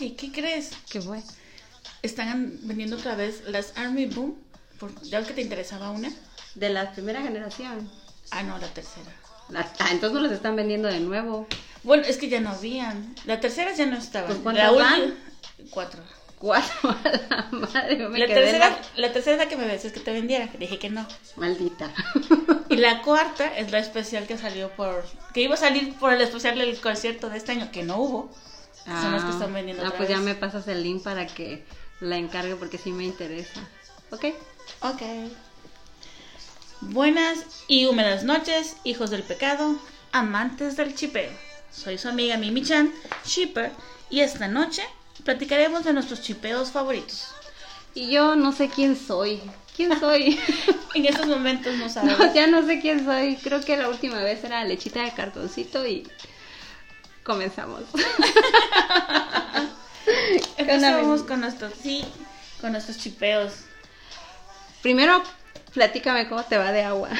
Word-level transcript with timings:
Oye, 0.00 0.14
¿qué 0.16 0.32
crees? 0.32 0.70
¿Qué 0.88 1.00
fue? 1.02 1.22
Están 2.02 2.58
vendiendo 2.62 2.96
otra 2.96 3.14
vez 3.16 3.42
las 3.46 3.76
Army 3.76 4.06
Boom. 4.06 4.34
Por, 4.78 4.98
¿Ya 5.02 5.22
que 5.24 5.34
te 5.34 5.42
interesaba 5.42 5.90
una? 5.90 6.10
De 6.54 6.70
la 6.70 6.90
primera 6.92 7.20
generación. 7.20 7.90
Ah, 8.30 8.42
no, 8.42 8.56
la 8.56 8.68
tercera. 8.68 9.12
La- 9.50 9.70
ah, 9.78 9.88
entonces 9.90 10.14
no 10.14 10.20
los 10.20 10.32
están 10.32 10.56
vendiendo 10.56 10.88
de 10.88 11.00
nuevo. 11.00 11.46
Bueno, 11.82 12.04
es 12.04 12.16
que 12.16 12.30
ya 12.30 12.40
no 12.40 12.48
habían. 12.48 13.14
La 13.26 13.40
tercera 13.40 13.74
ya 13.74 13.84
no 13.84 13.98
estaba. 13.98 14.28
Pues, 14.28 14.38
la 14.38 14.42
¿cuántas 14.42 14.70
última. 14.72 14.90
van? 14.90 15.14
Cuatro. 15.70 16.02
Cuatro 16.38 16.90
a 17.04 17.18
la 17.28 17.48
madre. 17.52 17.98
yo 17.98 18.08
me 18.08 18.18
La 18.20 18.26
quedé 18.26 18.36
tercera, 18.40 18.80
la 18.96 19.12
tercera 19.12 19.36
es 19.36 19.42
la 19.42 19.48
que 19.50 19.56
me 19.58 19.66
decías 19.66 19.92
que 19.92 20.00
te 20.00 20.12
vendiera. 20.12 20.46
Dije 20.58 20.78
que 20.78 20.88
no. 20.88 21.06
Maldita. 21.36 21.92
Y 22.70 22.76
la 22.76 23.02
cuarta 23.02 23.54
es 23.54 23.70
la 23.70 23.78
especial 23.80 24.26
que 24.26 24.38
salió 24.38 24.70
por. 24.70 25.04
que 25.34 25.42
iba 25.42 25.54
a 25.56 25.58
salir 25.58 25.92
por 25.96 26.14
el 26.14 26.22
especial 26.22 26.56
del 26.56 26.80
concierto 26.80 27.28
de 27.28 27.36
este 27.36 27.52
año, 27.52 27.70
que 27.70 27.82
no 27.82 27.98
hubo. 27.98 28.34
Son 28.84 29.12
las 29.12 29.24
que 29.24 29.30
están 29.30 29.52
vendiendo 29.52 29.84
Ah, 29.84 29.92
pues 29.96 30.08
ya 30.08 30.18
me 30.18 30.34
pasas 30.34 30.66
el 30.68 30.82
link 30.82 31.02
para 31.02 31.26
que 31.26 31.64
la 32.00 32.16
encargue 32.16 32.56
porque 32.56 32.78
sí 32.78 32.92
me 32.92 33.04
interesa. 33.04 33.60
¿Ok? 34.10 34.26
Ok. 34.80 35.02
Buenas 36.80 37.44
y 37.68 37.86
húmedas 37.86 38.24
noches, 38.24 38.76
hijos 38.84 39.10
del 39.10 39.22
pecado, 39.22 39.76
amantes 40.12 40.76
del 40.76 40.94
chipeo. 40.94 41.30
Soy 41.70 41.98
su 41.98 42.08
amiga 42.08 42.36
Mimi 42.36 42.62
Chan, 42.62 42.90
shipper, 43.24 43.70
y 44.08 44.20
esta 44.20 44.48
noche 44.48 44.82
platicaremos 45.24 45.84
de 45.84 45.92
nuestros 45.92 46.22
chipeos 46.22 46.70
favoritos. 46.70 47.28
Y 47.94 48.10
yo 48.10 48.34
no 48.34 48.52
sé 48.52 48.68
quién 48.68 48.96
soy. 48.96 49.40
¿Quién 49.76 49.98
soy? 49.98 50.38
En 50.92 51.06
estos 51.06 51.28
momentos 51.28 51.76
no 51.76 51.88
sabemos. 51.88 52.18
no, 52.18 52.34
ya 52.34 52.48
no 52.48 52.66
sé 52.66 52.80
quién 52.80 53.04
soy. 53.04 53.36
Creo 53.36 53.60
que 53.60 53.76
la 53.76 53.88
última 53.88 54.18
vez 54.24 54.42
era 54.42 54.64
lechita 54.64 55.04
de 55.04 55.12
cartoncito 55.12 55.86
y 55.86 56.02
comenzamos. 57.30 57.82
Empezamos 60.56 61.22
con 61.22 61.40
nuestros, 61.40 61.72
sí, 61.80 62.04
con 62.60 62.72
nuestros 62.72 62.98
chipeos. 62.98 63.52
Primero, 64.82 65.22
platícame 65.72 66.28
cómo 66.28 66.42
te 66.44 66.58
va 66.58 66.72
de 66.72 66.82
agua. 66.84 67.08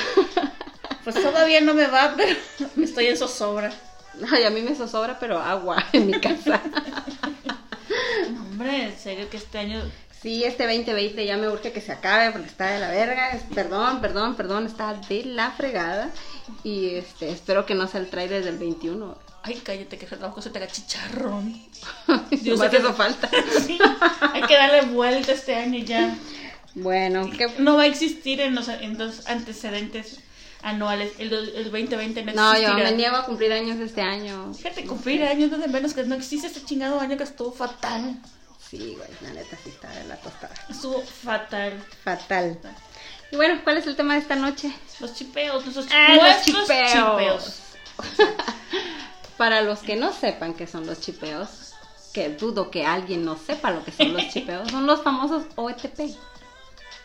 Pues 1.03 1.17
todavía 1.17 1.63
no 1.63 1.73
me 1.73 1.87
va, 1.87 2.13
pero 2.15 2.39
me 2.77 2.85
estoy 2.85 3.07
en 3.07 3.17
zozobra. 3.17 3.73
Ay, 4.31 4.45
a 4.45 4.51
mí 4.51 4.61
me 4.61 4.75
zozobra, 4.75 5.19
pero 5.19 5.39
agua 5.39 5.83
en 5.95 6.09
mi 6.09 6.21
casa. 6.21 6.61
No, 8.31 8.43
hombre, 8.43 8.85
en 8.85 8.99
serio 8.99 9.31
que 9.31 9.39
este 9.39 9.57
año 9.57 9.81
Sí, 10.21 10.45
este 10.45 10.65
2020 10.67 11.25
ya 11.25 11.39
me 11.39 11.49
urge 11.49 11.73
que 11.73 11.81
se 11.81 11.93
acabe 11.93 12.33
porque 12.33 12.49
está 12.49 12.67
de 12.67 12.81
la 12.81 12.91
verga. 12.91 13.31
Es- 13.31 13.45
Perdón, 13.55 14.03
perdón, 14.03 14.35
perdón, 14.37 14.67
está 14.67 14.93
de 14.93 15.25
la 15.25 15.53
fregada. 15.53 16.11
Y 16.65 16.97
este, 16.97 17.31
espero 17.31 17.65
que 17.65 17.75
no 17.75 17.89
sea 17.89 18.01
el 18.01 18.11
trailer 18.11 18.45
del 18.45 18.59
21. 18.59 19.17
Ay, 19.43 19.61
cállate, 19.65 19.97
que 19.97 20.07
tampoco 20.07 20.43
se 20.43 20.51
te 20.51 20.59
haga 20.59 20.67
chicharrón. 20.71 21.55
Sé 22.31 22.57
sé 22.57 22.71
que- 22.71 22.77
eso 22.77 22.93
falta. 22.95 23.29
Sí, 23.67 23.79
hay 24.35 24.43
que 24.43 24.55
darle 24.55 24.83
vuelta 24.83 25.33
este 25.33 25.55
año 25.55 25.79
ya. 25.85 26.15
Bueno, 26.75 27.29
¿qué? 27.37 27.49
No 27.59 27.77
va 27.77 27.83
a 27.83 27.87
existir 27.87 28.41
en 28.41 28.55
los, 28.55 28.69
en 28.69 28.97
los 28.99 29.27
antecedentes 29.27 30.21
anuales. 30.63 31.13
El, 31.19 31.31
do- 31.31 31.39
el 31.41 31.65
2020 31.65 32.23
no 32.25 32.33
No, 32.33 32.53
existirá. 32.53 32.79
yo 32.79 32.85
me 32.85 32.93
niego 32.93 33.17
a 33.17 33.25
cumplir 33.25 33.53
años 33.53 33.79
este 33.81 34.03
año. 34.03 34.53
Fíjate, 34.55 34.85
cumplir 34.87 35.23
años 35.25 35.51
de 35.51 35.69
menos 35.69 35.95
que 35.95 36.05
no 36.05 36.15
existe 36.15 36.47
este 36.47 36.63
chingado 36.65 37.01
año 37.01 37.17
que 37.17 37.25
estuvo 37.25 37.51
fatal. 37.51 38.17
Sí, 38.71 38.95
güey, 38.97 39.09
la 39.23 39.31
neta 39.33 39.57
sí 39.65 39.71
está 39.71 39.89
de 39.91 40.05
la 40.05 40.17
tostada. 40.17 40.55
Estuvo 40.69 41.01
fatal. 41.03 41.83
Fatal. 42.05 42.59
Y 43.33 43.37
bueno, 43.37 43.61
¿cuál 43.65 43.79
es 43.79 43.87
el 43.87 43.97
tema 43.97 44.15
de 44.15 44.21
esta 44.21 44.37
noche? 44.37 44.71
Los 45.01 45.15
chipeos, 45.15 45.65
nuestros 45.65 45.87
Ah, 45.91 46.15
los 46.15 46.45
chipeos. 46.45 46.93
chipeos. 46.93 47.63
Para 49.41 49.63
los 49.63 49.79
que 49.79 49.97
no 49.97 50.13
sepan 50.13 50.53
qué 50.53 50.67
son 50.67 50.87
los 50.87 51.01
chipeos, 51.01 51.73
que 52.13 52.29
dudo 52.29 52.71
que 52.71 52.85
alguien 52.85 53.25
no 53.25 53.39
sepa 53.39 53.71
lo 53.71 53.83
que 53.83 53.91
son 53.91 54.13
los 54.13 54.29
chipeos, 54.35 54.71
son 54.71 54.87
los 54.87 55.03
famosos 55.03 55.45
OTP. 55.55 56.15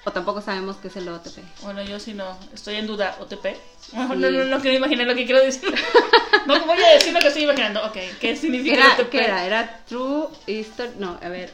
O 0.03 0.11
tampoco 0.11 0.41
sabemos 0.41 0.75
qué 0.75 0.89
es 0.89 0.97
el 0.97 1.07
OTP. 1.07 1.37
Bueno, 1.61 1.81
yo 1.83 1.97
si 1.97 2.13
no, 2.13 2.37
estoy 2.53 2.75
en 2.75 2.87
duda, 2.87 3.15
OTP. 3.21 3.55
Sí. 3.79 3.95
no, 3.95 4.15
no, 4.15 4.29
no 4.29 4.59
quiero 4.59 4.75
imaginar 4.75 5.07
lo 5.07 5.15
que 5.15 5.25
quiero 5.25 5.41
decir. 5.41 5.73
No 6.45 6.59
voy 6.65 6.83
a 6.83 6.89
decir 6.95 7.13
lo 7.13 7.21
que 7.21 7.27
estoy 7.29 7.43
imaginando. 7.43 7.85
Ok, 7.85 7.97
¿qué 8.19 8.35
significa 8.35 8.75
Era, 8.75 8.95
OTP? 8.95 9.09
¿Qué 9.09 9.23
era? 9.23 9.45
Era 9.45 9.79
True 9.87 10.27
History. 10.45 10.91
No, 10.99 11.17
a 11.23 11.29
ver. 11.29 11.53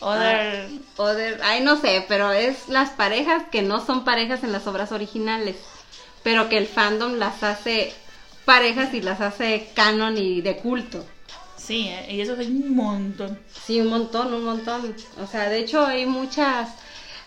Other... 0.00 0.70
Other. 0.96 1.40
Ay, 1.44 1.60
no 1.60 1.78
sé, 1.78 2.06
pero 2.08 2.32
es 2.32 2.68
las 2.68 2.88
parejas 2.88 3.42
que 3.52 3.60
no 3.60 3.84
son 3.84 4.04
parejas 4.04 4.44
en 4.44 4.52
las 4.52 4.66
obras 4.66 4.92
originales. 4.92 5.56
Pero 6.22 6.48
que 6.48 6.56
el 6.56 6.66
fandom 6.66 7.18
las 7.18 7.42
hace 7.42 7.94
parejas 8.50 8.92
y 8.94 9.00
las 9.00 9.20
hace 9.20 9.68
canon 9.74 10.16
y 10.18 10.40
de 10.40 10.56
culto. 10.56 11.06
Sí, 11.56 11.86
eh, 11.88 12.14
y 12.14 12.20
eso 12.20 12.34
es 12.34 12.48
un 12.48 12.74
montón. 12.74 13.38
Sí, 13.64 13.80
un 13.80 13.86
montón, 13.86 14.34
un 14.34 14.44
montón. 14.44 14.92
O 15.22 15.26
sea, 15.28 15.48
de 15.48 15.58
hecho 15.60 15.86
hay 15.86 16.04
muchas 16.04 16.68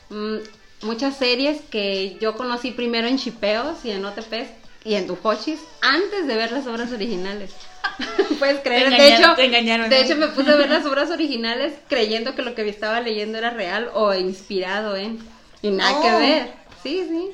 mm, 0.10 0.38
muchas 0.82 1.16
series 1.16 1.62
que 1.72 2.18
yo 2.20 2.36
conocí 2.36 2.72
primero 2.72 3.08
en 3.08 3.18
chipeos 3.18 3.86
y 3.86 3.92
en 3.92 4.04
OTPs 4.04 4.50
y 4.84 4.96
en 4.96 5.08
Duhoshis 5.08 5.62
antes 5.82 6.28
de 6.28 6.36
ver 6.36 6.52
las 6.52 6.68
obras 6.68 6.92
originales. 6.92 7.52
Puedes 8.40 8.60
creer. 8.60 8.90
De 8.90 9.16
hecho, 9.16 9.38
engañaron, 9.38 9.90
de 9.90 10.02
hecho 10.02 10.18
me 10.18 10.28
puse 10.28 10.52
a 10.52 10.56
ver 10.58 10.70
las 10.70 10.86
obras 10.92 11.10
originales 11.10 11.72
creyendo 11.88 12.36
que 12.36 12.42
lo 12.42 12.54
que 12.54 12.68
estaba 12.68 13.00
leyendo 13.00 13.38
era 13.38 13.52
real 13.52 13.90
o 13.94 14.14
inspirado 14.14 14.98
en 14.98 15.20
y 15.62 15.70
nada 15.70 16.02
que 16.02 16.12
Oh. 16.12 16.20
ver. 16.20 16.54
Sí, 16.84 17.06
sí. 17.08 17.30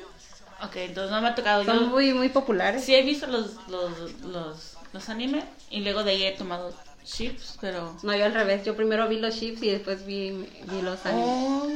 Ok, 0.62 0.76
entonces 0.76 1.10
no 1.10 1.20
me 1.22 1.28
ha 1.28 1.34
tocado. 1.34 1.64
Son 1.64 1.80
Yo 1.80 1.86
muy 1.86 2.12
muy 2.12 2.28
populares. 2.28 2.84
sí 2.84 2.94
he 2.94 3.02
visto 3.02 3.26
los, 3.26 3.56
los, 3.68 4.12
los, 4.22 4.74
los 4.92 5.08
anime 5.08 5.44
y 5.70 5.80
luego 5.80 6.04
de 6.04 6.12
ahí 6.12 6.24
he 6.24 6.32
tomado 6.32 6.72
chips, 7.04 7.56
pero... 7.60 7.96
No, 8.02 8.14
yo 8.14 8.24
al 8.26 8.34
revés. 8.34 8.64
Yo 8.64 8.76
primero 8.76 9.08
vi 9.08 9.18
los 9.18 9.38
chips 9.38 9.62
y 9.62 9.70
después 9.70 10.04
vi, 10.06 10.30
vi 10.30 10.82
los 10.82 11.04
animes. 11.06 11.28
Oh, 11.28 11.66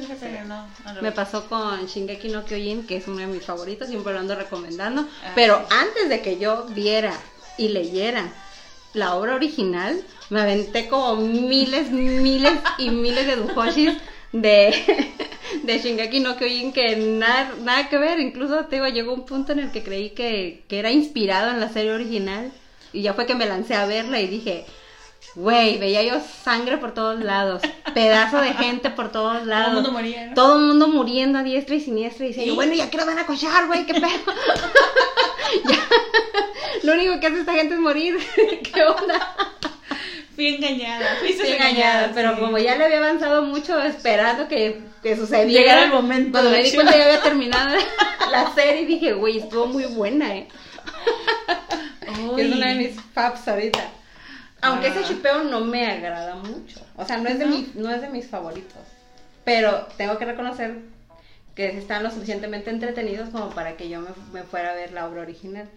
no. 0.46 1.02
Me 1.02 1.12
pasó 1.12 1.46
con 1.48 1.86
Shingeki 1.86 2.28
no 2.28 2.44
Kyojin, 2.44 2.86
que 2.86 2.98
es 2.98 3.08
uno 3.08 3.18
de 3.18 3.26
mis 3.26 3.44
favoritos, 3.44 3.88
siempre 3.88 4.12
lo 4.12 4.18
ando 4.20 4.34
recomendando. 4.34 5.06
Ah, 5.24 5.32
Pero 5.34 5.58
sí. 5.60 5.74
antes 5.74 6.08
de 6.08 6.20
que 6.20 6.38
yo 6.38 6.66
viera 6.68 7.12
y 7.56 7.68
leyera 7.68 8.32
la 8.92 9.14
obra 9.16 9.34
original, 9.34 10.00
me 10.30 10.40
aventé 10.42 10.88
como 10.88 11.16
miles, 11.16 11.90
miles 11.90 12.60
y 12.78 12.90
miles 12.90 13.26
de 13.26 13.36
duhoshis 13.36 13.94
de, 14.34 14.74
de 15.62 15.78
Shingeki 15.78 16.20
no 16.20 16.36
Kyojin 16.36 16.72
que 16.72 16.96
nada, 16.96 17.54
nada 17.62 17.88
que 17.88 17.96
ver. 17.96 18.20
Incluso 18.20 18.66
te 18.66 18.76
digo, 18.76 18.88
llegó 18.88 19.14
un 19.14 19.24
punto 19.24 19.52
en 19.52 19.60
el 19.60 19.72
que 19.72 19.82
creí 19.82 20.10
que, 20.10 20.64
que 20.68 20.78
era 20.78 20.90
inspirado 20.90 21.50
en 21.50 21.60
la 21.60 21.70
serie 21.70 21.92
original. 21.92 22.52
Y 22.92 23.02
ya 23.02 23.14
fue 23.14 23.26
que 23.26 23.34
me 23.34 23.46
lancé 23.46 23.74
a 23.74 23.86
verla 23.86 24.20
y 24.20 24.26
dije, 24.26 24.66
Güey, 25.34 25.78
veía 25.78 26.02
yo 26.04 26.20
sangre 26.44 26.78
por 26.78 26.94
todos 26.94 27.18
lados, 27.18 27.60
pedazo 27.92 28.38
de 28.40 28.52
gente 28.54 28.90
por 28.90 29.10
todos 29.10 29.44
lados. 29.46 29.74
mundo 29.74 29.90
moría, 29.90 30.26
¿no? 30.26 30.34
Todo 30.34 30.60
el 30.60 30.66
mundo 30.66 30.86
muriendo 30.86 31.40
a 31.40 31.42
diestra 31.42 31.74
y 31.74 31.80
siniestra. 31.80 32.26
Y 32.26 32.28
decía, 32.28 32.54
bueno, 32.54 32.72
ya 32.74 32.88
que 32.88 32.96
lo 32.96 33.06
van 33.06 33.18
a 33.18 33.26
cochar, 33.26 33.66
güey, 33.66 33.86
qué 33.86 33.94
pedo. 33.94 34.06
Ya. 35.68 35.78
Lo 36.82 36.94
único 36.94 37.20
que 37.20 37.26
hace 37.28 37.40
esta 37.40 37.54
gente 37.54 37.74
es 37.74 37.80
morir. 37.80 38.18
¿Qué 38.34 38.82
onda? 38.82 39.34
Fui 40.34 40.54
engañada. 40.56 41.16
Fuiste 41.20 41.42
Estoy 41.42 41.52
engañada, 41.52 42.10
pero 42.14 42.34
sí. 42.34 42.40
como 42.40 42.58
ya 42.58 42.76
le 42.76 42.84
había 42.84 42.98
avanzado 42.98 43.42
mucho 43.42 43.80
esperando 43.82 44.48
que, 44.48 44.80
que 45.02 45.16
sucediera. 45.16 45.48
Llegara 45.60 45.84
el 45.84 45.90
momento 45.92 46.32
Cuando 46.32 46.50
me 46.50 46.62
di 46.62 46.72
cuenta 46.72 46.96
ya 46.96 47.04
había 47.04 47.22
terminado 47.22 47.76
la 48.30 48.52
serie, 48.54 48.86
dije, 48.86 49.12
güey, 49.12 49.38
estuvo 49.38 49.66
muy 49.66 49.84
buena, 49.86 50.34
eh. 50.34 50.48
Uy. 52.32 52.40
Es 52.42 52.52
una 52.54 52.68
de 52.68 52.74
mis 52.74 53.00
faps 53.12 53.48
ahorita. 53.48 53.80
Aunque 54.62 54.86
Ah. 54.88 54.90
ese 54.90 55.04
chipeo 55.04 55.44
no 55.44 55.60
me 55.60 55.86
agrada 55.86 56.36
mucho. 56.36 56.80
O 56.96 57.04
sea, 57.04 57.18
no 57.18 57.28
es 57.28 57.38
de, 57.38 57.46
¿No? 57.46 57.56
mi- 57.56 57.70
no 57.74 57.90
es 57.92 58.00
de 58.00 58.08
mis 58.08 58.26
favoritos. 58.26 58.78
Pero 59.44 59.86
tengo 59.96 60.16
que 60.18 60.24
reconocer 60.24 60.78
que 61.54 61.76
están 61.78 62.02
lo 62.02 62.10
suficientemente 62.10 62.70
entretenidos 62.70 63.28
como 63.28 63.50
para 63.50 63.76
que 63.76 63.88
yo 63.88 64.00
me, 64.00 64.08
me 64.32 64.42
fuera 64.42 64.70
a 64.72 64.74
ver 64.74 64.92
la 64.92 65.06
obra 65.06 65.22
original. 65.22 65.68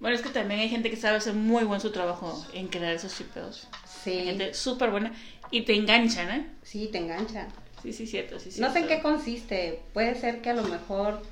Bueno, 0.00 0.14
es 0.16 0.22
que 0.22 0.28
también 0.30 0.60
hay 0.60 0.68
gente 0.68 0.90
que 0.90 0.96
sabe 0.96 1.16
hacer 1.16 1.34
muy 1.34 1.64
buen 1.64 1.80
su 1.80 1.90
trabajo 1.90 2.44
en 2.52 2.68
crear 2.68 2.92
esos 2.94 3.16
chipeos. 3.16 3.66
Hay 3.72 3.78
Sí, 4.12 4.24
gente 4.24 4.54
súper 4.54 4.90
buena 4.90 5.12
y 5.50 5.62
te 5.62 5.74
enganchan, 5.74 6.30
¿eh? 6.30 6.46
sí, 6.62 6.88
te 6.92 6.98
engancha. 6.98 7.48
Sí, 7.82 7.92
sí, 7.92 8.06
cierto, 8.06 8.38
sí, 8.38 8.50
No 8.60 8.72
sé 8.72 8.78
en 8.80 8.84
qué 8.84 8.94
cierto. 8.94 9.08
consiste. 9.08 9.80
Puede 9.92 10.14
ser 10.14 10.40
que 10.40 10.50
a 10.50 10.54
lo 10.54 10.62
mejor 10.64 11.22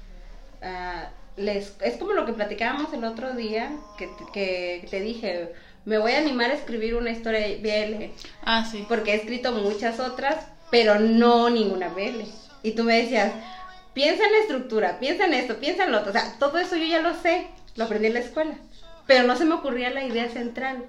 ah, 0.63 1.11
les 1.37 1.75
es 1.81 1.97
como 1.97 2.13
lo 2.13 2.25
que 2.27 2.33
platicábamos 2.33 2.93
el 2.93 3.05
otro 3.05 3.35
día 3.35 3.71
que, 3.99 4.09
que 4.33 4.87
te 4.91 5.01
dije, 5.01 5.53
me 5.85 5.99
voy 5.99 6.13
a 6.13 6.19
animar 6.19 6.51
a 6.51 6.55
escribir 6.55 6.95
una 6.97 7.11
historia 7.11 7.41
BL 7.61 8.11
Ah, 8.43 8.65
sí. 8.69 8.85
porque 8.89 9.13
he 9.13 9.17
escrito 9.17 9.53
muchas 9.53 10.01
otras, 10.01 10.47
pero 10.71 10.99
no 10.99 11.51
ninguna 11.51 11.89
BL. 11.91 12.23
Y 12.63 12.73
tú 12.73 12.83
me 12.85 12.97
decías, 13.03 13.33
piensa 13.95 14.25
en 14.27 14.33
la 14.33 14.39
estructura, 14.39 14.99
piensa 14.99 15.27
en 15.27 15.35
esto, 15.35 15.57
piensa 15.59 15.85
en 15.85 15.93
lo 15.93 15.99
otro. 15.99 16.11
O 16.11 16.13
sea, 16.13 16.35
todo 16.39 16.59
eso 16.59 16.77
yo 16.77 16.85
ya 16.85 17.01
lo 17.01 17.15
sé, 17.15 17.47
lo 17.77 17.85
aprendí 17.85 18.09
en 18.09 18.15
la 18.15 18.21
escuela, 18.21 18.55
pero 19.07 19.27
no 19.27 19.37
se 19.37 19.45
me 19.45 19.55
ocurría 19.55 19.91
la 19.91 20.05
idea 20.05 20.29
central. 20.29 20.85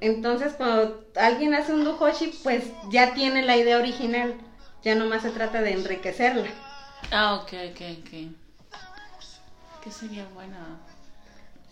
Entonces, 0.00 0.54
cuando 0.54 1.04
alguien 1.16 1.54
hace 1.54 1.72
un 1.72 1.84
duhoshi, 1.84 2.28
pues 2.42 2.64
ya 2.90 3.14
tiene 3.14 3.42
la 3.42 3.56
idea 3.56 3.78
original. 3.78 4.34
Ya 4.82 4.96
nomás 4.96 5.22
se 5.22 5.30
trata 5.30 5.62
de 5.62 5.72
enriquecerla. 5.72 6.48
Ah, 7.12 7.34
ok, 7.34 7.52
ok, 7.70 7.80
ok. 8.00 8.10
¿Qué 9.84 9.90
sería 9.90 10.26
bueno? 10.34 10.56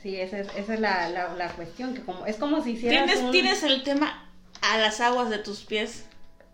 Sí, 0.03 0.17
esa 0.21 0.39
es, 0.39 0.49
esa 0.57 0.75
es 0.75 0.81
la, 0.81 1.09
la, 1.11 1.35
la 1.35 1.49
cuestión, 1.53 1.95
que 1.95 2.03
como, 2.03 2.25
es 2.27 2.37
como 2.37 2.63
si 2.63 2.71
hicieras 2.71 3.05
¿Tienes, 3.07 3.23
un- 3.25 3.33
¿Tienes 3.33 3.63
el 3.65 3.83
tema 3.83 4.29
a 4.63 4.79
las 4.79 5.01
aguas 5.01 5.29
de 5.31 5.39
tus 5.39 5.61
pies. 5.61 6.05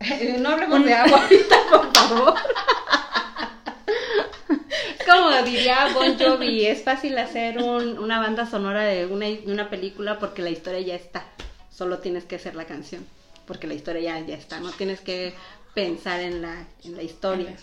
no 0.38 0.48
hablemos 0.50 0.84
de 0.84 0.94
agua 0.94 1.22
ahorita, 1.22 1.56
por 1.70 1.92
favor. 1.96 2.34
Como 5.06 5.42
diría 5.42 5.88
Bon 5.94 6.18
Jovi, 6.18 6.66
es 6.66 6.82
fácil 6.82 7.16
hacer 7.18 7.58
un- 7.58 7.98
una 7.98 8.18
banda 8.18 8.46
sonora 8.46 8.82
de 8.82 9.06
una, 9.06 9.26
una 9.46 9.70
película 9.70 10.18
porque 10.18 10.42
la 10.42 10.50
historia 10.50 10.80
ya 10.80 10.94
está. 10.94 11.24
Solo 11.70 11.98
tienes 11.98 12.24
que 12.24 12.36
hacer 12.36 12.54
la 12.56 12.64
canción. 12.64 13.06
Porque 13.46 13.66
la 13.66 13.74
historia 13.74 14.18
ya, 14.18 14.26
ya 14.26 14.34
está. 14.36 14.58
No 14.60 14.70
tienes 14.72 15.00
que 15.00 15.34
pensar 15.74 16.20
en 16.20 16.42
la, 16.42 16.66
en 16.84 16.96
la 16.96 17.02
historia. 17.02 17.54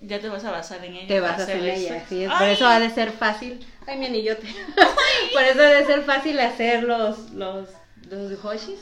Ya 0.00 0.18
te 0.18 0.28
vas 0.30 0.44
a 0.44 0.50
basar 0.50 0.84
en 0.84 0.94
ella. 0.96 1.06
Te 1.06 1.20
para 1.20 1.32
basas 1.32 1.48
hacer 1.50 1.56
en 1.64 1.74
ella. 1.76 2.38
Por 2.38 2.48
eso 2.48 2.66
ha 2.66 2.80
de 2.80 2.90
ser 2.90 3.12
fácil. 3.12 3.64
Ay, 3.86 3.98
mi 3.98 4.06
anillote. 4.06 4.46
Por 5.34 5.42
eso 5.42 5.60
ha 5.60 5.66
de 5.66 5.84
ser 5.84 6.02
fácil 6.02 6.40
hacer 6.40 6.84
los, 6.84 7.30
los, 7.32 7.68
los 8.08 8.44
hoshis. 8.44 8.78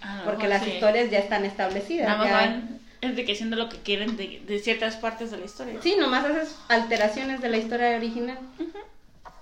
a 0.00 0.18
lo 0.18 0.24
Porque 0.24 0.46
las 0.48 0.62
sí. 0.62 0.70
historias 0.70 1.10
ya 1.10 1.18
están 1.18 1.44
establecidas. 1.44 2.06
Nada 2.06 2.18
más 2.18 2.28
ya- 2.28 2.34
van 2.34 2.78
enriqueciendo 3.02 3.56
lo 3.56 3.68
que 3.68 3.78
quieren 3.78 4.16
de, 4.16 4.42
de 4.46 4.58
ciertas 4.60 4.96
partes 4.96 5.30
de 5.30 5.36
la 5.38 5.44
historia. 5.44 5.74
Sí, 5.82 5.96
nomás 5.98 6.24
haces 6.24 6.56
alteraciones 6.68 7.40
de 7.42 7.48
la 7.50 7.58
historia 7.58 7.96
original. 7.96 8.38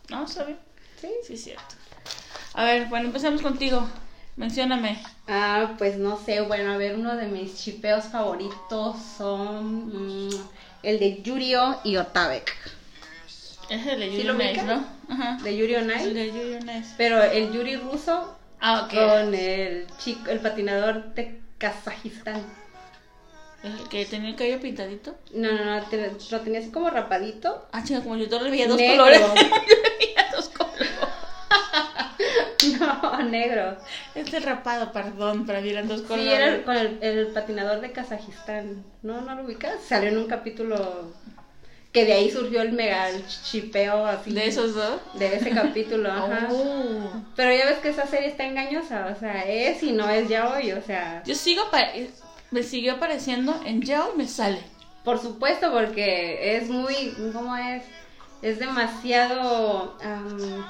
No, 0.09 0.25
está 0.25 0.45
bien. 0.45 0.59
Sí. 1.01 1.09
Sí, 1.27 1.35
es 1.35 1.45
cierto. 1.45 1.75
A 2.55 2.65
ver, 2.65 2.87
bueno, 2.89 3.07
empecemos 3.07 3.41
contigo. 3.43 3.87
Mencióname. 4.37 5.01
Ah, 5.29 5.75
pues 5.79 5.97
no 5.99 6.19
sé, 6.19 6.41
bueno, 6.41 6.73
a 6.73 6.77
ver, 6.79 6.95
uno 6.97 7.17
de 7.17 7.27
mis 7.29 7.57
chipeos 7.63 8.07
favoritos 8.07 8.97
son 9.19 10.27
mm, 10.29 10.31
el 10.83 10.99
de 10.99 11.23
Yurio 11.23 11.79
y 11.85 11.97
Otabek. 11.97 12.53
Es 13.69 13.87
el 13.87 14.01
de 14.01 14.07
¿Sí 14.11 14.13
Yuri 14.17 14.25
lo 14.25 14.33
on 14.35 14.41
Ice, 14.41 14.51
ubicas? 14.51 14.67
¿no? 14.67 14.87
Ajá. 15.15 15.39
De 15.43 15.57
Yuri 15.57 15.77
on 15.77 15.91
El 15.91 15.97
Ice. 16.01 16.15
de 16.15 16.27
Yuri 16.29 16.55
on 16.55 16.71
Ice. 16.77 16.95
Pero 16.97 17.23
el 17.23 17.53
Yuri 17.53 17.77
ruso 17.77 18.37
Ah, 18.61 18.89
con 18.91 19.35
el 19.35 19.87
chico, 19.99 20.31
el 20.31 20.41
patinador 20.41 21.15
de 21.15 21.41
Kazajistán. 21.59 22.43
El 23.63 23.89
que 23.89 24.07
tenía 24.07 24.31
el 24.31 24.37
cabello 24.37 24.61
pintadito. 24.61 25.15
No, 25.35 25.53
no, 25.53 25.65
no, 25.65 25.83
te- 25.87 26.13
lo 26.31 26.41
tenía 26.41 26.61
así 26.61 26.71
como 26.71 26.89
rapadito. 26.91 27.67
Ah, 27.73 27.85
chica, 27.85 28.01
como 28.03 28.17
yo 28.17 28.29
todo 28.29 28.45
le 28.45 28.51
veía 28.51 28.67
dos 28.69 28.79
Negro. 28.79 28.97
colores. 29.05 29.21
yo 29.35 29.35
le 29.35 29.99
veía 29.99 30.27
dos 30.35 30.49
colores. 30.49 30.89
No, 32.79 33.23
negro. 33.23 33.77
Este 34.15 34.39
rapado, 34.41 34.93
perdón, 34.93 35.47
pero 35.47 35.59
eran 35.61 35.89
dos 35.89 36.03
colores. 36.03 36.29
Sí, 36.29 36.35
era 36.35 36.63
con 36.65 36.77
el, 36.77 36.99
el 37.03 37.27
patinador 37.29 37.81
de 37.81 37.93
Kazajistán. 37.93 38.85
¿No? 39.03 39.21
¿No 39.23 39.35
lo 39.35 39.45
ubicas? 39.45 39.77
Salió 39.87 40.11
en 40.11 40.19
un 40.19 40.27
capítulo 40.27 41.13
que 41.93 42.05
de 42.05 42.13
ahí 42.13 42.31
surgió 42.31 42.61
el 42.63 42.73
mega 42.73 43.09
chipeo 43.51 44.05
así. 44.07 44.33
¿De 44.33 44.47
esos 44.47 44.75
dos? 44.75 45.01
De 45.15 45.35
ese 45.37 45.51
capítulo, 45.51 46.11
ajá. 46.13 46.49
Oh. 46.53 47.23
Pero 47.35 47.55
ya 47.55 47.65
ves 47.67 47.79
que 47.79 47.89
esa 47.89 48.07
serie 48.07 48.29
está 48.29 48.45
engañosa, 48.45 49.13
o 49.15 49.19
sea, 49.19 49.43
es 49.49 49.83
y 49.83 49.93
no 49.93 50.09
es 50.09 50.29
ya 50.29 50.51
hoy, 50.51 50.73
o 50.73 50.83
sea, 50.83 51.23
Yo 51.25 51.35
sigo, 51.35 51.63
apa- 51.65 51.93
me 52.51 52.63
siguió 52.63 52.95
apareciendo 52.95 53.61
en 53.65 53.83
Yao 53.83 54.13
y 54.15 54.19
me 54.19 54.29
sale. 54.29 54.61
por 55.05 55.19
supuesto, 55.19 55.73
porque 55.73 56.57
es 56.57 56.69
muy, 56.69 57.15
¿cómo 57.33 57.57
es? 57.57 57.83
Es 58.43 58.59
demasiado, 58.59 59.99
am, 60.03 60.65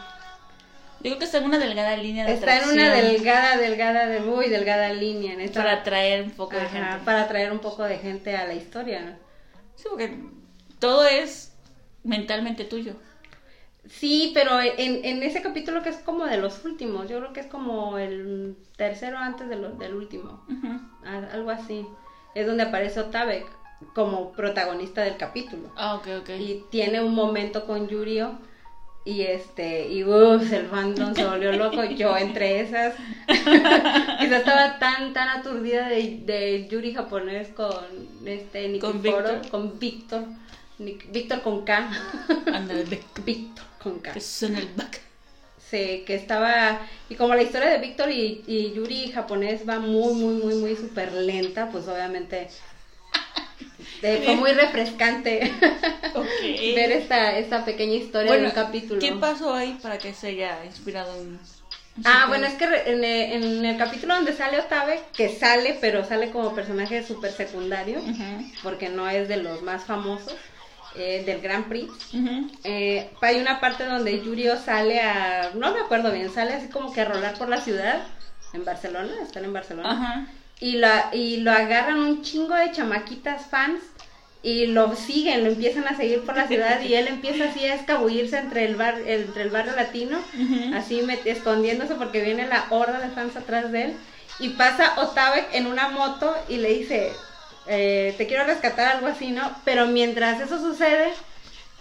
Digo 1.01 1.19
que 1.19 1.25
está 1.25 1.39
en 1.39 1.45
una 1.45 1.59
delgada 1.59 1.97
línea 1.97 2.27
de 2.27 2.35
está 2.35 2.59
en 2.59 2.69
una 2.69 2.95
delgada, 2.95 3.57
delgada, 3.57 4.07
de 4.07 4.21
muy 4.21 4.51
delgada 4.51 4.93
línea 4.93 5.33
en 5.33 5.41
esta, 5.41 5.61
para 5.61 5.77
atraer 5.77 6.23
un 6.25 6.31
poco 6.31 6.57
de 6.57 6.69
gente. 6.69 7.05
para 7.05 7.23
atraer 7.23 7.53
un 7.53 7.59
poco 7.61 7.85
de 7.85 7.99
gente 7.99 8.37
a 8.37 8.47
la 8.47 8.55
historia. 8.55 9.19
Sí, 9.77 9.85
porque 9.89 10.19
todo 10.79 11.07
es 11.07 11.53
mentalmente 12.05 12.65
tuyo. 12.65 12.97
Sí, 13.89 14.31
pero 14.35 14.61
en, 14.61 15.05
en 15.05 15.23
ese 15.23 15.41
capítulo 15.43 15.83
que 15.83 15.89
es 15.89 15.97
como 15.99 16.27
de 16.27 16.37
los 16.37 16.65
últimos, 16.65 17.09
yo 17.09 17.19
creo 17.19 17.33
que 17.33 17.41
es 17.41 17.47
como 17.47 17.99
el 17.99 18.55
tercero 18.77 19.19
antes 19.19 19.49
de 19.49 19.57
lo- 19.57 19.71
del 19.73 19.95
último. 19.95 20.41
Algo 21.33 21.51
así. 21.51 21.87
Es 22.35 22.47
donde 22.47 22.65
aparece 22.65 23.01
Otabek 23.01 23.47
como 23.95 24.33
protagonista 24.33 25.03
del 25.03 25.17
capítulo. 25.17 25.71
Ah, 25.77 25.95
ok, 25.95 26.07
ok. 26.21 26.29
Y 26.39 26.63
tiene 26.71 27.01
un 27.01 27.15
momento 27.15 27.65
con 27.67 27.89
Yurio 27.89 28.39
y 29.07 29.23
este, 29.23 29.89
y 29.89 30.05
uff, 30.05 30.53
el 30.53 30.67
fandom 30.67 31.15
se 31.15 31.25
volvió 31.25 31.51
loco, 31.53 31.83
yo 31.85 32.15
entre 32.19 32.61
esas. 32.61 32.93
Quizá 33.27 34.37
estaba 34.37 34.79
tan, 34.79 35.15
tan 35.15 35.31
aturdida 35.31 35.89
de, 35.89 36.21
de 36.27 36.69
Yuri 36.71 36.93
japonés 36.95 37.49
con 37.49 37.73
este 38.27 38.79
Con 38.79 38.97
Nikiforo, 39.03 39.29
Víctor. 39.33 39.51
con 39.51 39.79
Víctor, 39.79 40.25
Nic- 40.79 41.11
Víctor 41.11 41.41
con 41.41 41.65
K, 41.65 41.89
Víctor 43.25 43.65
con 43.83 43.99
K. 44.01 44.13
que 44.13 44.21
suena 44.21 44.59
el 44.59 44.69
back. 44.75 45.01
Sí, 45.71 46.03
que 46.05 46.17
estaba, 46.17 46.81
y 47.09 47.15
como 47.15 47.35
la 47.35 47.43
historia 47.43 47.71
de 47.71 47.79
Víctor 47.79 48.11
y, 48.11 48.43
y 48.47 48.73
Yuri 48.73 49.13
japonés 49.13 49.69
va 49.69 49.79
muy, 49.79 50.15
muy, 50.15 50.35
muy, 50.35 50.55
muy 50.57 50.75
súper 50.75 51.13
lenta, 51.13 51.69
pues 51.71 51.87
obviamente 51.87 52.49
eh, 54.03 54.23
fue 54.25 54.35
muy 54.35 54.51
refrescante 54.53 55.53
ver 56.75 56.91
esta, 56.91 57.39
esta 57.39 57.65
pequeña 57.65 57.95
historia 57.95 58.33
de 58.33 58.47
un 58.47 58.51
capítulo. 58.51 59.01
¿Qué 59.01 59.13
pasó 59.13 59.55
ahí 59.55 59.79
para 59.81 59.99
que 59.99 60.13
se 60.13 60.29
haya 60.29 60.65
inspirado 60.65 61.15
en... 61.21 61.39
Ah, 62.05 62.27
bueno, 62.29 62.47
es 62.47 62.55
que 62.55 62.65
en 62.65 63.05
el, 63.05 63.45
en 63.45 63.65
el 63.65 63.77
capítulo 63.77 64.15
donde 64.15 64.33
sale 64.33 64.59
Otabe, 64.59 65.01
que 65.15 65.29
sale, 65.29 65.77
pero 65.81 66.05
sale 66.05 66.31
como 66.31 66.55
personaje 66.55 67.05
súper 67.05 67.33
secundario, 67.33 68.01
porque 68.63 68.89
no 68.89 69.09
es 69.09 69.29
de 69.29 69.37
los 69.37 69.63
más 69.63 69.85
famosos, 69.85 70.35
eh, 70.97 71.23
del 71.25 71.41
Grand 71.41 71.69
Prix. 71.69 71.89
ujú. 72.15 72.51
Eh, 72.65 73.09
hay 73.21 73.41
una 73.41 73.61
parte 73.61 73.85
donde 73.85 74.23
Yurio 74.23 74.57
sale 74.59 75.01
a, 75.01 75.51
no 75.55 75.73
me 75.73 75.81
acuerdo 75.81 76.11
bien, 76.13 76.33
sale 76.33 76.55
así 76.55 76.69
como 76.69 76.93
que 76.93 77.01
a 77.03 77.05
rolar 77.07 77.39
por 77.39 77.49
la 77.49 77.61
ciudad, 77.61 78.03
en 78.53 78.65
Barcelona, 78.65 79.13
están 79.23 79.45
en 79.45 79.53
Barcelona, 79.53 80.29
y, 80.61 80.77
la, 80.77 81.11
y 81.13 81.39
lo 81.39 81.53
agarran 81.53 81.99
un 82.01 82.23
chingo 82.23 82.55
de 82.55 82.73
chamaquitas 82.73 83.47
fans 83.47 83.81
y 84.43 84.67
lo 84.67 84.95
siguen, 84.97 85.45
lo 85.45 85.51
empiezan 85.51 85.87
a 85.87 85.97
seguir 85.97 86.25
por 86.25 86.37
la 86.37 86.49
ciudad 86.49 86.81
y 86.81 86.95
él 86.95 87.07
empieza 87.09 87.45
así 87.51 87.65
a 87.67 87.75
escabullirse 87.75 88.39
entre 88.39 88.65
el, 88.65 88.75
bar, 88.77 88.97
entre 89.07 89.43
el 89.43 89.51
barrio 89.51 89.75
latino, 89.77 90.19
Ujú. 90.19 90.75
así 90.75 91.03
met- 91.03 91.27
escondiéndose 91.27 91.95
porque 91.95 92.23
viene 92.23 92.47
la 92.49 92.67
horda 92.71 92.99
de 93.01 93.11
fans 93.11 93.37
atrás 93.37 93.71
de 93.71 93.83
él 93.85 93.97
y 94.39 94.51
pasa 94.51 94.95
Otabek 94.99 95.55
en 95.55 95.67
una 95.67 95.89
moto 95.89 96.35
y 96.49 96.57
le 96.57 96.71
dice, 96.71 97.13
eh, 97.73 98.17
te 98.19 98.27
quiero 98.27 98.43
rescatar, 98.43 98.97
algo 98.97 99.07
así, 99.07 99.31
¿no? 99.31 99.49
Pero 99.65 99.87
mientras 99.87 100.41
eso 100.41 100.59
sucede, 100.59 101.13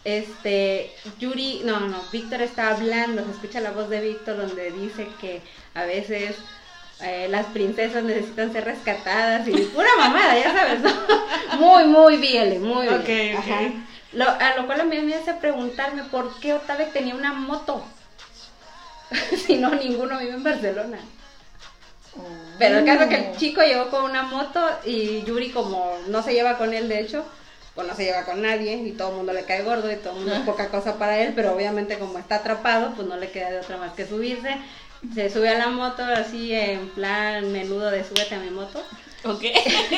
este, 0.04 0.94
Yuri, 1.18 1.64
no, 1.66 1.80
no, 1.80 2.00
Víctor 2.12 2.44
está 2.44 2.70
hablando, 2.70 3.26
se 3.26 3.32
escucha 3.32 3.60
la 3.60 3.72
voz 3.72 3.90
de 3.90 4.00
Víctor 4.00 4.38
donde 4.38 4.70
dice 4.70 5.08
que 5.20 5.42
a 5.74 5.86
veces 5.86 6.36
eh, 7.02 7.28
las 7.32 7.48
princesas 7.48 8.04
necesitan 8.04 8.54
ser 8.54 8.66
rescatadas 8.66 9.48
y 9.48 9.52
pura 9.52 9.90
mamada, 9.98 10.38
ya 10.38 10.54
sabes, 10.54 10.82
¿no? 10.82 10.92
Muy, 11.58 11.86
muy 11.86 12.18
bien, 12.18 12.62
muy 12.62 12.88
bien. 12.88 13.36
Ajá. 13.36 13.60
Lo, 14.14 14.30
a 14.30 14.56
lo 14.56 14.68
cual 14.68 14.82
a 14.82 14.84
mí 14.84 15.00
me 15.00 15.16
hace 15.16 15.34
preguntarme 15.34 16.04
por 16.04 16.40
qué 16.40 16.54
Otávez 16.54 16.94
tenía 16.94 17.16
una 17.16 17.34
moto. 17.34 17.84
si 19.48 19.58
no, 19.58 19.72
ninguno 19.72 20.20
vive 20.20 20.34
en 20.34 20.44
Barcelona. 20.44 21.00
Pero 22.58 22.80
el 22.80 22.86
caso 22.86 23.04
es 23.04 23.08
que 23.10 23.16
el 23.16 23.38
chico 23.38 23.62
llegó 23.62 23.90
con 23.90 24.04
una 24.04 24.24
moto 24.24 24.60
y 24.86 25.24
Yuri 25.24 25.52
como 25.52 25.94
no 26.08 26.22
se 26.24 26.34
lleva 26.34 26.58
con 26.58 26.74
él, 26.74 26.90
de 26.90 27.00
hecho, 27.00 27.24
pues 27.76 27.88
no 27.88 27.96
se 27.96 28.04
lleva 28.04 28.26
con 28.26 28.42
nadie 28.42 28.74
y 28.76 28.92
todo 28.92 29.10
el 29.12 29.16
mundo 29.18 29.32
le 29.34 29.46
cae 29.46 29.64
gordo 29.64 29.90
y 29.92 29.96
todo 29.96 30.14
el 30.14 30.20
mundo 30.20 30.34
es 30.34 30.42
poca 30.42 30.68
cosa 30.70 30.98
para 30.98 31.20
él, 31.20 31.32
pero 31.36 31.54
obviamente 31.54 31.98
como 31.98 32.18
está 32.20 32.36
atrapado, 32.36 32.94
pues 32.96 33.08
no 33.08 33.16
le 33.16 33.32
queda 33.32 33.52
de 33.52 33.60
otra 33.60 33.78
más 33.78 33.94
que 33.94 34.06
subirse. 34.06 34.58
Se 35.14 35.30
sube 35.30 35.48
a 35.48 35.58
la 35.58 35.68
moto 35.68 36.04
así 36.04 36.54
en 36.54 36.90
plan 36.90 37.50
menudo 37.54 37.90
de 37.90 38.04
súbete 38.04 38.36
a 38.36 38.40
mi 38.40 38.50
moto. 38.50 38.84
Ok. 39.24 39.44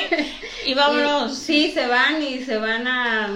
y 0.65 0.73
vámonos. 0.75 1.31
Y- 1.31 1.35
sí, 1.35 1.71
se 1.71 1.87
van 1.87 2.21
y 2.21 2.43
se 2.43 2.57
van 2.57 2.87
a... 2.87 3.29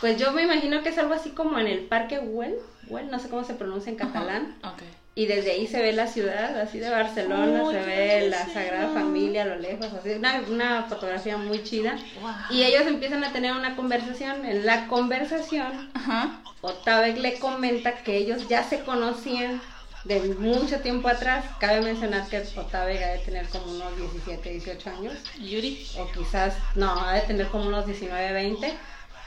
Pues 0.00 0.18
yo 0.18 0.30
me 0.32 0.42
imagino 0.42 0.82
que 0.82 0.90
es 0.90 0.98
algo 0.98 1.14
así 1.14 1.30
como 1.30 1.58
en 1.58 1.66
el 1.66 1.80
Parque 1.86 2.18
Güell, 2.18 2.56
Güell, 2.86 3.10
no 3.10 3.18
sé 3.18 3.28
cómo 3.28 3.42
se 3.44 3.54
pronuncia 3.54 3.90
en 3.90 3.96
catalán. 3.96 4.56
Ajá. 4.62 4.74
Ok. 4.74 4.82
Y 5.14 5.26
desde 5.26 5.50
ahí 5.52 5.66
se 5.66 5.82
ve 5.82 5.92
la 5.92 6.06
ciudad, 6.06 6.58
así 6.58 6.78
de 6.78 6.88
Barcelona, 6.88 7.70
se 7.70 7.80
ve 7.80 8.28
la. 8.30 8.46
Sagrada 8.46 8.88
Familia 8.94 9.42
a 9.42 9.46
lo 9.46 9.56
lejos, 9.58 9.86
así, 9.92 10.10
una, 10.10 10.40
una 10.48 10.82
fotografía 10.84 11.36
muy 11.36 11.62
chida. 11.62 11.98
Wow. 12.20 12.30
Y 12.50 12.62
ellos 12.62 12.86
empiezan 12.86 13.22
a 13.22 13.32
tener 13.32 13.52
una 13.52 13.76
conversación. 13.76 14.46
En 14.46 14.64
la 14.64 14.86
conversación, 14.86 15.90
Ajá. 15.92 16.40
Otávez 16.62 17.18
le 17.18 17.38
comenta 17.38 18.02
que 18.02 18.16
ellos 18.16 18.48
ya 18.48 18.64
se 18.64 18.80
conocían 18.84 19.60
de 20.04 20.20
mucho 20.38 20.80
tiempo 20.80 21.08
atrás. 21.08 21.44
Cabe 21.60 21.82
mencionar 21.82 22.26
que 22.28 22.42
Otávez 22.56 23.02
ha 23.02 23.08
de 23.08 23.18
tener 23.18 23.46
como 23.48 23.66
unos 23.66 23.96
17, 23.96 24.48
18 24.48 24.90
años, 24.90 25.14
Yuri. 25.38 25.86
o 25.98 26.10
quizás, 26.10 26.54
no, 26.74 26.90
ha 27.04 27.14
de 27.14 27.20
tener 27.22 27.48
como 27.48 27.66
unos 27.66 27.84
19, 27.84 28.32
20. 28.32 28.74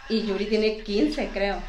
Y 0.10 0.26
Yuri 0.26 0.46
tiene 0.46 0.80
15, 0.80 1.30
creo. 1.34 1.62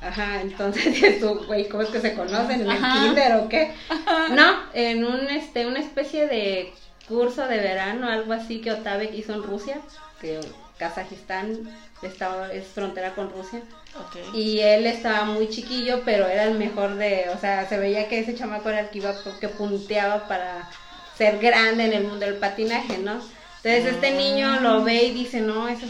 Ajá, 0.00 0.40
entonces 0.40 1.18
tú, 1.20 1.44
güey, 1.46 1.68
¿cómo 1.68 1.82
es 1.82 1.88
que 1.90 2.00
se 2.00 2.14
conocen? 2.14 2.62
¿En 2.62 2.70
Ajá. 2.70 2.94
el 2.94 3.08
kinder 3.08 3.34
o 3.36 3.48
qué? 3.48 3.72
No, 4.30 4.56
en 4.74 5.04
un, 5.04 5.28
este, 5.28 5.66
una 5.66 5.80
especie 5.80 6.26
de 6.26 6.72
curso 7.08 7.46
de 7.46 7.58
verano, 7.58 8.08
algo 8.08 8.32
así 8.32 8.60
que 8.60 8.72
Otavek 8.72 9.14
hizo 9.14 9.32
en 9.34 9.42
Rusia, 9.42 9.78
que 10.20 10.40
Kazajistán 10.78 11.68
estaba, 12.02 12.52
es 12.52 12.66
frontera 12.66 13.14
con 13.14 13.30
Rusia. 13.30 13.62
Y 14.34 14.60
él 14.60 14.86
estaba 14.86 15.24
muy 15.24 15.48
chiquillo, 15.48 16.02
pero 16.04 16.26
era 16.26 16.44
el 16.44 16.58
mejor 16.58 16.96
de, 16.96 17.30
o 17.34 17.38
sea, 17.38 17.66
se 17.66 17.78
veía 17.78 18.08
que 18.08 18.18
ese 18.18 18.34
chamaco 18.34 18.68
era 18.68 18.80
el 18.80 18.90
que 18.90 18.98
iba, 18.98 19.14
que 19.40 19.48
punteaba 19.48 20.28
para 20.28 20.68
ser 21.16 21.38
grande 21.38 21.86
en 21.86 21.92
el 21.94 22.04
mundo 22.04 22.26
del 22.26 22.36
patinaje, 22.36 22.98
¿no? 22.98 23.20
Entonces 23.64 23.94
este 23.94 24.12
niño 24.12 24.60
lo 24.60 24.84
ve 24.84 25.04
y 25.04 25.12
dice, 25.12 25.40
no, 25.40 25.66
ese, 25.66 25.86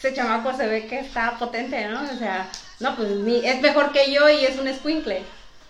ese 0.00 0.14
chamaco 0.14 0.56
se 0.56 0.66
ve 0.66 0.86
que 0.86 0.98
está 1.00 1.36
potente, 1.38 1.86
¿no? 1.88 2.02
O 2.02 2.16
sea, 2.18 2.48
no, 2.80 2.96
pues 2.96 3.10
ni, 3.10 3.44
es 3.44 3.60
mejor 3.60 3.92
que 3.92 4.10
yo 4.10 4.30
y 4.30 4.46
es 4.46 4.58
un 4.58 4.72
squinkle. 4.72 5.22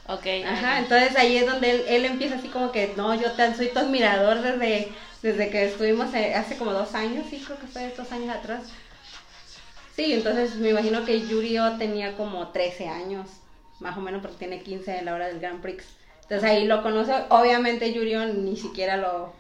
Ok. 0.07 0.27
Ajá, 0.47 0.79
entonces 0.79 1.17
ahí 1.17 1.37
es 1.37 1.47
donde 1.47 1.71
él, 1.71 1.85
él 1.89 2.05
empieza 2.05 2.37
así 2.37 2.47
como 2.47 2.71
que, 2.71 2.95
no, 2.97 3.13
yo 3.15 3.33
te, 3.33 3.53
soy 3.57 3.69
tu 3.69 3.81
admirador 3.81 4.41
desde, 4.41 4.93
desde 5.23 5.51
que 5.51 5.65
estuvimos 5.65 6.15
eh, 6.15 6.35
hace 6.37 6.57
como 6.57 6.73
dos 6.73 6.95
años, 6.95 7.27
sí, 7.29 7.43
creo 7.45 7.59
que 7.59 7.67
fue 7.67 7.93
dos 7.97 8.13
años 8.13 8.35
atrás. 8.35 8.63
Sí, 9.97 10.13
entonces 10.13 10.55
me 10.57 10.71
imagino 10.71 11.05
que 11.05 11.27
Yurio 11.27 11.73
tenía 11.77 12.17
como 12.17 12.49
13 12.49 12.89
años, 12.89 13.29
más 13.81 13.99
o 13.99 14.01
menos, 14.01 14.23
porque 14.23 14.39
tiene 14.39 14.63
15 14.63 14.99
a 14.99 15.03
la 15.03 15.15
hora 15.15 15.27
del 15.27 15.41
Grand 15.41 15.61
Prix. 15.61 15.85
Entonces 16.23 16.49
ahí 16.49 16.67
lo 16.67 16.85
conoce, 16.85 17.13
obviamente 17.31 17.93
Yurio 17.93 18.27
ni 18.27 18.57
siquiera 18.57 18.97
lo, 18.97 19.33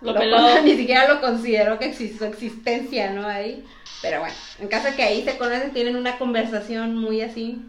Lo 0.00 0.12
lo 0.12 0.20
peló. 0.20 0.38
ni 0.62 0.76
siquiera 0.76 1.12
lo 1.12 1.20
consideró 1.20 1.80
que 1.80 1.86
existe 1.86 2.18
su 2.18 2.24
existencia, 2.24 3.10
¿no? 3.10 3.26
Ahí. 3.26 3.64
Pero 4.02 4.20
bueno, 4.20 4.34
en 4.60 4.68
caso 4.68 4.88
de 4.88 4.94
que 4.94 5.02
ahí 5.02 5.24
se 5.24 5.36
conocen, 5.36 5.72
tienen 5.72 5.96
una 5.96 6.18
conversación 6.18 6.96
muy 6.96 7.22
así, 7.22 7.60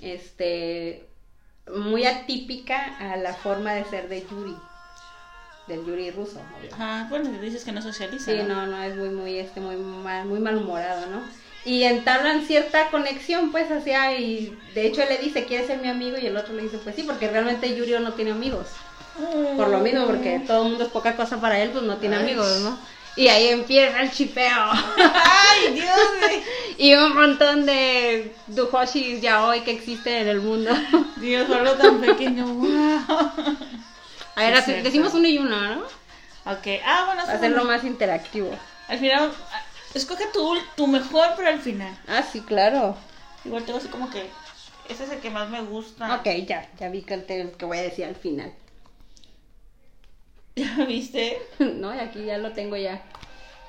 este, 0.00 1.06
muy 1.72 2.04
atípica 2.04 2.96
a 2.98 3.16
la 3.16 3.34
forma 3.34 3.72
de 3.74 3.84
ser 3.84 4.08
de 4.08 4.26
Yuri, 4.26 4.56
del 5.66 5.84
Yuri 5.84 6.10
ruso, 6.10 6.40
obvio. 6.58 6.74
Ajá, 6.74 7.06
bueno, 7.08 7.30
dices 7.40 7.64
que 7.64 7.72
no 7.72 7.82
socializa. 7.82 8.32
Sí, 8.32 8.38
no, 8.46 8.66
no, 8.66 8.82
es 8.82 8.96
muy, 8.96 9.10
muy, 9.10 9.38
este, 9.38 9.60
muy 9.60 9.76
mal, 9.76 10.26
muy 10.26 10.40
malhumorado, 10.40 11.06
¿no? 11.06 11.22
Y 11.64 11.82
entablan 11.84 12.46
cierta 12.46 12.90
conexión, 12.90 13.52
pues, 13.52 13.70
hacia, 13.70 14.18
y 14.18 14.58
de 14.74 14.86
hecho 14.86 15.02
él 15.02 15.10
le 15.10 15.18
dice, 15.18 15.44
¿quieres 15.44 15.66
ser 15.66 15.80
mi 15.80 15.88
amigo? 15.88 16.16
Y 16.18 16.26
el 16.26 16.36
otro 16.36 16.54
le 16.54 16.62
dice, 16.62 16.78
pues 16.78 16.96
sí, 16.96 17.02
porque 17.02 17.28
realmente 17.28 17.74
Yurio 17.76 18.00
no 18.00 18.14
tiene 18.14 18.30
amigos. 18.32 18.68
Por 19.56 19.68
lo 19.68 19.80
mismo, 19.80 20.06
porque 20.06 20.40
todo 20.46 20.62
el 20.62 20.70
mundo 20.70 20.84
es 20.84 20.90
poca 20.90 21.16
cosa 21.16 21.40
para 21.40 21.60
él, 21.60 21.70
pues 21.70 21.84
no 21.84 21.98
tiene 21.98 22.16
amigos, 22.16 22.60
¿no? 22.60 22.78
Y 23.20 23.28
ahí 23.28 23.48
empieza 23.48 24.00
el 24.00 24.10
chipeo. 24.10 24.70
¡Ay, 24.72 25.72
Dios! 25.74 26.00
y 26.78 26.94
un 26.94 27.14
montón 27.14 27.66
de 27.66 28.34
Duhoshis 28.46 29.20
ya 29.20 29.44
hoy 29.44 29.60
que 29.60 29.72
existen 29.72 30.22
en 30.22 30.28
el 30.28 30.40
mundo. 30.40 30.70
Dios, 31.16 31.50
algo 31.50 31.74
tan 31.74 32.00
pequeño. 32.00 32.46
¡Wow! 32.46 33.00
A 34.36 34.40
ver, 34.40 34.54
así- 34.54 34.72
decimos 34.72 35.12
uno 35.12 35.28
y 35.28 35.36
uno, 35.36 35.54
¿no? 35.54 35.80
Ok, 36.50 36.66
ah, 36.82 37.02
bueno, 37.08 37.22
Para 37.26 37.36
hacerlo 37.36 37.64
más 37.64 37.84
interactivo. 37.84 38.56
Al 38.88 38.98
final, 38.98 39.30
ah, 39.52 39.62
escoge 39.92 40.24
tu, 40.32 40.56
tu 40.74 40.86
mejor, 40.86 41.34
pero 41.36 41.48
al 41.48 41.60
final. 41.60 41.94
Ah, 42.08 42.22
sí, 42.22 42.40
claro. 42.40 42.96
Igual 43.44 43.64
tengo 43.64 43.80
así 43.80 43.88
como 43.88 44.08
que. 44.08 44.30
Ese 44.88 45.04
es 45.04 45.10
el 45.10 45.18
que 45.18 45.28
más 45.28 45.50
me 45.50 45.60
gusta. 45.60 46.14
Ok, 46.14 46.26
ya, 46.46 46.66
ya 46.78 46.88
vi 46.88 47.02
que 47.02 47.12
el 47.12 47.24
que 47.26 47.64
voy 47.66 47.76
a 47.76 47.82
decir 47.82 48.06
al 48.06 48.16
final. 48.16 48.50
¿Ya 50.60 50.84
viste? 50.84 51.42
No, 51.58 51.94
y 51.94 51.98
aquí 51.98 52.24
ya 52.24 52.38
lo 52.38 52.52
tengo 52.52 52.76
ya 52.76 53.00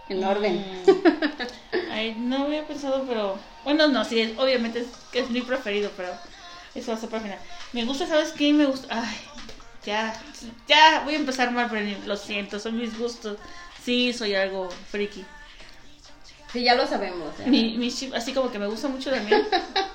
en 0.09 0.23
orden. 0.23 0.55
Mm. 0.85 1.91
Ay, 1.91 2.15
no 2.17 2.43
había 2.45 2.65
pensado, 2.67 3.05
pero. 3.07 3.37
Bueno, 3.63 3.87
no, 3.87 4.03
sí, 4.05 4.19
es- 4.19 4.37
obviamente 4.37 4.79
es 4.79 4.87
que 5.11 5.19
es 5.19 5.29
mi 5.29 5.41
preferido, 5.41 5.91
pero. 5.95 6.09
Eso 6.75 6.91
va 6.91 6.97
a 6.97 7.01
ser 7.01 7.09
para 7.09 7.23
final. 7.23 7.39
Me 7.73 7.83
gusta, 7.85 8.07
¿sabes 8.07 8.31
qué? 8.31 8.53
Me 8.53 8.65
gusta. 8.65 8.87
Ay, 8.89 9.17
ya. 9.85 10.13
Ya, 10.67 11.01
voy 11.03 11.13
a 11.15 11.17
empezar 11.17 11.51
mal, 11.51 11.67
pero 11.69 11.85
lo 12.05 12.15
siento, 12.17 12.59
son 12.59 12.77
mis 12.77 12.97
gustos. 12.97 13.37
Sí, 13.83 14.13
soy 14.13 14.35
algo 14.35 14.69
friki. 14.89 15.25
Sí, 16.53 16.63
ya 16.63 16.75
lo 16.75 16.85
sabemos. 16.87 17.37
ya. 17.37 17.45
Mi, 17.47 17.77
mi 17.77 17.91
chip, 17.91 18.13
así 18.13 18.33
como 18.33 18.51
que 18.51 18.59
me 18.59 18.67
gusta 18.67 18.87
mucho 18.87 19.09
también. 19.11 19.41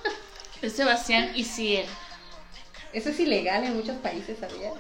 es 0.63 0.73
Sebastián 0.75 1.33
y 1.35 1.45
Ciel. 1.45 1.87
Eso 2.93 3.11
es 3.11 3.21
ilegal 3.21 3.65
en 3.65 3.77
muchos 3.77 3.97
países, 3.99 4.39
¿sabías? 4.39 4.73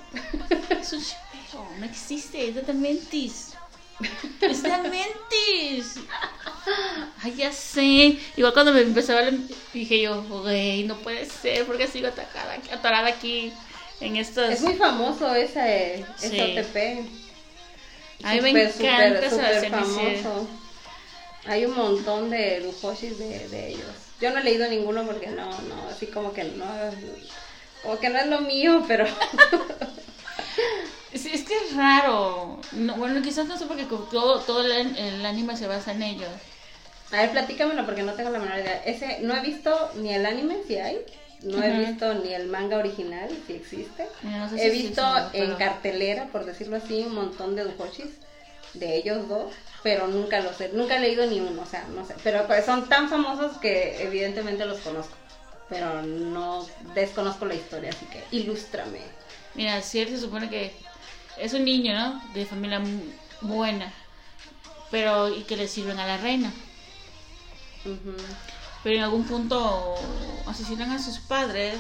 Es 0.71 0.93
un 0.93 1.03
chipeo, 1.47 1.67
no 1.79 1.85
existe, 1.87 2.49
es 2.49 2.67
de 2.67 2.73
Mentis. 2.73 3.53
Es 4.41 4.63
de 4.63 4.69
Mentis. 4.71 5.95
Ay, 7.23 7.35
ya 7.37 7.51
sé. 7.53 8.19
Igual 8.37 8.53
cuando 8.53 8.73
me 8.73 8.81
empecé 8.83 9.13
a 9.13 9.23
ver, 9.23 9.35
dije 9.73 10.01
yo, 10.03 10.23
güey, 10.25 10.83
no 10.85 10.97
puede 10.99 11.25
ser, 11.25 11.65
porque 11.65 11.87
sigo 11.87 12.09
atacada, 12.09 12.55
aquí- 12.55 12.71
atorada 12.71 13.09
aquí 13.09 13.53
en 14.01 14.17
estos. 14.17 14.51
Es 14.51 14.61
muy 14.61 14.75
famoso 14.75 15.35
ese, 15.35 16.05
ese 16.19 16.29
Sí. 16.31 16.41
OTP. 16.41 17.09
A 18.25 18.35
mí 18.35 18.41
me 18.41 18.63
encanta 18.65 19.27
y 19.27 19.31
Ciel. 19.31 19.71
famoso. 19.71 20.49
Hay 21.47 21.65
un 21.65 21.75
montón 21.75 22.29
de 22.29 22.61
Duhoshis 22.61 23.19
de, 23.19 23.49
de 23.49 23.69
ellos. 23.69 23.87
Yo 24.21 24.31
no 24.31 24.39
he 24.41 24.45
leído 24.45 24.69
ninguno 24.69 25.07
porque 25.07 25.29
no, 25.29 25.47
no, 25.63 25.89
así 25.89 26.07
como 26.09 26.33
que 26.35 26.45
no, 26.45 26.67
como 27.83 27.99
que 27.99 28.09
no 28.11 28.19
es 28.19 28.27
lo 28.27 28.41
mío, 28.41 28.85
pero 28.89 29.07
Sí, 31.15 31.31
es 31.33 31.45
que 31.45 31.55
es 31.55 31.75
raro. 31.77 32.61
No, 32.73 32.95
bueno, 32.97 33.23
quizás 33.23 33.47
no 33.47 33.57
sé 33.57 33.67
porque 33.67 33.85
todo, 33.85 34.41
todo 34.41 34.63
el, 34.67 34.97
el 34.97 35.25
anime 35.25 35.57
se 35.57 35.67
basa 35.67 35.93
en 35.93 36.03
ellos. 36.03 36.29
A 37.13 37.19
ver, 37.23 37.31
platícamelo 37.31 37.85
porque 37.87 38.03
no 38.03 38.13
tengo 38.15 38.31
la 38.31 38.39
menor 38.39 38.59
idea. 38.59 38.83
Ese, 38.85 39.21
no 39.21 39.35
he 39.35 39.41
visto 39.41 39.91
ni 39.97 40.13
el 40.13 40.27
anime, 40.27 40.57
si 40.67 40.77
hay. 40.77 40.99
No 41.43 41.63
he 41.63 41.71
visto 41.87 42.13
ni 42.15 42.35
el 42.35 42.49
manga 42.49 42.79
original, 42.79 43.29
si 43.47 43.55
existe. 43.55 44.09
Mira, 44.23 44.39
no 44.39 44.49
sé 44.49 44.57
he 44.67 44.71
si 44.71 44.83
visto 44.83 45.03
sí, 45.03 45.39
en 45.39 45.47
pero- 45.47 45.59
cartelera, 45.59 46.27
por 46.27 46.45
decirlo 46.45 46.77
así, 46.77 47.03
un 47.07 47.15
montón 47.15 47.55
de 47.55 47.65
duhoshis 47.65 48.09
de 48.75 48.97
ellos 48.97 49.29
dos, 49.29 49.53
pero 49.83 50.09
nunca 50.09 50.41
los 50.41 50.61
he, 50.61 50.69
nunca 50.71 50.97
he 50.97 51.01
leído 51.01 51.27
ni 51.27 51.41
uno, 51.41 51.63
o 51.63 51.67
sea, 51.67 51.85
no 51.95 52.05
sé. 52.05 52.15
Pero 52.25 52.47
pues, 52.47 52.65
son 52.65 52.89
tan 52.89 53.09
famosos 53.09 53.57
que 53.59 54.03
evidentemente 54.03 54.65
los 54.67 54.79
conozco, 54.81 55.15
pero 55.69 56.03
no 56.03 56.67
desconozco 56.95 57.45
la 57.47 57.55
historia, 57.55 57.91
así 57.91 58.05
que 58.07 58.25
ilústrame. 58.33 58.99
Mira, 59.57 59.81
Ciel 59.83 60.09
se 60.09 60.21
supone 60.21 60.51
que 60.51 60.73
es 61.39 61.53
un 61.55 61.65
niño, 61.65 61.95
¿no? 61.95 62.23
De 62.35 62.45
familia 62.47 62.83
buena, 63.41 63.93
pero 64.91 65.35
y 65.35 65.43
que 65.43 65.57
le 65.57 65.67
sirven 65.69 65.99
a 65.99 66.07
la 66.07 66.19
reina. 66.19 66.53
Pero 68.83 68.97
en 68.97 69.03
algún 69.03 69.25
punto 69.25 69.95
asesinan 70.47 70.91
a 70.93 71.03
sus 71.03 71.19
padres 71.19 71.77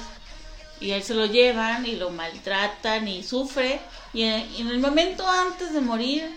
y 0.80 0.92
a 0.92 0.96
él 0.96 1.02
se 1.02 1.14
lo 1.14 1.26
llevan 1.26 1.86
y 1.86 1.96
lo 1.96 2.10
maltratan 2.10 3.06
y 3.08 3.22
sufre. 3.22 3.80
Y 4.12 4.22
en, 4.22 4.68
el 4.68 4.78
momento 4.78 5.28
antes 5.28 5.72
de 5.72 5.80
morir, 5.80 6.28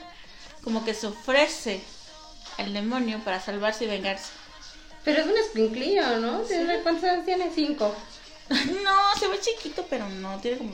como 0.64 0.84
que 0.84 0.94
se 0.94 1.08
ofrece 1.08 1.82
al 2.58 2.74
demonio 2.74 3.20
para 3.24 3.40
salvarse 3.40 3.86
y 3.86 3.88
vengarse. 3.88 4.32
Pero 5.06 5.22
es 5.22 5.28
un 5.28 5.38
escuinclillo, 5.38 6.18
¿no? 6.18 6.40
¿Tiene- 6.42 6.82
¿Cuántos 6.82 7.06
años 7.10 7.26
tiene? 7.26 7.50
Cinco. 7.54 7.96
No, 8.84 9.20
se 9.20 9.28
ve 9.28 9.40
chiquito, 9.40 9.86
pero 9.90 10.10
no, 10.10 10.40
tiene 10.40 10.58
como 10.58 10.72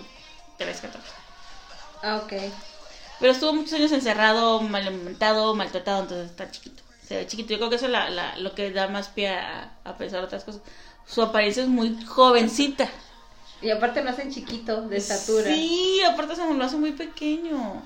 3, 0.58 0.80
14. 0.82 1.10
Ah, 2.04 2.18
ok. 2.24 2.34
Pero 3.20 3.32
estuvo 3.32 3.54
muchos 3.54 3.74
años 3.74 3.92
encerrado, 3.92 4.62
mal 4.62 4.88
alimentado, 4.88 5.56
maltratado, 5.56 6.02
entonces 6.04 6.30
está 6.32 6.52
chiquito. 6.52 6.84
Se 7.08 7.16
ve 7.18 7.28
chiquito. 7.28 7.50
Yo 7.52 7.58
creo 7.58 7.70
que 7.70 7.76
eso 7.78 7.86
es 7.86 7.92
la, 7.92 8.10
la- 8.10 8.38
lo 8.38 8.54
que 8.56 8.72
da 8.72 8.88
más 8.88 9.08
pie 9.10 9.30
a, 9.30 9.72
a 9.84 9.98
pensar 9.98 10.24
otras 10.24 10.44
cosas. 10.44 10.62
Su 11.08 11.22
apariencia 11.22 11.64
es 11.64 11.70
muy 11.70 12.04
jovencita. 12.06 12.90
Y 13.62 13.70
aparte 13.72 14.04
lo 14.04 14.10
hacen 14.10 14.32
chiquito, 14.32 14.82
de 14.82 14.98
estatura. 14.98 15.50
Sí, 15.54 16.02
aparte 16.04 16.36
se 16.36 16.54
lo 16.54 16.64
hace 16.66 16.76
muy 16.78 16.92
pequeño. 16.92 17.82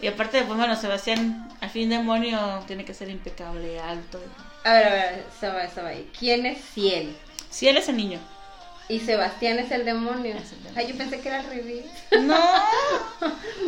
Y 0.00 0.06
aparte, 0.06 0.42
pues 0.44 0.56
bueno, 0.56 0.76
Sebastián, 0.76 1.48
al 1.60 1.68
fin 1.70 1.90
demonio, 1.90 2.62
tiene 2.66 2.84
que 2.84 2.94
ser 2.94 3.10
impecable, 3.10 3.80
alto. 3.80 4.18
A 4.64 4.72
ver, 4.72 4.86
a 4.86 4.90
ver, 4.90 5.26
estaba, 5.34 5.64
estaba 5.64 5.88
ahí. 5.88 6.10
¿Quién 6.18 6.46
es 6.46 6.64
Ciel? 6.72 7.16
Si 7.50 7.68
él 7.68 7.76
es 7.76 7.88
el 7.88 7.96
niño. 7.96 8.18
Y 8.90 9.00
Sebastián 9.00 9.58
es 9.60 9.70
el 9.70 9.84
demonio. 9.84 10.34
Es 10.36 10.52
el 10.52 10.62
demonio. 10.64 10.72
Ay, 10.76 10.86
yo 10.88 10.96
pensé 10.98 11.20
que 11.20 11.28
era 11.28 11.38
al 11.40 11.46
revés. 11.46 11.84
No. 12.20 12.36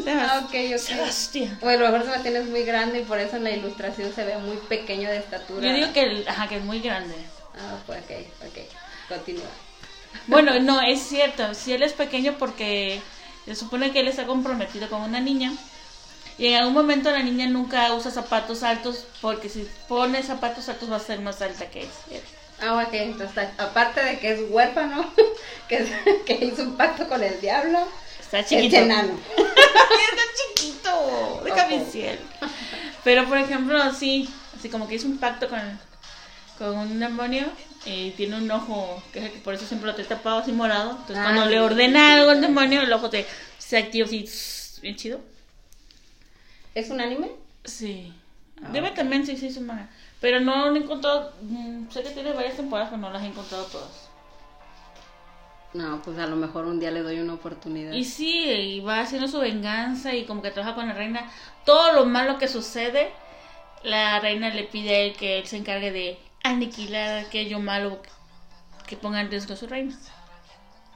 Ah, 0.04 0.42
ok, 0.44 0.54
ok. 0.74 0.78
Sebastián. 0.78 1.58
O 1.62 1.68
a 1.68 1.76
lo 1.76 1.84
mejor 1.90 2.02
Sebastián 2.04 2.36
es 2.36 2.46
muy 2.46 2.64
grande 2.64 3.00
y 3.00 3.04
por 3.04 3.18
eso 3.18 3.36
en 3.36 3.44
la 3.44 3.50
ilustración 3.50 4.12
se 4.14 4.24
ve 4.24 4.36
muy 4.38 4.56
pequeño 4.56 5.08
de 5.08 5.18
estatura. 5.18 5.64
Yo 5.66 5.74
digo 5.74 5.92
que, 5.92 6.02
el- 6.02 6.28
ajá, 6.28 6.48
que 6.48 6.56
es 6.56 6.64
muy 6.64 6.80
grande. 6.80 7.14
Ah, 7.54 7.76
pues 7.86 8.00
ok, 8.02 8.10
ok. 8.48 8.58
Continúa. 9.08 9.44
Bueno, 10.26 10.58
no, 10.60 10.80
es 10.80 11.00
cierto. 11.00 11.54
Si 11.54 11.72
él 11.72 11.82
es 11.82 11.92
pequeño 11.92 12.36
porque 12.38 13.00
se 13.44 13.54
supone 13.54 13.92
que 13.92 14.00
él 14.00 14.08
está 14.08 14.24
comprometido 14.26 14.88
con 14.88 15.02
una 15.02 15.20
niña. 15.20 15.52
Y 16.38 16.46
en 16.48 16.56
algún 16.56 16.74
momento 16.74 17.10
la 17.10 17.22
niña 17.22 17.46
nunca 17.46 17.92
usa 17.94 18.10
zapatos 18.10 18.62
altos 18.62 19.04
porque 19.20 19.48
si 19.48 19.68
pone 19.88 20.22
zapatos 20.22 20.68
altos 20.68 20.90
va 20.90 20.96
a 20.96 21.00
ser 21.00 21.20
más 21.20 21.40
alta 21.42 21.66
que 21.70 21.82
él. 21.82 21.88
Ah, 22.62 22.84
ok, 22.86 22.94
entonces 22.94 23.48
aparte 23.58 24.02
de 24.04 24.18
que 24.18 24.32
es 24.34 24.40
huérfano, 24.48 25.12
que, 25.68 25.76
es- 25.78 25.90
que 26.24 26.34
hizo 26.44 26.62
un 26.62 26.76
pacto 26.76 27.08
con 27.08 27.22
el 27.22 27.40
diablo, 27.40 27.86
Está 28.20 28.40
es 28.40 28.46
chiquito. 28.48 28.76
enano. 28.76 29.18
está 29.36 30.22
chiquito. 30.56 31.42
Déjame 31.44 31.76
Ojo. 31.82 31.90
cielo. 31.90 32.20
Pero 33.04 33.26
por 33.28 33.38
ejemplo, 33.38 33.92
sí, 33.94 34.28
así 34.56 34.68
como 34.68 34.86
que 34.88 34.94
hizo 34.94 35.06
un 35.08 35.18
pacto 35.18 35.48
con, 35.48 35.60
con 36.58 36.78
un 36.78 37.00
demonio 37.00 37.46
y 37.84 38.10
tiene 38.12 38.36
un 38.36 38.48
ojo 38.50 39.02
que 39.12 39.18
es 39.18 39.24
el 39.26 39.32
que 39.32 39.38
por 39.40 39.54
eso 39.54 39.66
siempre 39.66 39.88
lo 39.88 39.94
trae 39.94 40.06
tapado 40.06 40.38
así 40.38 40.52
morado. 40.52 40.90
Entonces 40.92 41.16
Ah, 41.18 41.22
cuando 41.24 41.44
sí, 41.44 41.50
le 41.50 41.60
ordena 41.60 42.06
sí, 42.06 42.12
algo 42.20 42.30
al 42.30 42.40
demonio, 42.40 42.82
el 42.82 42.92
ojo 42.92 43.10
te, 43.10 43.26
se 43.58 43.76
activa 43.76 44.06
así, 44.06 44.28
bien 44.80 44.94
chido. 44.96 45.20
¿Es 46.74 46.90
un 46.90 47.00
anime? 47.00 47.30
Sí. 47.64 48.12
Ah, 48.62 48.68
Debe 48.72 48.92
también, 48.92 49.26
sí, 49.26 49.36
sí, 49.36 49.52
su 49.52 49.60
manga. 49.60 49.88
Pero 50.22 50.40
no 50.40 50.74
he 50.74 50.78
encontrado. 50.78 51.32
mm, 51.42 51.90
sé 51.90 52.02
que 52.02 52.10
tiene 52.10 52.32
varias 52.32 52.56
temporadas, 52.56 52.88
pero 52.90 53.02
no 53.02 53.10
las 53.10 53.22
he 53.22 53.26
encontrado 53.26 53.64
todas. 53.64 54.08
No, 55.74 56.00
pues 56.02 56.18
a 56.18 56.26
lo 56.26 56.36
mejor 56.36 56.66
un 56.66 56.78
día 56.80 56.90
le 56.90 57.02
doy 57.02 57.18
una 57.20 57.34
oportunidad. 57.34 57.92
Y 57.92 58.04
sí, 58.04 58.44
y 58.50 58.80
va 58.80 59.00
haciendo 59.00 59.26
su 59.26 59.38
venganza 59.40 60.14
y 60.14 60.24
como 60.26 60.42
que 60.42 60.50
trabaja 60.50 60.74
con 60.74 60.86
la 60.86 60.94
reina. 60.94 61.30
Todo 61.64 61.92
lo 61.92 62.04
malo 62.04 62.38
que 62.38 62.46
sucede, 62.48 63.10
la 63.82 64.20
reina 64.20 64.50
le 64.50 64.64
pide 64.64 64.94
a 64.94 64.98
él 65.00 65.12
que 65.16 65.38
él 65.38 65.46
se 65.46 65.56
encargue 65.56 65.90
de 65.90 66.18
aniquilar 66.44 67.18
aquello 67.24 67.58
malo 67.58 68.00
que 68.86 68.96
ponga 68.96 69.20
en 69.22 69.30
riesgo 69.30 69.54
a 69.54 69.56
su 69.56 69.66
reina. 69.66 69.98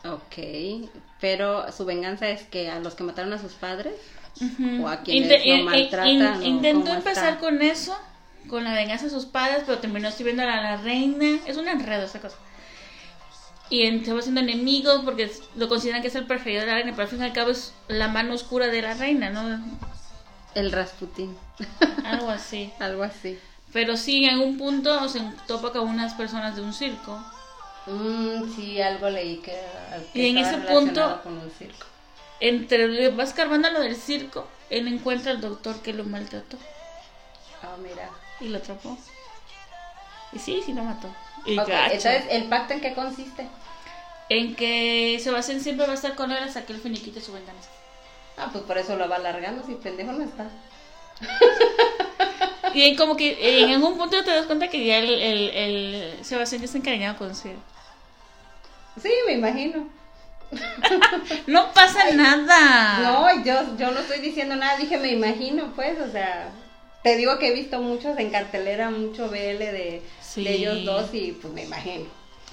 Ok, 0.04 0.90
pero 1.21 1.73
su 1.73 1.85
venganza 1.87 2.28
es 2.28 2.42
que 2.45 2.71
a 2.71 2.78
los 2.78 2.95
que 2.95 3.02
mataron 3.02 3.33
a 3.33 3.38
sus 3.38 3.54
padres 3.54 3.95
o 4.83 4.87
a 4.88 5.00
quienes 5.00 5.30
lo 5.30 5.37
in- 5.52 5.59
in- 5.61 5.64
maltratan. 5.64 6.45
intentó 6.45 6.92
empezar 6.92 7.28
está. 7.30 7.40
con 7.40 7.62
eso, 7.62 7.97
con 8.48 8.64
la 8.64 8.72
venganza 8.74 9.04
de 9.04 9.10
sus 9.10 9.26
padres, 9.26 9.62
pero 9.66 9.78
terminó 9.78 10.10
sirviendo 10.10 10.42
a 10.42 10.46
la 10.46 10.76
reina. 10.76 11.38
Es 11.46 11.56
un 11.56 11.68
enredo 11.68 12.04
esa 12.04 12.20
cosa. 12.20 12.36
Y 13.68 14.04
se 14.04 14.12
va 14.12 14.20
haciendo 14.20 14.40
enemigos 14.40 15.02
porque 15.04 15.30
lo 15.56 15.68
consideran 15.68 16.00
que 16.02 16.08
es 16.08 16.14
el 16.14 16.26
preferido 16.26 16.60
de 16.60 16.66
la 16.68 16.74
reina, 16.74 16.92
pero 16.92 17.02
al 17.02 17.08
fin 17.08 17.20
y 17.20 17.24
al 17.24 17.32
cabo 17.32 17.50
es 17.50 17.72
la 17.88 18.06
mano 18.08 18.34
oscura 18.34 18.68
de 18.68 18.80
la 18.82 18.94
reina, 18.94 19.30
¿no? 19.30 19.60
El 20.54 20.70
Rasputín, 20.72 21.36
Algo 22.04 22.30
así. 22.30 22.72
algo 22.78 23.02
así. 23.02 23.38
Pero 23.72 23.96
sí, 23.96 24.24
en 24.24 24.34
algún 24.34 24.56
punto 24.56 25.08
se 25.08 25.20
topa 25.48 25.72
con 25.72 25.88
unas 25.88 26.14
personas 26.14 26.54
de 26.56 26.62
un 26.62 26.72
circo. 26.72 27.22
Mm, 27.86 28.54
sí, 28.54 28.80
algo 28.80 29.10
leí 29.10 29.38
que, 29.38 29.60
que 30.12 30.18
Y 30.18 30.30
en 30.30 30.38
ese 30.38 30.58
punto- 30.58 31.20
con 31.22 31.36
un 31.38 31.50
circo. 31.50 31.86
Entre 32.38 32.86
le 32.88 33.08
va 33.10 33.24
escarbando 33.24 33.70
lo 33.70 33.80
del 33.80 33.96
circo, 33.96 34.46
él 34.70 34.86
encuentra 34.88 35.32
al 35.32 35.40
doctor 35.40 35.80
que 35.82 35.92
lo 35.92 36.04
maltrató 36.04 36.56
Ah, 37.62 37.74
mira. 37.82 38.10
Y 38.40 38.49
lo 38.49 38.59
atrapó. 38.59 38.97
Y 40.33 40.38
sí, 40.38 40.62
sí 40.64 40.73
lo 40.73 40.83
mató. 40.83 41.09
Y 41.45 41.59
entonces, 41.59 42.25
¿el 42.31 42.45
pacto 42.45 42.75
en 42.75 42.81
qué 42.81 42.95
consiste? 42.95 43.47
En 44.28 44.57
que 44.57 45.21
Sebastián 45.23 45.61
siempre 45.61 45.87
va 45.87 45.93
a 45.93 45.97
estar 45.97 46.14
con 46.16 46.33
él 46.33 46.43
hasta 46.43 46.64
que 46.64 46.73
él 46.73 46.81
finiquite 46.81 47.21
su 47.21 47.33
venganza. 47.33 47.69
Ah, 48.37 48.49
pues 48.52 48.64
por 48.64 48.76
eso 48.76 48.97
lo 48.97 49.09
va 49.09 49.16
alargando, 49.16 49.64
si 49.64 49.75
pendejo 49.75 50.12
no 50.12 50.25
está. 50.25 50.49
Y 52.75 52.83
en 52.83 52.97
como 52.97 53.16
que 53.16 53.62
en 53.62 53.71
algún 53.71 53.97
punto 53.97 54.23
te 54.23 54.31
das 54.31 54.47
cuenta 54.47 54.69
que 54.69 54.85
ya 54.85 54.99
el, 54.99 55.09
el, 55.09 55.50
el 55.50 56.25
Sebastián 56.25 56.61
ya 56.61 56.66
está 56.66 56.78
encariñado 56.78 57.16
con 57.16 57.35
Sid. 57.35 57.52
Sí, 59.00 59.11
me 59.26 59.33
imagino. 59.33 59.88
No 61.47 61.73
pasa 61.73 62.11
nada. 62.12 62.99
No, 63.00 63.45
yo, 63.45 63.76
yo 63.76 63.90
no 63.90 64.00
estoy 64.00 64.21
diciendo 64.21 64.57
nada, 64.57 64.76
dije 64.76 64.99
me 64.99 65.12
imagino, 65.12 65.73
pues, 65.75 65.99
o 66.00 66.11
sea, 66.11 66.50
te 67.06 67.14
digo 67.14 67.38
que 67.38 67.46
he 67.46 67.54
visto 67.54 67.80
muchos 67.80 68.18
en 68.18 68.30
cartelera, 68.30 68.90
mucho 68.90 69.28
BL 69.28 69.58
de, 69.58 70.02
Sí. 70.20 70.42
de 70.42 70.54
ellos 70.54 70.84
dos 70.84 71.14
y 71.14 71.30
pues 71.40 71.54
me 71.54 71.62
imagino. 71.62 72.06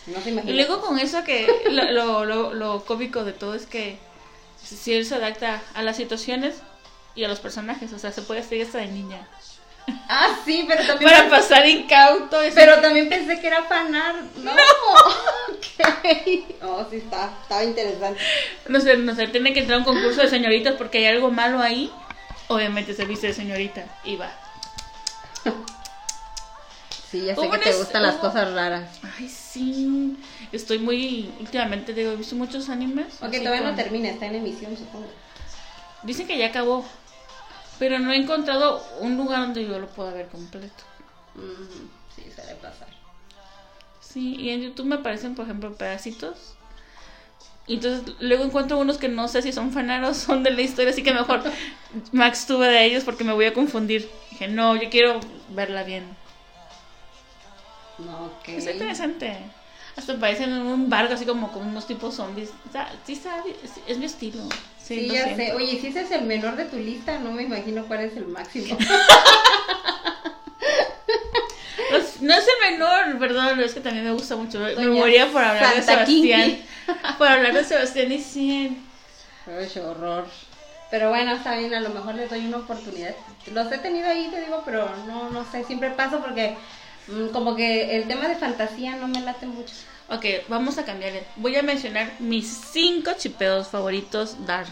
No 0.06 0.22
se 0.22 0.30
imagina. 0.30 0.54
Y 0.54 0.56
luego 0.56 0.80
con 0.80 1.00
eso 1.00 1.24
que 1.24 1.48
lo, 1.72 2.24
lo, 2.24 2.54
lo, 2.54 2.86
cómico 2.86 3.24
de 3.24 3.34
todo 3.34 3.56
es 3.56 3.66
que 3.66 3.98
si 4.64 4.94
él 4.94 5.08
se 5.08 5.16
adapta 5.16 5.64
a 5.74 5.82
las 5.82 5.98
situaciones 5.98 6.58
y 7.16 7.24
a 7.24 7.30
los 7.30 7.40
personajes, 7.40 7.94
o 7.94 7.98
sea, 7.98 8.12
se 8.12 8.22
puede 8.22 8.42
hacer 8.42 8.62
hasta 8.62 8.78
de 8.78 8.90
niña. 8.90 9.28
Ah, 10.08 10.38
sí, 10.46 10.66
pero 10.68 10.84
también... 10.88 11.10
Para 11.10 11.30
pasar 11.32 11.68
incauto. 11.68 12.38
Pero 12.54 12.80
también 12.80 13.10
pensé 13.10 13.40
que 13.40 13.48
era 13.48 13.64
fanar. 13.64 14.18
No. 14.36 14.52
ok. 15.50 16.62
Oh, 16.62 16.86
sí, 16.92 16.98
está, 16.98 17.34
estaba 17.42 17.64
interesante. 17.64 18.22
No 18.68 18.80
sé, 18.80 18.98
no 18.98 19.16
sé, 19.16 19.26
tiene 19.30 19.52
que 19.52 19.62
entrar 19.62 19.78
a 19.78 19.80
un 19.80 19.86
concurso 19.86 20.22
de 20.22 20.30
señoritas 20.30 20.76
porque 20.76 21.00
hay 21.00 21.08
algo 21.08 21.32
malo 21.32 21.60
ahí. 21.60 21.92
Obviamente 22.50 22.94
se 22.94 23.06
viste 23.06 23.26
de 23.26 23.34
señorita 23.34 23.86
y 24.04 24.16
va. 24.16 24.43
Sí, 27.14 27.26
ya 27.26 27.36
sé 27.36 27.48
que 27.48 27.58
te 27.60 27.78
gustan 27.78 28.02
las 28.02 28.16
cosas 28.16 28.52
raras. 28.56 28.90
Ay, 29.20 29.30
sí. 29.30 30.18
Estoy 30.52 30.80
muy. 30.80 31.32
Últimamente, 31.40 31.94
digo, 31.94 32.10
he 32.10 32.16
visto 32.16 32.36
muchos 32.36 32.70
animes. 32.70 33.22
Ok, 33.22 33.34
todavía 33.38 33.62
no 33.62 33.76
termina, 33.76 34.10
está 34.10 34.26
en 34.26 34.34
emisión, 34.34 34.76
supongo. 34.76 35.06
Dicen 36.02 36.26
que 36.26 36.40
ya 36.40 36.48
acabó. 36.48 36.84
Pero 37.78 38.00
no 38.00 38.12
he 38.12 38.16
encontrado 38.16 38.84
un 39.00 39.16
lugar 39.16 39.42
donde 39.42 39.64
yo 39.64 39.78
lo 39.78 39.90
pueda 39.90 40.12
ver 40.12 40.28
completo. 40.30 40.84
Mm, 41.36 42.16
sí, 42.16 42.32
suele 42.34 42.56
pasar. 42.56 42.88
Sí, 44.02 44.36
y 44.36 44.50
en 44.50 44.62
YouTube 44.62 44.88
me 44.88 44.96
aparecen, 44.96 45.36
por 45.36 45.46
ejemplo, 45.46 45.76
pedacitos. 45.76 46.56
Y 47.66 47.76
entonces 47.76 48.16
luego 48.20 48.44
encuentro 48.44 48.78
unos 48.78 48.98
que 48.98 49.08
no 49.08 49.28
sé 49.30 49.42
si 49.42 49.54
son 49.54 49.72
fanar 49.72 50.04
o 50.06 50.14
son 50.14 50.44
de 50.44 50.52
la 50.52 50.62
historia, 50.62 50.92
así 50.92 51.02
que 51.04 51.14
mejor 51.14 51.42
Max 52.12 52.46
tuve 52.46 52.68
de 52.68 52.86
ellos 52.86 53.04
porque 53.04 53.24
me 53.24 53.34
voy 53.34 53.46
a 53.46 53.54
confundir. 53.54 54.10
Dije, 54.32 54.48
no, 54.48 54.76
yo 54.76 54.90
quiero 54.90 55.20
verla 55.50 55.84
bien. 55.84 56.04
No, 58.00 58.26
ok. 58.26 58.50
Está 58.50 58.72
interesante. 58.72 59.38
Hasta 59.96 60.20
parecen 60.20 60.52
un 60.54 60.90
barco 60.90 61.14
así 61.14 61.24
como 61.26 61.52
con 61.52 61.68
unos 61.68 61.86
tipos 61.86 62.16
zombies. 62.16 62.50
Está, 62.66 62.92
sí, 63.06 63.14
está, 63.14 63.36
es, 63.64 63.72
es 63.88 63.98
mi 64.00 64.06
estilo. 64.06 64.42
Sí, 64.84 65.08
ya 65.08 65.24
siento. 65.26 65.44
sé. 65.44 65.54
Oye, 65.54 65.80
si 65.80 65.88
ese 65.88 66.02
es 66.02 66.12
el 66.12 66.24
menor 66.24 66.56
de 66.56 66.66
tu 66.66 66.78
lista, 66.78 67.20
no 67.20 67.32
me 67.32 67.44
imagino 67.44 67.86
cuál 67.86 68.02
es 68.02 68.18
el 68.18 68.26
máximo. 68.28 68.76
No 71.92 71.98
es- 71.98 72.22
No 72.22 72.34
es 72.34 72.46
el 72.48 72.72
menor, 72.72 73.20
perdón, 73.20 73.60
es 73.60 73.74
que 73.74 73.82
también 73.82 74.06
me 74.06 74.12
gusta 74.14 74.36
mucho. 74.36 74.60
Me 74.60 74.88
moría 74.88 75.28
por 75.32 75.44
hablar 75.44 75.76
de 75.76 75.82
Sebastián. 75.84 76.06
Kinky. 76.50 76.64
Por 77.18 77.28
hablar 77.28 77.54
de 77.54 77.64
Sebastián 77.64 78.12
y 78.12 78.20
Cien. 78.20 78.86
Ay, 79.48 79.70
qué 79.74 79.82
horror. 79.82 80.26
Pero 80.92 81.10
bueno, 81.10 81.34
está 81.34 81.56
bien, 81.56 81.74
a 81.74 81.80
lo 81.80 81.90
mejor 81.90 82.16
les 82.16 82.30
doy 82.30 82.46
una 82.46 82.58
oportunidad. 82.58 83.16
Los 83.52 83.72
he 83.72 83.80
tenido 83.80 84.08
ahí, 84.08 84.30
te 84.30 84.42
digo, 84.42 84.62
pero 84.64 84.88
no, 85.08 85.30
no 85.32 85.44
sé, 85.52 85.64
siempre 85.64 85.90
paso 85.90 86.20
porque 86.20 86.56
mm, 87.08 87.30
como 87.30 87.56
que 87.56 87.96
el 87.96 88.08
tema 88.08 88.28
de 88.28 88.36
fantasía 88.36 88.96
no 88.96 89.08
me 89.08 89.22
late 89.22 89.48
mucho. 89.48 89.74
Ok, 90.10 90.26
vamos 90.50 90.78
a 90.78 90.86
cambiarle. 90.86 91.24
Voy 91.38 91.56
a 91.56 91.64
mencionar 91.64 92.12
mis 92.20 92.48
cinco 92.72 93.14
chipeos 93.18 93.70
favoritos 93.70 94.46
Dark. 94.46 94.68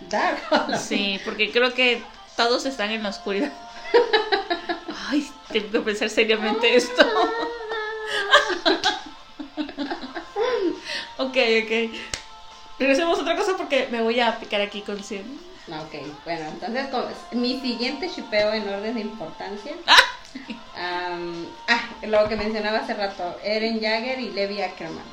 Dark. 0.00 0.38
Sí, 0.78 1.20
porque 1.24 1.50
creo 1.50 1.72
que 1.72 2.02
todos 2.36 2.66
están 2.66 2.90
en 2.90 3.02
la 3.02 3.08
oscuridad. 3.08 3.52
Ay, 5.08 5.26
tengo 5.50 5.70
que 5.70 5.80
pensar 5.80 6.10
seriamente 6.10 6.76
esto. 6.76 7.06
ok, 11.18 11.36
ok. 11.64 11.94
Regresemos 12.78 13.18
a 13.18 13.22
otra 13.22 13.36
cosa 13.36 13.56
porque 13.56 13.88
me 13.90 14.02
voy 14.02 14.20
a 14.20 14.38
picar 14.38 14.60
aquí 14.60 14.82
con 14.82 15.02
100. 15.02 15.40
No, 15.68 15.80
ok, 15.82 15.94
bueno, 16.24 16.46
entonces 16.48 16.86
mi 17.32 17.60
siguiente 17.60 18.08
shipeo 18.08 18.52
en 18.52 18.68
orden 18.68 18.94
de 18.94 19.00
importancia. 19.00 19.72
ah, 20.76 21.18
lo 22.02 22.28
que 22.28 22.36
mencionaba 22.36 22.78
hace 22.78 22.94
rato, 22.94 23.36
Eren 23.42 23.80
Jagger 23.80 24.20
y 24.20 24.30
Levi 24.30 24.60
Ackerman 24.62 25.04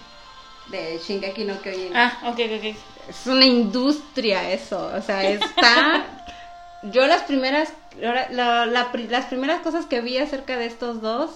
de 0.67 0.99
Shingeki 1.05 1.43
no 1.45 1.59
Kyojin. 1.61 1.95
Ah, 1.95 2.19
ok, 2.25 2.39
ok. 2.57 2.75
Es 3.09 3.25
una 3.27 3.45
industria 3.45 4.49
eso, 4.51 4.91
o 4.95 5.01
sea, 5.01 5.23
está... 5.23 6.05
Yo 6.83 7.07
las 7.07 7.23
primeras, 7.23 7.71
la- 7.97 8.29
la 8.29 8.65
las 8.65 9.25
primeras 9.27 9.61
cosas 9.61 9.85
que 9.85 10.01
vi 10.01 10.17
acerca 10.17 10.57
de 10.57 10.65
estos 10.65 11.01
dos 11.01 11.31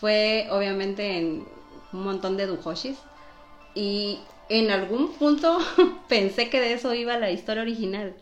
fue 0.00 0.48
obviamente 0.50 1.18
en 1.18 1.46
un 1.92 2.02
montón 2.04 2.36
de 2.36 2.46
duhoshis 2.48 2.96
y 3.74 4.18
en 4.48 4.70
algún 4.70 5.12
punto 5.14 5.58
pensé 6.08 6.48
que 6.50 6.60
de 6.60 6.74
eso 6.74 6.92
iba 6.94 7.16
la 7.18 7.30
historia 7.30 7.62
original. 7.62 8.14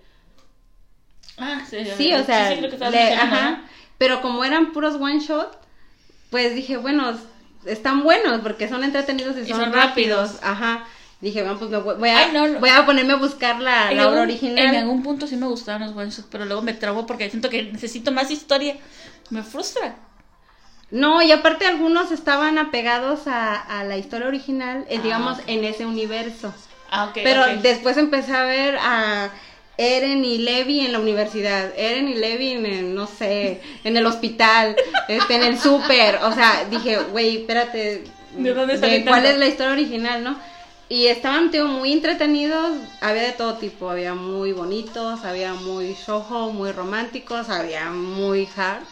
Ah, 1.39 1.63
sí, 1.69 1.79
Sí, 1.97 2.13
o 2.13 2.25
sea, 2.25 2.49
sí, 2.55 2.65
estabas 2.65 2.93
le- 2.93 2.99
mencionando, 2.99 3.37
ajá, 3.37 3.51
¿no? 3.53 3.59
pero 3.99 4.21
como 4.23 4.45
eran 4.45 4.73
puros 4.73 4.97
one 4.97 5.21
shot, 5.21 5.59
pues 6.31 6.55
dije, 6.55 6.77
bueno, 6.77 7.19
están 7.65 8.03
buenos 8.03 8.41
porque 8.43 8.69
son 8.69 8.85
entretenidos 8.85 9.37
y 9.37 9.41
Y 9.41 9.47
son, 9.47 9.61
son 9.61 9.73
rápidos. 9.73 10.33
rápidos. 10.35 10.43
Ajá. 10.43 10.85
Dije, 11.21 11.43
bueno, 11.43 11.59
pues 11.59 11.71
me 11.71 11.79
voy, 11.79 11.97
voy 11.97 12.09
a, 12.09 12.19
Ay, 12.19 12.31
no, 12.33 12.49
no. 12.49 12.61
voy 12.61 12.71
a 12.71 12.87
ponerme 12.87 13.13
a 13.13 13.17
buscar 13.17 13.61
la, 13.61 13.91
En 13.91 13.97
la 13.99 14.05
algún- 14.05 14.19
original. 14.21 14.59
En 14.59 14.75
algún 14.77 15.03
punto 15.03 15.27
sí 15.27 15.37
me 15.37 15.47
gustaban 15.47 15.83
los 15.83 15.95
one 15.97 16.11
shots, 16.11 16.29
pero 16.31 16.45
luego 16.47 16.63
me 16.63 16.73
trabo 16.73 17.07
porque 17.07 17.29
siento 17.29 17.51
que 17.51 17.63
necesito 17.65 18.11
más 18.13 18.31
historia. 18.31 18.77
Me 19.31 19.43
frustra. 19.43 19.97
No, 20.91 21.23
y 21.23 21.31
aparte 21.31 21.67
algunos 21.67 22.11
estaban 22.11 22.59
apegados 22.59 23.27
a, 23.27 23.55
a 23.57 23.85
la 23.85 23.97
historia 23.97 24.27
original, 24.27 24.85
eh, 24.89 24.97
Ah, 24.99 25.03
digamos, 25.03 25.39
en 25.47 25.65
ese 25.65 25.87
universo. 25.87 26.53
Ah, 26.91 27.07
ok. 27.07 27.21
Pero 27.23 27.45
después 27.63 27.97
empecé 27.97 28.35
a 28.35 28.43
ver 28.43 28.77
a 28.81 29.31
Eren 29.79 30.25
y 30.25 30.39
Levi 30.39 30.81
en 30.81 30.93
la 30.93 30.99
universidad, 30.99 31.73
Eren 31.77 32.09
y 32.09 32.15
Levi 32.15 32.53
en 32.53 32.67
el, 32.67 32.95
no 32.95 33.07
sé, 33.07 33.63
en 33.85 33.97
el 33.97 34.05
hospital, 34.05 34.77
este, 35.09 35.37
en 35.37 35.43
el 35.45 35.59
súper, 35.59 36.17
o 36.17 36.33
sea, 36.33 36.67
dije, 36.69 36.99
güey, 37.13 37.39
espérate, 37.39 38.05
¿De 38.37 38.55
dónde 38.55 39.05
cuál 39.07 39.27
es 39.27 39.39
la 39.39 39.47
historia 39.47 39.73
original, 39.73 40.23
no? 40.23 40.37
Y 40.89 41.07
estaban, 41.07 41.53
tío, 41.53 41.69
muy 41.69 41.93
entretenidos, 41.93 42.77
había 43.01 43.23
de 43.23 43.33
todo 43.33 43.55
tipo, 43.55 43.89
había 43.89 44.15
muy 44.15 44.53
bonitos, 44.53 45.25
había 45.25 45.55
muy 45.55 45.95
shojo, 45.95 46.53
muy 46.53 46.73
románticos, 46.73 47.49
había 47.49 47.91
muy 47.91 48.49
hard, 48.57 48.83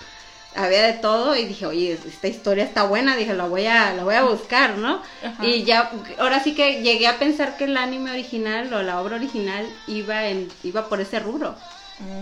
había 0.54 0.82
de 0.84 0.94
todo 0.94 1.36
y 1.36 1.44
dije, 1.44 1.66
oye, 1.66 1.98
esta 2.06 2.26
historia 2.28 2.64
está 2.64 2.84
buena, 2.84 3.16
dije, 3.16 3.34
la 3.34 3.46
voy 3.46 3.66
a, 3.66 3.92
la 3.94 4.04
voy 4.04 4.14
a 4.14 4.22
buscar, 4.24 4.76
¿no? 4.78 5.02
Ajá. 5.24 5.44
Y 5.46 5.64
ya, 5.64 5.90
ahora 6.18 6.42
sí 6.42 6.54
que 6.54 6.82
llegué 6.82 7.06
a 7.06 7.18
pensar 7.18 7.56
que 7.56 7.64
el 7.64 7.76
anime 7.76 8.10
original 8.10 8.72
o 8.72 8.82
la 8.82 9.00
obra 9.00 9.16
original 9.16 9.66
iba 9.86 10.26
en, 10.26 10.48
iba 10.64 10.88
por 10.88 11.00
ese 11.00 11.20
rubro. 11.20 11.54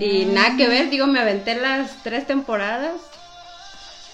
Y 0.01 0.25
Mm. 0.27 0.35
nada 0.35 0.57
que 0.57 0.69
ver, 0.69 0.91
digo, 0.91 1.07
me 1.07 1.21
aventé 1.21 1.55
las 1.55 2.03
tres 2.03 2.27
temporadas 2.27 2.93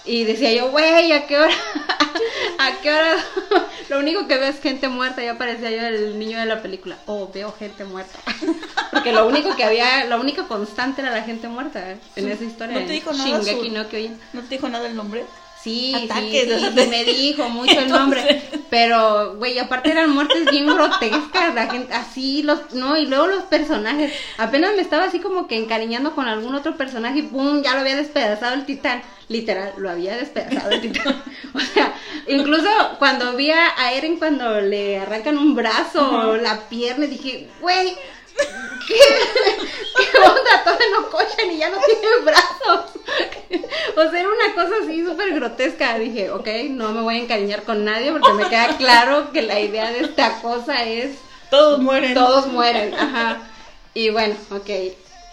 y 0.05 0.23
decía 0.25 0.51
yo, 0.53 0.69
güey, 0.71 1.11
¿a 1.11 1.25
qué 1.27 1.37
hora? 1.37 1.53
¿A 2.59 2.81
qué 2.81 2.91
hora? 2.91 3.15
Lo 3.89 3.99
único 3.99 4.27
que 4.27 4.37
veo 4.37 4.49
es 4.49 4.59
gente 4.61 4.87
muerta. 4.89 5.23
Ya 5.23 5.37
parecía 5.37 5.71
yo 5.71 5.81
el 5.87 6.17
niño 6.19 6.39
de 6.39 6.45
la 6.45 6.61
película. 6.61 6.97
Oh, 7.05 7.29
veo 7.33 7.53
gente 7.57 7.85
muerta. 7.85 8.19
Porque 8.91 9.11
lo 9.11 9.27
único 9.27 9.55
que 9.55 9.63
había, 9.63 10.05
la 10.05 10.17
única 10.17 10.43
constante 10.47 11.01
era 11.01 11.11
la 11.11 11.23
gente 11.23 11.47
muerta 11.47 11.91
¿eh? 11.91 11.97
en 12.15 12.29
esa 12.31 12.43
historia. 12.43 12.79
¿No 12.79 12.85
te 12.85 12.93
dijo 12.93 13.11
nada 13.13 13.25
su- 13.43 13.57
no. 13.69 13.83
¿No 14.33 14.41
te 14.41 14.49
dijo 14.49 14.69
nada 14.69 14.87
el 14.87 14.95
nombre? 14.95 15.25
Sí, 15.63 15.93
Ataques, 15.95 16.43
sí, 16.43 16.59
sí, 16.59 16.65
sí, 16.75 16.89
me 16.89 17.05
dijo 17.05 17.47
mucho 17.47 17.79
el 17.79 17.89
nombre, 17.89 18.41
pero, 18.69 19.37
güey, 19.37 19.57
aparte 19.59 19.91
eran 19.91 20.09
muertes 20.09 20.51
bien 20.51 20.67
grotescas, 20.67 21.55
la 21.55 21.67
gente, 21.67 21.93
así, 21.93 22.43
los, 22.43 22.73
no, 22.73 22.97
y 22.97 23.05
luego 23.05 23.27
los 23.27 23.43
personajes, 23.43 24.11
apenas 24.37 24.75
me 24.75 24.81
estaba 24.81 25.05
así 25.05 25.19
como 25.19 25.47
que 25.47 25.55
encariñando 25.55 26.15
con 26.15 26.27
algún 26.27 26.53
otro 26.53 26.75
personaje 26.75 27.19
y 27.19 27.23
pum, 27.23 27.61
ya 27.63 27.75
lo 27.75 27.79
había 27.79 27.95
despedazado 27.95 28.55
el 28.55 28.65
titán, 28.65 29.03
literal, 29.29 29.71
lo 29.77 29.89
había 29.89 30.17
despedazado 30.17 30.69
el 30.71 30.81
titán, 30.81 31.23
o 31.53 31.59
sea, 31.61 31.93
incluso 32.27 32.67
cuando 32.99 33.31
vi 33.37 33.51
a 33.51 33.63
a 33.77 33.93
Eren 33.93 34.17
cuando 34.17 34.59
le 34.59 34.99
arrancan 34.99 35.37
un 35.37 35.55
brazo 35.55 36.29
o 36.29 36.35
la 36.35 36.67
pierna, 36.67 37.05
dije, 37.05 37.47
güey, 37.61 37.95
¿Qué, 38.87 38.95
¿Qué 38.95 40.17
onda? 40.17 40.63
Todavía 40.63 40.85
no 40.99 41.09
cochan 41.09 41.51
y 41.51 41.57
ya 41.57 41.69
no 41.69 41.77
tiene 41.85 42.07
brazos. 42.23 42.91
O 43.95 44.09
sea, 44.09 44.19
era 44.19 44.29
una 44.29 44.53
cosa 44.55 44.75
así 44.83 45.05
súper 45.05 45.33
grotesca. 45.33 45.97
Dije, 45.99 46.31
ok, 46.31 46.47
no 46.69 46.91
me 46.91 47.01
voy 47.01 47.15
a 47.15 47.19
encariñar 47.19 47.63
con 47.63 47.85
nadie 47.85 48.11
porque 48.11 48.33
me 48.33 48.49
queda 48.49 48.75
claro 48.77 49.31
que 49.31 49.41
la 49.41 49.59
idea 49.59 49.91
de 49.91 50.01
esta 50.01 50.41
cosa 50.41 50.83
es 50.83 51.15
Todos 51.49 51.79
mueren. 51.79 52.13
todos 52.13 52.47
mueren. 52.47 52.93
Ajá. 52.93 53.37
Y 53.93 54.09
bueno, 54.09 54.35
ok. 54.49 54.69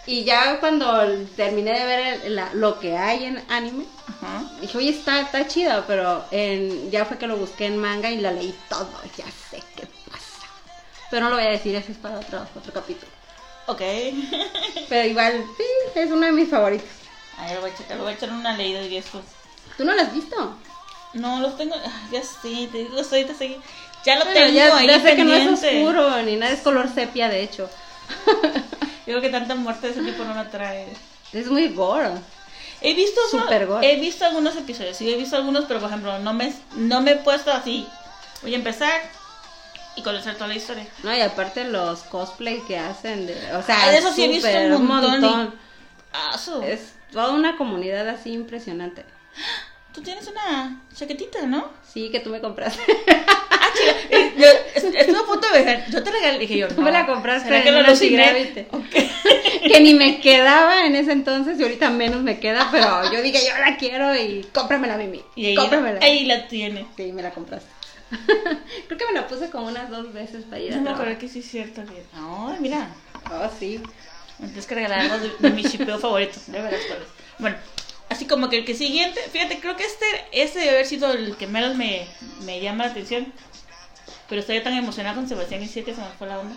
Y 0.07 0.23
ya 0.23 0.59
cuando 0.59 0.99
terminé 1.35 1.77
de 1.79 1.85
ver 1.85 2.21
el- 2.25 2.35
la- 2.35 2.53
lo 2.53 2.79
que 2.79 2.97
hay 2.97 3.25
en 3.25 3.43
anime, 3.49 3.85
Ajá. 4.07 4.43
dije, 4.59 4.77
oye, 4.77 4.89
está, 4.89 5.21
está 5.21 5.47
chida, 5.47 5.83
pero 5.87 6.23
en, 6.31 6.89
ya 6.89 7.05
fue 7.05 7.17
que 7.17 7.27
lo 7.27 7.37
busqué 7.37 7.65
en 7.67 7.77
manga 7.77 8.09
y 8.09 8.17
la 8.17 8.31
leí 8.31 8.53
todo. 8.69 8.89
Ya 9.17 9.25
sé 9.25 9.61
pasa. 9.75 9.87
Pero 11.11 11.25
no 11.25 11.29
lo 11.29 11.35
voy 11.35 11.45
a 11.45 11.49
decir, 11.51 11.75
eso 11.75 11.91
es 11.91 11.97
para 11.97 12.17
otro, 12.17 12.45
otro 12.55 12.73
capítulo. 12.73 13.11
Ok. 13.67 13.81
Pero 14.89 15.07
igual, 15.07 15.45
sí, 15.57 15.63
es 15.99 16.09
uno 16.11 16.25
de 16.25 16.31
mis 16.31 16.49
favoritos. 16.49 16.87
A 17.37 17.45
ver, 17.45 17.59
voy 17.59 17.69
a 17.69 17.75
checar, 17.77 17.97
voy 17.99 18.07
a 18.09 18.15
echar 18.15 18.31
una 18.31 18.55
leída 18.57 18.81
y 18.81 18.97
eso. 18.97 19.21
¿Tú 19.77 19.85
no 19.85 19.93
lo 19.93 20.01
has 20.01 20.13
visto? 20.13 20.55
No, 21.13 21.39
los 21.41 21.57
tengo. 21.57 21.75
ah, 21.75 22.07
Ya 22.11 22.21
sé, 22.23 22.67
te 22.71 22.77
digo, 22.79 22.99
estoy, 22.99 23.25
te 23.25 23.35
sé. 23.35 23.57
Ya 24.05 24.15
lo 24.17 24.25
Bueno, 24.25 24.39
tengo 24.39 24.53
ya, 24.57 24.77
ahí 24.77 24.87
ya 24.87 24.99
sé 25.01 25.15
que 25.15 25.23
no 25.23 25.33
es 25.33 25.45
pendiente. 25.47 25.83
oscuro, 25.83 26.21
ni 26.23 26.35
nada 26.37 26.53
es 26.53 26.61
color 26.61 26.89
sepia, 26.93 27.29
de 27.29 27.43
hecho. 27.43 27.69
Yo 29.05 29.13
creo 29.17 29.21
que 29.21 29.29
tanta 29.29 29.55
muerte 29.55 29.87
de 29.87 29.93
ese 29.93 30.03
tipo 30.03 30.23
no 30.23 30.33
me 30.33 30.39
atrae. 30.41 30.87
Es 31.33 31.47
muy 31.47 31.69
gore. 31.69 32.09
He 32.81 32.93
visto, 32.93 33.19
Super 33.29 33.67
gore. 33.67 33.91
he 33.91 33.99
visto 33.99 34.25
algunos 34.25 34.55
episodios, 34.55 34.97
sí, 34.97 35.11
he 35.11 35.15
visto 35.17 35.35
algunos, 35.35 35.65
pero 35.65 35.79
por 35.79 35.89
ejemplo, 35.89 36.17
no 36.19 36.33
me, 36.33 36.51
no 36.75 37.01
me 37.01 37.11
he 37.11 37.15
puesto 37.17 37.51
así. 37.51 37.87
Voy 38.41 38.53
a 38.53 38.57
empezar 38.57 38.91
y 39.95 40.01
conocer 40.03 40.35
toda 40.35 40.47
la 40.47 40.55
historia. 40.55 40.85
No, 41.03 41.15
y 41.15 41.21
aparte 41.21 41.65
los 41.65 42.01
cosplay 42.03 42.59
que 42.67 42.77
hacen, 42.77 43.27
de, 43.27 43.33
o 43.55 43.61
sea, 43.63 43.77
Ah, 43.83 43.89
de 43.91 43.97
eso 43.97 44.11
sí 44.13 44.23
he 44.23 44.27
visto 44.27 44.47
un 44.77 44.85
montón 44.87 45.53
Ah. 46.13 46.37
Es 46.65 46.93
toda 47.11 47.31
una 47.31 47.55
comunidad 47.57 48.07
así 48.09 48.33
impresionante. 48.33 49.05
Tú 49.93 50.01
tienes 50.01 50.27
una 50.27 50.81
chaquetita, 50.95 51.45
¿no? 51.45 51.69
Sí, 51.91 52.09
que 52.11 52.19
tú 52.19 52.29
me 52.29 52.39
compraste. 52.41 52.81
Ah, 53.07 53.69
yo 54.37 54.47
estuve 54.75 55.17
a 55.19 55.23
punto 55.23 55.47
de 55.53 55.61
ver. 55.63 55.85
Yo 55.89 56.03
te 56.03 56.11
regalé, 56.11 56.39
dije 56.39 56.57
yo, 56.57 56.67
Tú 56.69 56.75
no. 56.77 56.81
me 56.83 56.91
la 56.91 57.05
compraste 57.05 57.47
¿Será 57.47 57.61
que 57.63 57.69
en 57.69 57.75
lo 57.75 57.79
una 57.81 57.89
aluciné? 57.89 58.23
Antigravity. 58.23 58.67
Ok. 58.75 59.61
que 59.67 59.79
ni 59.81 59.93
me 59.93 60.19
quedaba 60.19 60.85
en 60.85 60.95
ese 60.95 61.11
entonces 61.11 61.59
y 61.59 61.63
ahorita 61.63 61.89
menos 61.89 62.21
me 62.21 62.39
queda, 62.39 62.67
pero 62.71 63.11
yo 63.13 63.21
dije, 63.21 63.39
yo 63.47 63.57
la 63.57 63.77
quiero 63.77 64.15
y 64.15 64.45
cómpramela, 64.53 64.97
Mimi. 64.97 65.21
Y 65.35 65.47
ahí, 65.47 65.55
cómpramela. 65.55 65.99
ahí 66.01 66.25
la 66.25 66.47
tiene. 66.47 66.85
Sí, 66.97 67.11
me 67.13 67.21
la 67.21 67.31
compraste. 67.31 67.69
Creo 68.87 68.97
que 68.97 69.05
me 69.05 69.13
la 69.13 69.27
puse 69.27 69.49
como 69.49 69.67
unas 69.67 69.89
dos 69.89 70.11
veces 70.13 70.43
para 70.45 70.59
ir 70.59 70.73
a 70.73 70.77
No 70.77 70.81
me 70.81 70.89
acuerdo 70.91 71.17
que 71.17 71.29
sí 71.29 71.39
es 71.39 71.49
cierto. 71.49 71.83
Que... 71.85 72.03
Ay, 72.13 72.57
mira. 72.59 72.89
Oh, 73.31 73.49
sí. 73.57 73.81
Tienes 74.37 74.65
que 74.65 74.75
regalar 74.75 75.01
algo 75.01 75.19
de, 75.19 75.31
de 75.39 75.49
mi 75.51 75.63
shipeo 75.63 75.99
favorito. 75.99 76.37
Es. 76.37 76.81
Bueno, 77.39 77.57
así 78.09 78.25
como 78.25 78.49
que 78.49 78.59
el 78.59 78.65
que 78.65 78.75
siguiente, 78.75 79.21
fíjate, 79.31 79.59
creo 79.59 79.77
que 79.77 79.85
este, 79.85 80.05
este 80.31 80.59
debe 80.59 80.71
haber 80.71 80.85
sido 80.85 81.11
el 81.11 81.37
que 81.37 81.47
menos 81.47 81.75
me, 81.75 82.07
me 82.43 82.59
llama 82.59 82.85
la 82.85 82.91
atención. 82.91 83.31
Pero 84.27 84.41
estoy 84.41 84.61
tan 84.61 84.73
emocionada 84.73 85.15
con 85.15 85.27
Sebastián 85.27 85.61
y 85.61 85.67
7 85.67 85.93
se 85.93 86.01
me 86.01 86.07
fue 86.17 86.27
la 86.27 86.39
onda. 86.39 86.55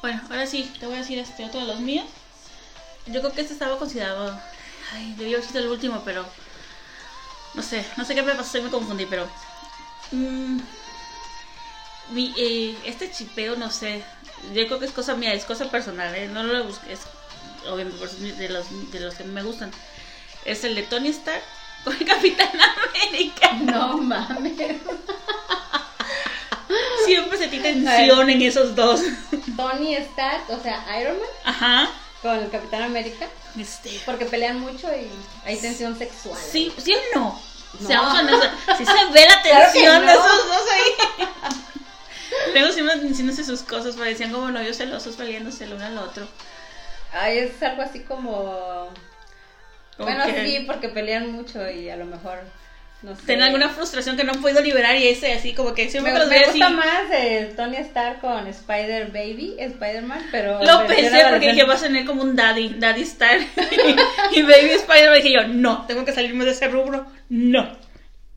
Bueno, 0.00 0.20
ahora 0.30 0.46
sí, 0.46 0.70
te 0.80 0.86
voy 0.86 0.96
a 0.96 0.98
decir 0.98 1.18
este 1.18 1.44
otro 1.44 1.60
de 1.60 1.66
los 1.66 1.80
míos. 1.80 2.06
Yo 3.06 3.20
creo 3.20 3.32
que 3.32 3.42
este 3.42 3.52
estaba 3.52 3.78
considerado. 3.78 4.36
Ay, 4.92 5.14
debió 5.16 5.36
haber 5.36 5.48
sido 5.48 5.60
el 5.60 5.68
último, 5.68 6.02
pero. 6.04 6.24
No 7.54 7.62
sé, 7.62 7.84
no 7.96 8.04
sé 8.04 8.14
qué 8.14 8.22
me 8.22 8.34
pasó, 8.34 8.60
me 8.62 8.70
confundí, 8.70 9.06
pero. 9.06 9.28
Mm, 10.12 10.60
mi, 12.10 12.32
eh, 12.36 12.76
este 12.84 13.10
chipeo, 13.10 13.56
no 13.56 13.70
sé. 13.70 14.02
Yo 14.54 14.66
creo 14.66 14.78
que 14.78 14.86
es 14.86 14.92
cosa 14.92 15.14
mía, 15.14 15.32
es 15.32 15.44
cosa 15.44 15.70
personal, 15.70 16.14
¿eh? 16.14 16.28
No 16.28 16.42
lo 16.42 16.64
busqué, 16.64 16.92
es 16.92 17.00
obviamente 17.70 18.04
de 18.38 18.48
los, 18.48 18.66
de 18.92 19.00
los 19.00 19.14
que 19.14 19.24
me 19.24 19.42
gustan. 19.42 19.70
Es 20.44 20.64
el 20.64 20.74
de 20.74 20.82
Tony 20.82 21.08
Stark 21.10 21.42
con 21.84 21.94
el 21.96 22.04
Capitán 22.06 22.50
América. 23.00 23.52
No 23.62 23.98
mames. 23.98 24.52
Siempre 27.04 27.38
sentí 27.38 27.58
tensión 27.58 28.30
en 28.30 28.42
esos 28.42 28.74
dos. 28.74 29.00
Tony 29.56 29.94
Stark, 29.96 30.44
o 30.48 30.60
sea, 30.62 30.84
Iron 31.00 31.16
Man, 31.18 31.28
Ajá. 31.44 31.88
con 32.22 32.36
el 32.36 32.48
Capitán 32.50 32.82
América, 32.82 33.28
Este, 33.58 34.00
porque 34.06 34.24
pelean 34.26 34.60
mucho 34.60 34.88
y 34.88 35.08
hay 35.44 35.56
tensión 35.60 35.98
sexual. 35.98 36.38
Sí, 36.40 36.72
¿sí 36.78 36.94
o 36.94 37.18
no? 37.18 37.40
No. 37.80 37.86
Seamos 37.86 38.18
honestos, 38.18 38.48
sí 38.78 38.84
se 38.84 39.12
ve 39.12 39.26
la 39.26 39.42
Claro 39.42 39.72
tensión 39.72 40.06
de 40.06 40.12
esos 40.12 40.48
dos 40.48 40.62
ahí. 40.72 41.52
Luego 42.54 42.72
siempre 42.72 42.98
diciéndose 43.00 43.44
sus 43.44 43.62
cosas, 43.62 43.96
parecían 43.96 44.32
como 44.32 44.50
novios 44.50 44.76
celosos 44.76 45.16
peleándose 45.16 45.64
el 45.64 45.74
uno 45.74 45.84
al 45.84 45.98
otro. 45.98 46.26
Ay, 47.12 47.38
es 47.38 47.62
algo 47.62 47.82
así 47.82 48.00
como... 48.00 48.88
Bueno, 49.98 50.24
sí, 50.24 50.64
porque 50.66 50.88
pelean 50.88 51.32
mucho 51.32 51.68
y 51.68 51.90
a 51.90 51.96
lo 51.96 52.06
mejor, 52.06 52.38
no 53.02 53.16
sé. 53.16 53.34
Alguna 53.34 53.68
frustración 53.68 54.16
que 54.16 54.24
no 54.24 54.32
han 54.32 54.40
podido 54.40 54.62
liberar 54.62 54.96
y 54.96 55.08
ese 55.08 55.32
así 55.32 55.54
como 55.54 55.74
que 55.74 55.88
siempre 55.90 56.12
Me, 56.12 56.18
los 56.18 56.28
me 56.28 56.38
veo 56.38 56.48
gusta 56.50 56.66
así. 56.66 56.74
más 56.74 57.56
Tony 57.56 57.76
Stark 57.76 58.20
con 58.20 58.46
Spider 58.46 59.08
Baby, 59.08 59.56
Spider-Man, 59.58 60.28
pero... 60.30 60.64
Lo 60.64 60.86
pensé 60.86 61.24
porque 61.28 61.50
dije, 61.50 61.64
vas 61.64 61.82
a 61.82 61.86
tener 61.86 62.04
como 62.04 62.22
un 62.22 62.36
daddy, 62.36 62.76
daddy 62.78 63.02
star. 63.02 63.40
y 64.32 64.42
Baby 64.42 64.70
Spider, 64.70 65.12
dije 65.14 65.32
yo, 65.32 65.48
no, 65.48 65.84
tengo 65.86 66.04
que 66.04 66.12
salirme 66.12 66.44
de 66.44 66.52
ese 66.52 66.68
rubro, 66.68 67.06
no. 67.28 67.76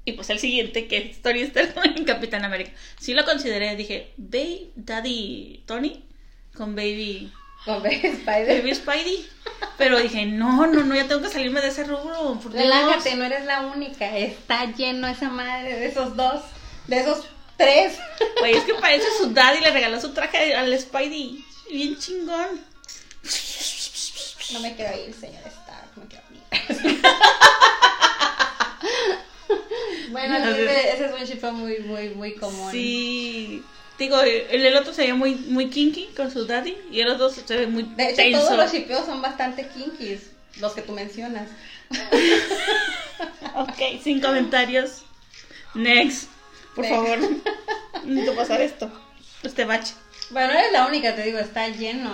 Y 0.04 0.14
pues 0.14 0.30
el 0.30 0.40
siguiente, 0.40 0.88
que 0.88 0.98
es 0.98 1.22
Tony 1.22 1.42
Stark 1.42 1.74
con 1.76 2.06
Capitán 2.06 2.46
América. 2.46 2.72
Sí 3.00 3.14
lo 3.14 3.26
consideré, 3.26 3.76
dije, 3.76 4.14
Baby, 4.18 4.72
Daddy 4.76 5.64
Tony 5.66 6.04
con 6.56 6.76
Baby, 6.76 7.32
Con 7.66 7.82
Baby 7.82 8.76
Spidey. 8.76 9.28
Pero 9.78 10.00
dije, 10.00 10.26
no, 10.26 10.68
no, 10.68 10.84
no, 10.84 10.96
ya 10.96 11.08
tengo 11.08 11.22
que 11.22 11.30
salirme 11.30 11.62
de 11.62 11.70
ese 11.70 11.84
rubro. 11.84 12.40
Relájate, 12.52 13.16
no 13.16 13.26
eres 13.26 13.46
la 13.46 13.62
única. 13.62 14.16
Está 14.18 14.66
lleno 14.72 15.08
esa 15.08 15.30
madre 15.30 15.80
de 15.80 15.88
esos 15.88 16.16
dos, 16.16 16.44
de 16.88 17.00
esos 17.00 17.26
tres. 17.58 17.98
Güey, 18.40 18.56
es 18.56 18.64
que 18.64 18.76
parece 18.76 19.06
su 19.18 19.34
daddy, 19.34 19.60
le 19.62 19.72
regaló 19.72 20.00
su 20.00 20.14
traje 20.14 20.56
al 20.56 20.78
Spidey. 20.80 21.44
Bien 21.70 21.98
chingón. 21.98 22.62
No 24.54 24.60
me 24.60 24.76
quiero 24.76 24.96
ir, 25.04 25.14
señor 25.14 25.42
Stark, 25.48 25.90
me 25.96 26.06
quiero 26.06 26.24
ir. 26.32 27.02
bueno, 30.12 30.40
No, 30.40 30.50
ese, 30.52 30.94
ese 30.94 31.06
es 31.06 31.12
un 31.12 31.26
ship 31.26 31.44
muy, 31.52 31.80
muy, 31.80 32.10
muy 32.10 32.36
común. 32.36 32.72
Sí. 32.72 33.64
Digo, 33.98 34.20
el, 34.22 34.66
el 34.66 34.76
otro 34.76 34.94
se 34.94 35.08
ve 35.08 35.14
muy, 35.14 35.36
muy 35.36 35.70
kinky 35.70 36.08
con 36.18 36.30
su 36.32 36.46
daddy 36.46 36.76
y 36.92 37.00
el 37.00 37.10
otro 37.10 37.30
se 37.30 37.42
ve 37.56 37.68
muy 37.68 37.84
De 37.84 38.08
hecho, 38.08 38.16
tenso. 38.18 38.42
todos 38.42 38.58
los 38.58 38.72
shipeos 38.72 39.06
son 39.06 39.22
bastante 39.22 39.68
kinkies, 39.70 40.32
los 40.60 40.74
que 40.74 40.82
tú 40.82 40.92
mencionas. 40.94 41.50
Ok, 43.56 44.02
sin 44.04 44.20
comentarios. 44.20 45.04
Next. 45.74 46.28
Por 46.76 46.84
Next. 46.84 46.96
favor. 46.96 47.20
Necesito 48.04 48.36
pasar 48.36 48.62
esto. 48.62 48.92
Este 49.44 49.64
bache. 49.64 49.94
Bueno, 50.32 50.52
no 50.54 50.60
eres 50.60 50.72
la 50.74 50.88
única, 50.88 51.16
te 51.16 51.24
digo, 51.24 51.40
está 51.40 51.70
lleno, 51.70 52.14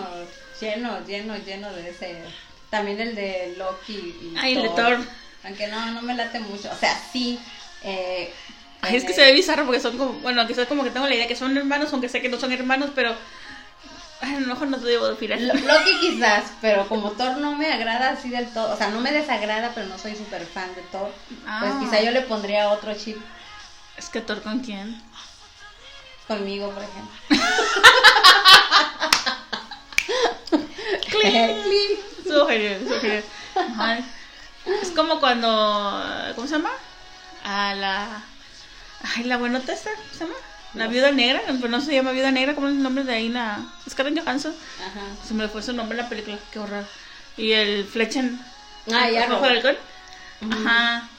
lleno, 0.60 1.04
lleno, 1.08 1.36
lleno 1.38 1.74
de 1.74 1.90
ese. 1.90 2.22
También 2.70 3.00
el 3.02 3.16
de 3.16 3.56
Loki 3.58 3.94
y 3.94 4.34
Ay, 4.38 4.56
el 4.56 4.64
de 4.64 4.70
Thor. 4.70 5.00
Aunque 5.44 5.68
no, 5.68 5.92
no 5.94 6.02
me 6.04 6.14
late 6.14 6.40
mucho. 6.42 6.70
O 6.72 6.76
sea, 6.76 6.96
sí. 7.12 7.40
Eh, 7.84 8.32
Ay, 8.82 8.96
es 8.96 9.04
que 9.06 9.14
se 9.14 9.22
ve 9.22 9.34
bizarro 9.34 9.66
porque 9.66 9.80
son 9.80 9.98
como, 9.98 10.14
bueno, 10.22 10.46
quizás 10.48 10.68
como 10.68 10.84
que 10.84 10.90
tengo 10.90 11.08
la 11.08 11.14
idea 11.16 11.28
que 11.28 11.36
son 11.36 11.56
hermanos, 11.56 11.90
aunque 11.94 12.10
sé 12.10 12.22
que 12.22 12.30
no 12.30 12.40
son 12.40 12.52
hermanos, 12.52 12.90
pero 12.96 13.16
ay, 14.22 14.36
a 14.36 14.40
lo 14.40 14.48
mejor 14.48 14.68
no 14.70 14.78
te 14.80 14.86
debo 14.88 15.08
opinar. 15.08 15.40
Lo- 15.40 15.54
Loki 15.54 16.00
quizás, 16.00 16.46
pero 16.62 16.88
como 16.88 17.12
Thor 17.12 17.38
no 17.38 17.56
me 17.56 17.72
agrada 17.72 18.10
así 18.12 18.30
del 18.30 18.52
todo, 18.54 18.74
o 18.74 18.78
sea, 18.78 18.90
no 18.90 19.00
me 19.00 19.12
desagrada, 19.12 19.72
pero 19.76 19.88
no 19.88 19.98
soy 20.00 20.16
súper 20.16 20.46
fan 20.48 20.74
de 20.76 20.82
Thor, 20.84 21.12
Ah. 21.48 21.60
pues 21.62 21.74
quizá 21.90 22.02
yo 22.04 22.12
le 22.12 22.22
pondría 22.22 22.70
otro 22.70 22.94
chip 22.96 23.18
Es 23.98 24.10
que 24.10 24.22
Thor 24.22 24.42
con 24.42 24.60
quién? 24.62 25.02
conmigo, 26.28 26.72
por 26.72 26.82
ejemplo. 26.84 27.12
Estuvo 31.04 32.48
genial, 32.48 32.80
genial. 33.02 33.24
Es 34.82 34.92
como 34.92 35.20
cuando, 35.20 36.04
¿cómo 36.36 36.48
se 36.48 36.54
llama? 36.56 36.70
a 37.44 37.74
la. 37.76 38.24
Ay, 39.04 39.24
la 39.26 39.38
buenota 39.38 39.74
esta, 39.74 39.90
¿se 40.12 40.20
llama? 40.20 40.36
La 40.74 40.88
viuda 40.88 41.12
negra, 41.12 41.42
pero 41.46 41.68
no 41.68 41.82
se 41.82 41.94
llama 41.94 42.12
viuda 42.12 42.32
negra, 42.32 42.56
¿cómo 42.56 42.68
es 42.68 42.74
el 42.74 42.84
nombre 42.84 43.04
de 43.04 43.14
ahí? 43.14 43.30
La... 43.30 43.66
Scarlett 43.90 44.24
Johansson. 44.24 44.56
Ajá. 44.80 45.02
Se 45.28 45.34
me 45.34 45.48
fue 45.50 45.62
su 45.62 45.74
nombre 45.74 45.98
en 45.98 46.04
la 46.04 46.10
película, 46.10 46.38
qué 46.52 46.60
horror. 46.60 46.86
Y 47.36 47.52
el 47.52 47.86
Fletchen. 47.86 48.40
Ah, 48.92 49.10
ya 49.10 49.26
rojo 49.28 49.42
no. 49.42 49.48
de 49.48 49.58
halcón. 49.58 49.78
Ajá. 50.50 51.10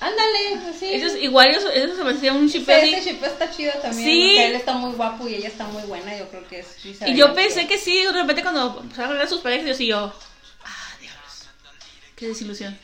Ándale, 0.00 0.60
pues 0.64 0.76
sí. 0.80 0.86
Ellos 0.86 1.12
igual, 1.20 1.48
ellos, 1.50 1.64
ellos 1.72 1.96
se 1.96 2.04
me 2.04 2.10
hacía 2.10 2.32
un 2.32 2.50
chip 2.50 2.66
Sí, 2.66 2.72
ese 2.72 3.10
chip 3.10 3.22
está 3.22 3.48
chido 3.50 3.72
también. 3.80 4.04
Sí. 4.04 4.32
o 4.32 4.34
sea, 4.34 4.46
él 4.48 4.54
está 4.56 4.72
muy 4.72 4.92
guapo 4.94 5.28
y 5.28 5.36
ella 5.36 5.48
está 5.48 5.64
muy 5.66 5.82
buena. 5.84 6.18
Yo 6.18 6.28
creo 6.28 6.46
que 6.48 6.58
es. 6.58 6.76
Y 6.84 7.14
yo 7.14 7.32
pensé 7.34 7.68
que 7.68 7.78
sí, 7.78 8.02
de 8.02 8.12
repente 8.12 8.42
cuando 8.42 8.80
empezaron 8.82 9.10
a 9.10 9.12
hablar 9.14 9.28
sus 9.28 9.40
parejas, 9.40 9.68
yo 9.68 9.74
sí, 9.74 9.86
yo. 9.86 10.12
Ah, 10.64 10.96
diablos. 11.00 11.46
Qué 12.16 12.28
desilusión. 12.28 12.76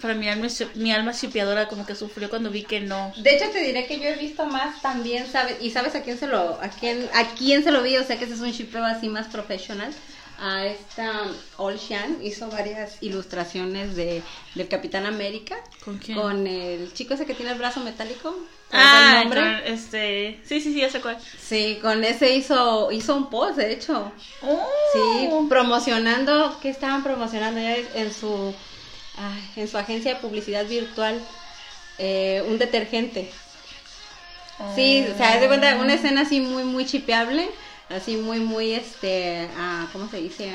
Para 0.00 0.14
mi 0.14 0.28
alma, 0.28 0.48
mi 0.74 0.90
alma 0.92 1.12
shipeadora 1.12 1.68
como 1.68 1.84
que 1.86 1.94
sufrió 1.94 2.30
cuando 2.30 2.50
vi 2.50 2.62
que 2.64 2.80
no. 2.80 3.12
De 3.18 3.36
hecho, 3.36 3.50
te 3.50 3.60
diré 3.60 3.86
que 3.86 3.98
yo 3.98 4.04
he 4.06 4.16
visto 4.16 4.46
más 4.46 4.80
también, 4.82 5.26
¿sabes? 5.30 5.56
¿Y 5.60 5.70
sabes 5.70 5.94
a 5.94 6.02
quién 6.02 6.18
se 6.18 6.26
lo, 6.26 6.58
a 6.62 6.68
quién, 6.68 7.08
a 7.14 7.26
quién 7.34 7.62
se 7.62 7.70
lo 7.70 7.82
vi? 7.82 7.96
O 7.98 8.04
sea, 8.04 8.18
que 8.18 8.24
ese 8.24 8.34
es 8.34 8.40
un 8.40 8.50
shipeo 8.52 8.84
así 8.84 9.08
más 9.08 9.28
profesional. 9.28 9.92
A 10.40 10.64
esta 10.66 11.22
All 11.56 11.76
Shan 11.78 12.18
hizo 12.22 12.48
varias 12.48 12.96
ilustraciones 13.00 13.94
de, 13.94 14.22
del 14.56 14.66
Capitán 14.66 15.06
América. 15.06 15.56
¿Con 15.84 15.98
quién? 15.98 16.18
Con 16.18 16.46
el 16.48 16.92
chico 16.94 17.14
ese 17.14 17.26
que 17.26 17.34
tiene 17.34 17.52
el 17.52 17.58
brazo 17.58 17.78
metálico. 17.80 18.30
¿Sabes 18.70 18.86
Ah, 18.88 19.12
el 19.18 19.20
nombre? 19.28 19.40
con 19.40 19.72
este. 19.74 20.40
Sí, 20.44 20.60
sí, 20.60 20.72
sí, 20.72 20.80
ya 20.80 20.90
sé 20.90 21.00
cuál. 21.00 21.18
Sí, 21.38 21.78
con 21.80 22.02
ese 22.02 22.34
hizo, 22.34 22.90
hizo 22.90 23.14
un 23.14 23.30
post, 23.30 23.56
de 23.58 23.72
hecho. 23.72 24.10
Oh. 24.42 24.66
Sí, 24.94 25.28
promocionando, 25.48 26.58
¿qué 26.60 26.70
estaban 26.70 27.04
promocionando 27.04 27.60
ya 27.60 27.76
en 27.94 28.12
su, 28.12 28.52
ay, 29.16 29.42
en 29.56 29.68
su 29.68 29.78
agencia 29.78 30.14
de 30.14 30.20
publicidad 30.20 30.66
virtual? 30.66 31.20
Eh, 31.98 32.42
un 32.48 32.58
detergente. 32.58 33.30
Sí, 34.74 35.04
o 35.12 35.16
sea, 35.16 35.34
haz 35.34 35.40
de 35.40 35.48
cuenta 35.48 35.76
una 35.76 35.94
escena 35.94 36.22
así 36.22 36.40
muy, 36.40 36.62
muy 36.62 36.86
chipeable, 36.86 37.50
así 37.88 38.16
muy, 38.16 38.38
muy, 38.38 38.72
este, 38.72 39.48
ah, 39.56 39.88
¿cómo 39.92 40.08
se 40.08 40.18
dice? 40.18 40.52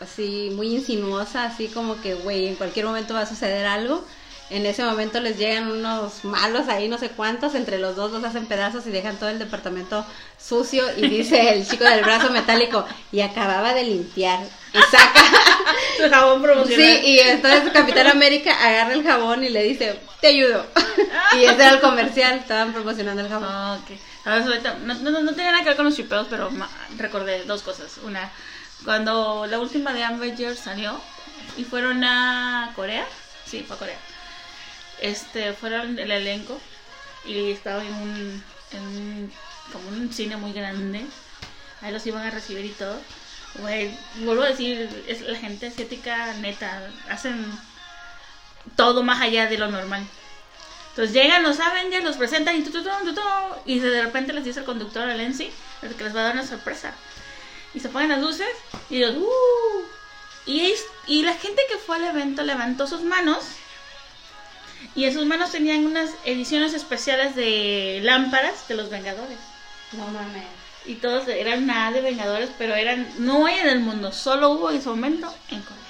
Así 0.00 0.50
muy 0.54 0.74
insinuosa, 0.74 1.44
así 1.44 1.68
como 1.68 2.00
que, 2.00 2.14
güey, 2.14 2.48
en 2.48 2.56
cualquier 2.56 2.86
momento 2.86 3.14
va 3.14 3.20
a 3.20 3.26
suceder 3.26 3.66
algo. 3.66 4.04
En 4.50 4.66
ese 4.66 4.84
momento 4.84 5.18
les 5.20 5.38
llegan 5.38 5.70
unos 5.70 6.24
malos 6.24 6.68
ahí, 6.68 6.88
no 6.88 6.98
sé 6.98 7.08
cuántos, 7.08 7.54
entre 7.54 7.78
los 7.78 7.96
dos 7.96 8.12
los 8.12 8.22
hacen 8.22 8.46
pedazos 8.46 8.86
y 8.86 8.90
dejan 8.90 9.16
todo 9.16 9.30
el 9.30 9.38
departamento 9.38 10.04
sucio 10.38 10.84
y 10.96 11.08
dice 11.08 11.54
el 11.54 11.66
chico 11.66 11.84
del 11.84 12.04
brazo 12.04 12.30
metálico, 12.30 12.84
y 13.10 13.20
acababa 13.20 13.72
de 13.72 13.84
limpiar. 13.84 14.40
Y 14.74 14.78
saca, 14.90 15.22
Su 15.96 16.10
jabón 16.10 16.42
promocional. 16.42 16.76
Sí, 16.76 17.00
y 17.04 17.18
entonces 17.20 17.72
Capitán 17.72 18.08
América 18.08 18.54
agarra 18.62 18.92
el 18.92 19.02
jabón 19.02 19.44
y 19.44 19.48
le 19.48 19.62
dice, 19.62 19.98
te 20.20 20.28
ayudo. 20.28 20.66
y 21.34 21.44
ese 21.44 21.54
era 21.54 21.70
el 21.70 21.80
comercial, 21.80 22.38
estaban 22.38 22.72
promocionando 22.72 23.22
el 23.22 23.28
jabón. 23.28 23.80
Ok. 23.80 23.90
Ahora, 24.24 24.44
ahorita, 24.44 24.74
no, 24.84 24.94
no, 24.94 25.20
no 25.22 25.34
tenía 25.34 25.50
nada 25.50 25.62
que 25.62 25.70
ver 25.70 25.76
con 25.76 25.86
los 25.86 25.96
chipeos, 25.96 26.26
pero 26.30 26.50
recordé 26.96 27.44
dos 27.44 27.62
cosas. 27.62 27.98
Una, 28.04 28.30
cuando 28.84 29.46
la 29.46 29.58
última 29.58 29.92
de 29.92 30.04
Avengers 30.04 30.58
salió 30.58 31.00
y 31.56 31.64
fueron 31.64 32.04
a 32.04 32.72
Corea, 32.76 33.06
sí, 33.46 33.64
fue 33.66 33.76
a 33.76 33.78
Corea. 33.78 33.98
Este, 35.02 35.52
fueron 35.52 35.98
el 35.98 36.10
elenco 36.12 36.60
y 37.24 37.50
estaba 37.50 37.84
en 37.84 37.92
un, 37.94 38.44
en 38.72 38.80
un- 38.82 39.32
como 39.72 39.88
un 39.88 40.12
cine 40.12 40.36
muy 40.36 40.52
grande. 40.52 41.04
Ahí 41.80 41.92
los 41.92 42.06
iban 42.06 42.24
a 42.24 42.30
recibir 42.30 42.64
y 42.64 42.68
todo. 42.70 43.00
Güey, 43.56 43.90
vuelvo 44.24 44.44
a 44.44 44.48
decir, 44.48 44.88
es 45.08 45.20
la 45.22 45.36
gente 45.36 45.66
asiática 45.66 46.32
neta, 46.34 46.88
hacen 47.10 47.44
todo 48.76 49.02
más 49.02 49.20
allá 49.20 49.46
de 49.46 49.58
lo 49.58 49.68
normal. 49.70 50.06
Entonces 50.90 51.12
llegan 51.14 51.42
los 51.42 51.58
Avengers, 51.58 52.04
los 52.04 52.16
presentan 52.16 52.56
y, 52.56 52.62
tu, 52.62 52.70
tu, 52.70 52.82
tu, 52.82 53.20
y 53.66 53.80
de 53.80 54.02
repente 54.02 54.32
les 54.32 54.44
dice 54.44 54.60
el 54.60 54.66
conductor 54.66 55.08
a 55.08 55.14
Lenzi 55.16 55.50
que 55.80 56.04
les 56.04 56.14
va 56.14 56.20
a 56.20 56.24
dar 56.24 56.34
una 56.34 56.46
sorpresa. 56.46 56.92
Y 57.74 57.80
se 57.80 57.88
ponen 57.88 58.10
las 58.10 58.20
luces 58.20 58.46
y 58.88 59.00
los, 59.00 59.16
"Uh". 59.16 59.82
y 60.46 61.22
la 61.24 61.34
gente 61.34 61.62
que 61.68 61.78
fue 61.78 61.96
al 61.96 62.04
evento 62.04 62.42
levantó 62.42 62.86
sus 62.86 63.00
manos 63.02 63.42
y 64.94 65.04
en 65.04 65.12
sus 65.12 65.26
manos 65.26 65.50
tenían 65.50 65.86
unas 65.86 66.10
ediciones 66.24 66.74
especiales 66.74 67.34
de 67.34 68.00
lámparas 68.02 68.68
de 68.68 68.74
los 68.74 68.90
Vengadores. 68.90 69.38
No 69.92 70.06
mames. 70.08 70.44
Y 70.84 70.96
todos 70.96 71.28
eran 71.28 71.66
nada 71.66 71.92
de 71.92 72.00
Vengadores, 72.00 72.50
pero 72.58 72.74
eran 72.74 73.08
no 73.18 73.46
hay 73.46 73.58
en 73.60 73.68
el 73.68 73.80
mundo, 73.80 74.12
solo 74.12 74.50
hubo 74.50 74.70
en 74.70 74.76
ese 74.78 74.88
momento 74.88 75.32
en 75.50 75.60
Corea. 75.62 75.82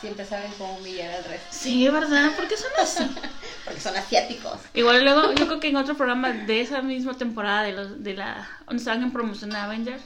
Siempre 0.00 0.24
saben 0.24 0.52
cómo 0.58 0.74
humillar 0.78 1.12
al 1.12 1.24
resto. 1.24 1.46
Sí, 1.50 1.88
¿verdad? 1.88 2.34
¿Por 2.34 2.48
qué 2.48 2.56
son 2.56 2.70
así? 2.80 3.04
Porque 3.64 3.80
son 3.80 3.96
asiáticos. 3.96 4.58
Igual 4.74 5.04
luego, 5.04 5.32
yo 5.32 5.46
creo 5.46 5.60
que 5.60 5.68
en 5.68 5.76
otro 5.76 5.96
programa 5.96 6.30
de 6.32 6.60
esa 6.60 6.82
misma 6.82 7.16
temporada 7.16 7.62
de 7.62 7.72
los 7.72 8.02
de 8.02 8.14
la 8.14 8.48
donde 8.66 8.80
estaban 8.80 9.02
en 9.02 9.12
promoción 9.12 9.50
de 9.50 9.58
Avengers, 9.58 10.02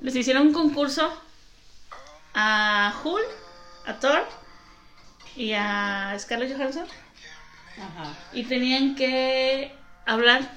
les 0.00 0.14
hicieron 0.14 0.48
un 0.48 0.52
concurso 0.52 1.12
a 2.34 2.94
Hulk, 3.02 3.26
a 3.86 3.94
Thor 3.94 4.41
y 5.36 5.52
a 5.52 6.14
Scarlett 6.18 6.56
Johansson 6.56 6.86
Ajá. 7.78 8.16
y 8.32 8.44
tenían 8.44 8.94
que 8.94 9.74
hablar 10.06 10.50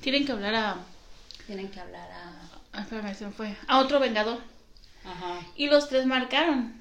tienen 0.00 0.24
que 0.24 0.32
hablar 0.32 0.54
a, 0.54 0.76
Tienen 1.46 1.68
que 1.70 1.80
hablar 1.80 2.08
a... 2.10 2.78
a 2.78 2.82
espérame, 2.82 3.14
se 3.14 3.26
me 3.26 3.32
fue, 3.32 3.56
a 3.66 3.78
otro 3.78 4.00
vengador 4.00 4.40
Ajá. 5.04 5.40
y 5.56 5.66
los 5.68 5.88
tres 5.88 6.06
marcaron 6.06 6.80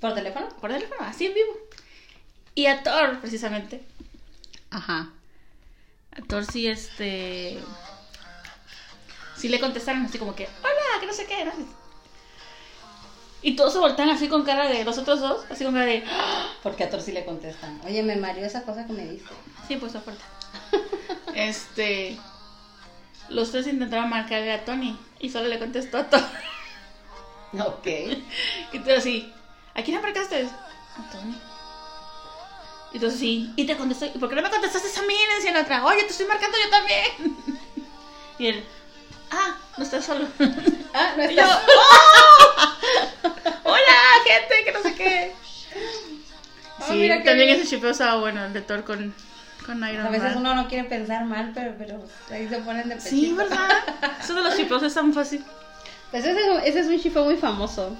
¿Por 0.00 0.14
teléfono? 0.14 0.48
por 0.60 0.70
teléfono, 0.70 1.00
así 1.00 1.24
en 1.26 1.34
vivo. 1.34 1.52
Y 2.54 2.66
a 2.66 2.82
Thor, 2.82 3.20
precisamente. 3.20 3.82
Ajá. 4.70 5.08
A 6.12 6.20
Thor 6.28 6.44
sí, 6.44 6.66
este. 6.66 7.58
Sí 9.34 9.48
le 9.48 9.58
contestaron 9.58 10.04
así 10.04 10.18
como 10.18 10.34
que, 10.36 10.46
hola, 10.62 11.00
que 11.00 11.06
no 11.06 11.12
sé 11.14 11.24
qué, 11.24 11.46
¿no? 11.46 11.52
Y 13.46 13.56
todos 13.56 13.74
se 13.74 13.78
voltean 13.78 14.08
así 14.08 14.26
con 14.28 14.42
cara 14.42 14.68
de 14.68 14.84
los 14.84 14.96
otros 14.96 15.20
dos, 15.20 15.44
así 15.50 15.64
con 15.64 15.74
cara 15.74 15.84
de, 15.86 16.02
"Ah". 16.10 16.46
Porque 16.62 16.84
a 16.84 16.90
Thor 16.90 17.02
sí 17.02 17.12
le 17.12 17.24
contestan. 17.26 17.78
Oye, 17.84 18.02
me 18.02 18.16
mareó 18.16 18.46
esa 18.46 18.62
cosa 18.62 18.86
que 18.86 18.92
me 18.94 19.04
diste. 19.04 19.28
sí, 19.68 19.76
pues 19.76 19.92
fuerte. 19.92 20.22
este. 21.34 22.18
Los 23.28 23.50
tres 23.52 23.66
intentaron 23.66 24.08
marcarle 24.10 24.52
a 24.52 24.64
Tony 24.64 24.98
y 25.20 25.28
solo 25.30 25.48
le 25.48 25.58
contestó 25.58 25.98
a 25.98 26.04
Thor. 26.08 26.22
Ok. 27.60 27.86
Y 28.72 28.78
tú 28.80 28.90
así, 28.96 29.32
¿a 29.74 29.82
quién 29.82 30.00
marcaste? 30.02 30.46
A 30.46 31.10
Tony. 31.12 31.36
Y 32.92 32.96
entonces 32.96 33.20
sí, 33.20 33.52
y 33.56 33.66
te 33.66 33.76
contestó, 33.76 34.06
¿y 34.06 34.18
por 34.18 34.28
qué 34.28 34.36
no 34.36 34.42
me 34.42 34.50
contestaste 34.50 34.98
a 34.98 35.02
mí? 35.02 35.14
Le 35.28 35.34
decía 35.36 35.52
la 35.52 35.60
otra, 35.62 35.84
oye, 35.84 36.00
te 36.04 36.08
estoy 36.10 36.26
marcando 36.26 36.56
yo 36.64 36.70
también. 36.70 37.36
Y 38.38 38.46
él, 38.48 38.64
ah, 39.30 39.56
no 39.76 39.84
estás 39.84 40.04
solo. 40.04 40.26
Ah, 40.92 41.14
no 41.16 41.30
Y 41.30 41.34
yo, 41.36 41.42
está. 41.42 41.62
¡oh! 41.68 42.43
Hola, 43.64 43.96
gente, 44.26 44.54
que 44.64 44.72
no 44.72 44.82
sé 44.82 44.94
qué. 44.94 45.32
Sí, 46.86 46.94
mira 46.94 47.18
qué 47.18 47.24
también 47.24 47.48
ese 47.50 47.66
chipeo 47.68 47.90
estaba 47.90 48.16
bueno, 48.20 48.44
el 48.44 48.52
de 48.52 48.60
Thor 48.60 48.84
con, 48.84 49.14
con 49.64 49.88
Iron 49.88 50.06
A 50.06 50.10
veces 50.10 50.30
Man. 50.30 50.38
uno 50.38 50.54
no 50.54 50.68
quiere 50.68 50.88
pensar 50.88 51.24
mal, 51.24 51.52
pero, 51.54 51.74
pero 51.78 52.00
ahí 52.30 52.48
se 52.48 52.58
ponen 52.58 52.88
de 52.88 52.96
pechito. 52.96 53.10
Sí, 53.16 53.32
¿verdad? 53.32 53.68
Eso 54.22 54.34
de 54.34 54.42
los 54.42 54.56
chipeos 54.56 54.82
es 54.82 54.94
tan 54.94 55.12
fácil. 55.14 55.44
Pues 56.10 56.24
ese, 56.24 56.38
es 56.40 56.48
un- 56.48 56.60
ese 56.60 56.80
es 56.80 56.86
un 56.86 57.00
chipeo 57.00 57.24
muy 57.24 57.36
famoso. 57.36 57.96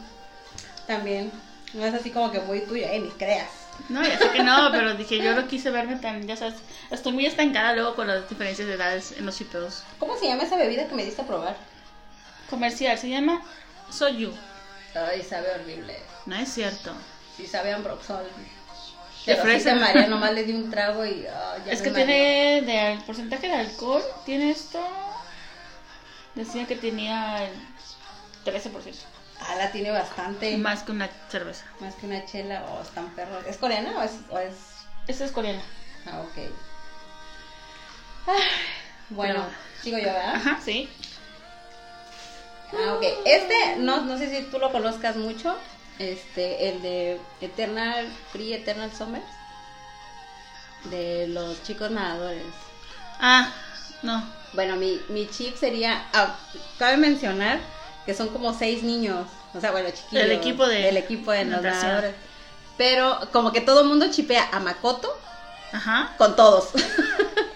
También. 0.86 1.32
No 1.72 1.84
es 1.84 1.94
así 1.94 2.10
como 2.10 2.30
que 2.30 2.40
muy 2.40 2.60
tuyo, 2.60 2.86
eh, 2.86 3.00
ni 3.00 3.08
creas. 3.10 3.48
No, 3.88 4.02
ya 4.02 4.16
sé 4.16 4.30
que 4.30 4.42
no, 4.44 4.70
pero 4.70 4.94
dije, 4.94 5.18
yo 5.18 5.34
no 5.34 5.48
quise 5.48 5.70
verme 5.70 5.96
tan, 5.96 6.24
ya 6.28 6.36
sabes, 6.36 6.54
estoy 6.92 7.12
muy 7.12 7.26
estancada 7.26 7.72
luego 7.74 7.96
con 7.96 8.06
las 8.06 8.28
diferencias 8.28 8.68
de 8.68 8.74
edades 8.74 9.12
en 9.18 9.26
los 9.26 9.36
chipeos. 9.36 9.82
¿Cómo 9.98 10.16
se 10.16 10.26
llama 10.28 10.44
esa 10.44 10.56
bebida 10.56 10.86
que 10.86 10.94
me 10.94 11.04
diste 11.04 11.22
a 11.22 11.26
probar? 11.26 11.56
Comercial, 12.48 12.96
se 12.98 13.08
llama 13.08 13.42
Soyu. 13.96 14.32
Ay, 14.94 15.22
sabe 15.22 15.50
horrible. 15.54 15.98
No 16.26 16.36
es 16.36 16.52
cierto. 16.52 16.92
Sí, 17.36 17.46
sabe 17.46 17.72
a 17.72 17.76
Ambroxol. 17.76 18.26
De 19.26 19.34
sí 19.34 19.40
fresa. 19.40 19.70
te 19.74 19.76
marea, 19.80 20.06
nomás 20.06 20.32
le 20.32 20.44
di 20.44 20.52
un 20.52 20.70
trago 20.70 21.04
y 21.04 21.22
ya 21.22 21.56
es 21.66 21.78
me 21.80 21.84
que 21.84 21.90
mareó. 21.90 22.06
tiene 22.06 22.62
de 22.62 22.78
al- 22.80 23.04
porcentaje 23.04 23.48
de 23.48 23.54
alcohol, 23.54 24.02
tiene 24.26 24.50
esto. 24.50 24.80
Decía 26.34 26.66
que 26.66 26.76
tenía 26.76 27.44
el 27.44 27.52
13%. 28.44 28.94
Ah, 29.40 29.54
la 29.56 29.72
tiene 29.72 29.90
bastante. 29.90 30.50
Más, 30.58 30.74
Más 30.76 30.82
que 30.84 30.92
una 30.92 31.08
cerveza. 31.30 31.64
que 32.00 32.06
una 32.06 32.24
chela 32.26 32.64
o 32.64 32.82
están 32.82 33.08
perros. 33.14 33.44
¿Es 33.46 33.56
coreana 33.56 33.98
o 33.98 34.02
es...? 34.02 34.12
O 34.30 34.38
es... 34.38 34.54
Esta 35.08 35.24
es 35.24 35.32
coreana. 35.32 35.62
Ah, 36.06 36.20
ok. 36.20 36.50
Ah, 38.26 38.32
bueno, 39.10 39.34
Pero- 39.46 39.82
sigo 39.82 39.98
yo, 39.98 40.04
¿verdad? 40.04 40.34
Ajá, 40.36 40.60
sí. 40.64 40.88
Ah, 42.76 42.94
ok. 42.94 43.02
Este, 43.24 43.76
no, 43.78 44.02
no 44.02 44.18
sé 44.18 44.30
si 44.30 44.44
tú 44.50 44.58
lo 44.58 44.72
conozcas 44.72 45.16
mucho. 45.16 45.56
Este, 45.98 46.68
el 46.70 46.82
de 46.82 47.20
Eternal 47.40 48.06
Free 48.32 48.52
Eternal 48.54 48.90
Summers. 48.92 49.24
De 50.84 51.26
los 51.28 51.62
chicos 51.62 51.90
nadadores. 51.90 52.42
Ah, 53.20 53.52
no. 54.02 54.22
Bueno, 54.52 54.76
mi, 54.76 55.00
mi 55.08 55.28
chip 55.28 55.56
sería. 55.56 56.06
ah, 56.12 56.36
cabe 56.78 56.96
mencionar 56.96 57.58
que 58.04 58.14
son 58.14 58.28
como 58.28 58.52
seis 58.52 58.82
niños. 58.82 59.26
O 59.54 59.60
sea, 59.60 59.70
bueno, 59.70 59.88
chiquillos. 59.90 60.24
Del 60.24 60.32
equipo 60.32 60.66
de 60.66 60.82
Del 60.82 60.96
equipo 60.96 61.30
de 61.30 61.44
los 61.44 61.62
nadadores. 61.62 62.14
Pero 62.76 63.18
como 63.32 63.52
que 63.52 63.60
todo 63.60 63.82
el 63.82 63.86
mundo 63.86 64.06
chipea 64.10 64.48
a 64.52 64.58
Makoto 64.58 65.08
Ajá. 65.72 66.14
con 66.18 66.34
todos. 66.36 66.70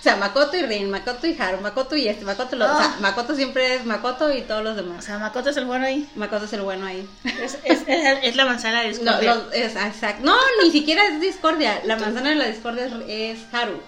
o 0.00 0.02
sea, 0.02 0.16
Makoto 0.16 0.56
y 0.56 0.62
Rin, 0.62 0.90
Makoto 0.90 1.26
y 1.26 1.36
Haru, 1.38 1.60
Makoto 1.60 1.94
y 1.94 2.08
este, 2.08 2.24
Makoto, 2.24 2.56
lo- 2.56 2.64
o 2.64 2.76
sea, 2.78 2.86
Ah. 2.86 2.96
Makoto 3.00 3.34
siempre 3.36 3.74
es 3.74 3.84
Makoto 3.84 4.32
y 4.32 4.40
todos 4.42 4.64
los 4.64 4.72
O 4.72 4.82
demás. 4.82 5.04
sea, 5.04 5.18
Makoto 5.18 5.50
es 5.50 5.56
el 5.58 5.66
bueno 5.66 5.84
ahí. 5.86 6.08
Makoto 6.14 6.46
es 6.46 6.52
el 6.54 6.62
bueno 6.62 6.86
ahí. 6.86 7.06
Es, 7.42 7.58
es, 7.64 7.82
es, 7.86 8.18
es 8.22 8.36
la 8.36 8.46
manzana 8.46 8.80
de 8.80 8.92
No, 8.92 8.96
discordia. 8.98 9.34
los- 9.34 9.52
es- 9.52 9.76
exacto. 9.76 10.24
No, 10.24 10.36
ni 10.62 10.70
siquiera 10.70 11.04
es 11.06 11.20
discordia. 11.20 11.80
La 11.84 11.96
manzana 11.96 12.30
de 12.30 12.36
la 12.36 12.46
discordia 12.46 12.88
es, 13.06 13.38
Haru. 13.52 13.78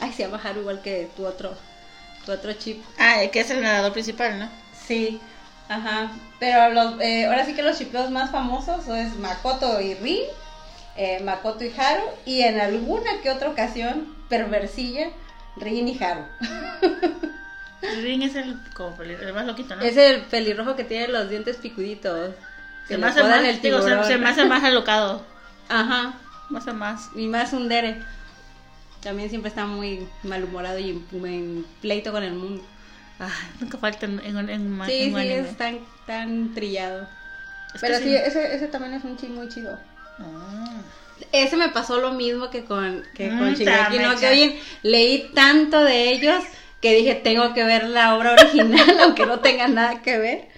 Ay, 0.00 0.12
se 0.12 0.22
llama 0.24 0.40
Haru 0.44 0.60
igual 0.60 0.82
que 0.82 1.10
tu 1.16 1.24
otro, 1.26 1.54
tu 2.26 2.32
otro 2.32 2.52
chip. 2.54 2.82
Ah, 2.98 3.20
que 3.32 3.40
es 3.40 3.50
el 3.50 3.62
nadador 3.62 3.92
principal, 3.92 4.38
¿no? 4.38 4.48
Sí, 4.86 5.20
ajá. 5.70 6.10
Pero 6.38 6.70
los, 6.70 7.00
eh, 7.00 7.26
ahora 7.26 7.44
sí 7.46 7.54
que 7.54 7.62
los 7.62 7.78
chipeos 7.78 8.10
más 8.10 8.30
famosos 8.30 8.86
es 8.88 9.14
Makoto 9.16 9.80
y 9.80 9.94
Rin, 9.94 10.20
eh, 10.96 11.20
Makoto 11.22 11.64
y 11.64 11.72
Haru, 11.78 12.02
y 12.26 12.42
en 12.42 12.60
alguna 12.60 13.20
que 13.22 13.30
otra 13.30 13.48
ocasión, 13.50 14.14
perversilla, 14.30 15.08
Rin 15.60 15.88
y 15.88 16.02
Haru. 16.02 16.24
Ring 18.02 18.22
es 18.22 18.34
el, 18.36 18.56
como 18.74 19.00
el 19.02 19.32
más 19.32 19.46
loquito, 19.46 19.74
¿no? 19.76 19.82
Es 19.82 19.96
el 19.96 20.22
pelirrojo 20.22 20.76
que 20.76 20.84
tiene 20.84 21.08
los 21.08 21.28
dientes 21.30 21.56
picuditos. 21.56 22.34
Se 22.88 22.98
me 22.98 23.06
hace 23.06 23.22
más, 23.22 23.44
el 23.44 23.60
digo, 23.62 23.80
se, 23.82 24.04
se 24.04 24.18
me 24.18 24.28
hace 24.28 24.44
más 24.46 24.64
alocado. 24.64 25.24
Ajá, 25.68 26.14
Más 26.48 26.66
a 26.66 26.72
más. 26.72 27.10
y 27.14 27.26
más 27.28 27.52
un 27.52 27.68
dere. 27.68 28.02
También 29.00 29.30
siempre 29.30 29.48
está 29.48 29.64
muy 29.66 30.06
malhumorado 30.24 30.78
y 30.78 30.90
en, 30.90 31.24
en 31.24 31.66
pleito 31.80 32.12
con 32.12 32.22
el 32.22 32.34
mundo. 32.34 32.62
Nunca 33.60 33.78
falta 33.78 34.06
en, 34.06 34.18
en, 34.20 34.48
en, 34.48 34.82
Sí, 34.86 35.02
en 35.04 35.14
sí, 35.14 35.14
anime. 35.16 35.38
es 35.40 35.56
tan, 35.56 35.78
tan 36.06 36.54
trillado. 36.54 37.06
Es 37.74 37.80
Pero 37.80 37.98
sí, 37.98 38.14
ese, 38.16 38.54
ese 38.54 38.66
también 38.66 38.94
es 38.94 39.04
un 39.04 39.16
ching 39.16 39.34
muy 39.34 39.48
chido. 39.48 39.78
Ah. 40.18 40.82
Ese 41.32 41.56
me 41.56 41.68
pasó 41.68 41.98
lo 42.00 42.12
mismo 42.12 42.50
que 42.50 42.64
con, 42.64 43.04
que 43.14 43.28
Mm, 43.30 43.38
con 43.38 43.54
Shingeki 43.54 43.98
no. 43.98 44.16
Kyojin. 44.16 44.58
Leí 44.82 45.30
tanto 45.34 45.82
de 45.82 46.10
ellos 46.10 46.42
que 46.80 46.94
dije, 46.94 47.14
tengo 47.14 47.52
que 47.54 47.64
ver 47.64 47.84
la 47.84 48.16
obra 48.16 48.32
original, 48.32 48.98
aunque 49.02 49.26
no 49.26 49.40
tenga 49.40 49.68
nada 49.68 50.02
que 50.02 50.18
ver. 50.18 50.48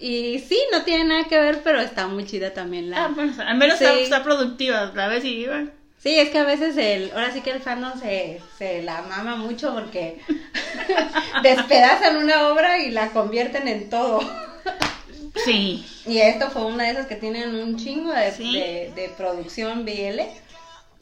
Y 0.00 0.40
sí, 0.40 0.58
no 0.72 0.82
tiene 0.82 1.04
nada 1.04 1.24
que 1.24 1.38
ver, 1.38 1.60
pero 1.64 1.80
está 1.80 2.06
muy 2.06 2.26
chida 2.26 2.52
también 2.52 2.90
la... 2.90 3.04
Ah, 3.06 3.08
bueno, 3.14 3.32
al 3.44 3.56
menos 3.56 3.78
Sí. 3.78 3.84
está, 3.84 3.98
está 3.98 4.22
productiva. 4.24 4.92
La 4.94 5.08
vez 5.08 5.24
y 5.24 5.28
iban. 5.42 5.72
Sí, 6.02 6.18
es 6.18 6.28
que 6.30 6.38
a 6.38 6.44
veces 6.44 6.76
el, 6.76 7.10
ahora 7.12 7.32
sí 7.32 7.40
que 7.40 7.50
el 7.50 7.60
fandom 7.60 7.98
se, 8.00 8.40
se 8.56 8.82
la 8.82 9.02
mama 9.02 9.34
mucho 9.36 9.74
porque 9.74 10.20
despedazan 11.42 12.16
una 12.18 12.48
obra 12.48 12.78
y 12.78 12.90
la 12.90 13.08
convierten 13.10 13.66
en 13.68 13.90
todo. 13.90 14.20
Sí. 15.44 15.86
Y 16.06 16.18
esto 16.18 16.50
fue 16.50 16.64
una 16.64 16.84
de 16.84 16.90
esas 16.90 17.06
que 17.06 17.16
tienen 17.16 17.54
un 17.54 17.76
chingo 17.76 18.12
de, 18.12 18.32
Sí. 18.32 18.52
de, 18.52 18.92
de 18.94 19.08
producción 19.10 19.84
BL, 19.84 20.20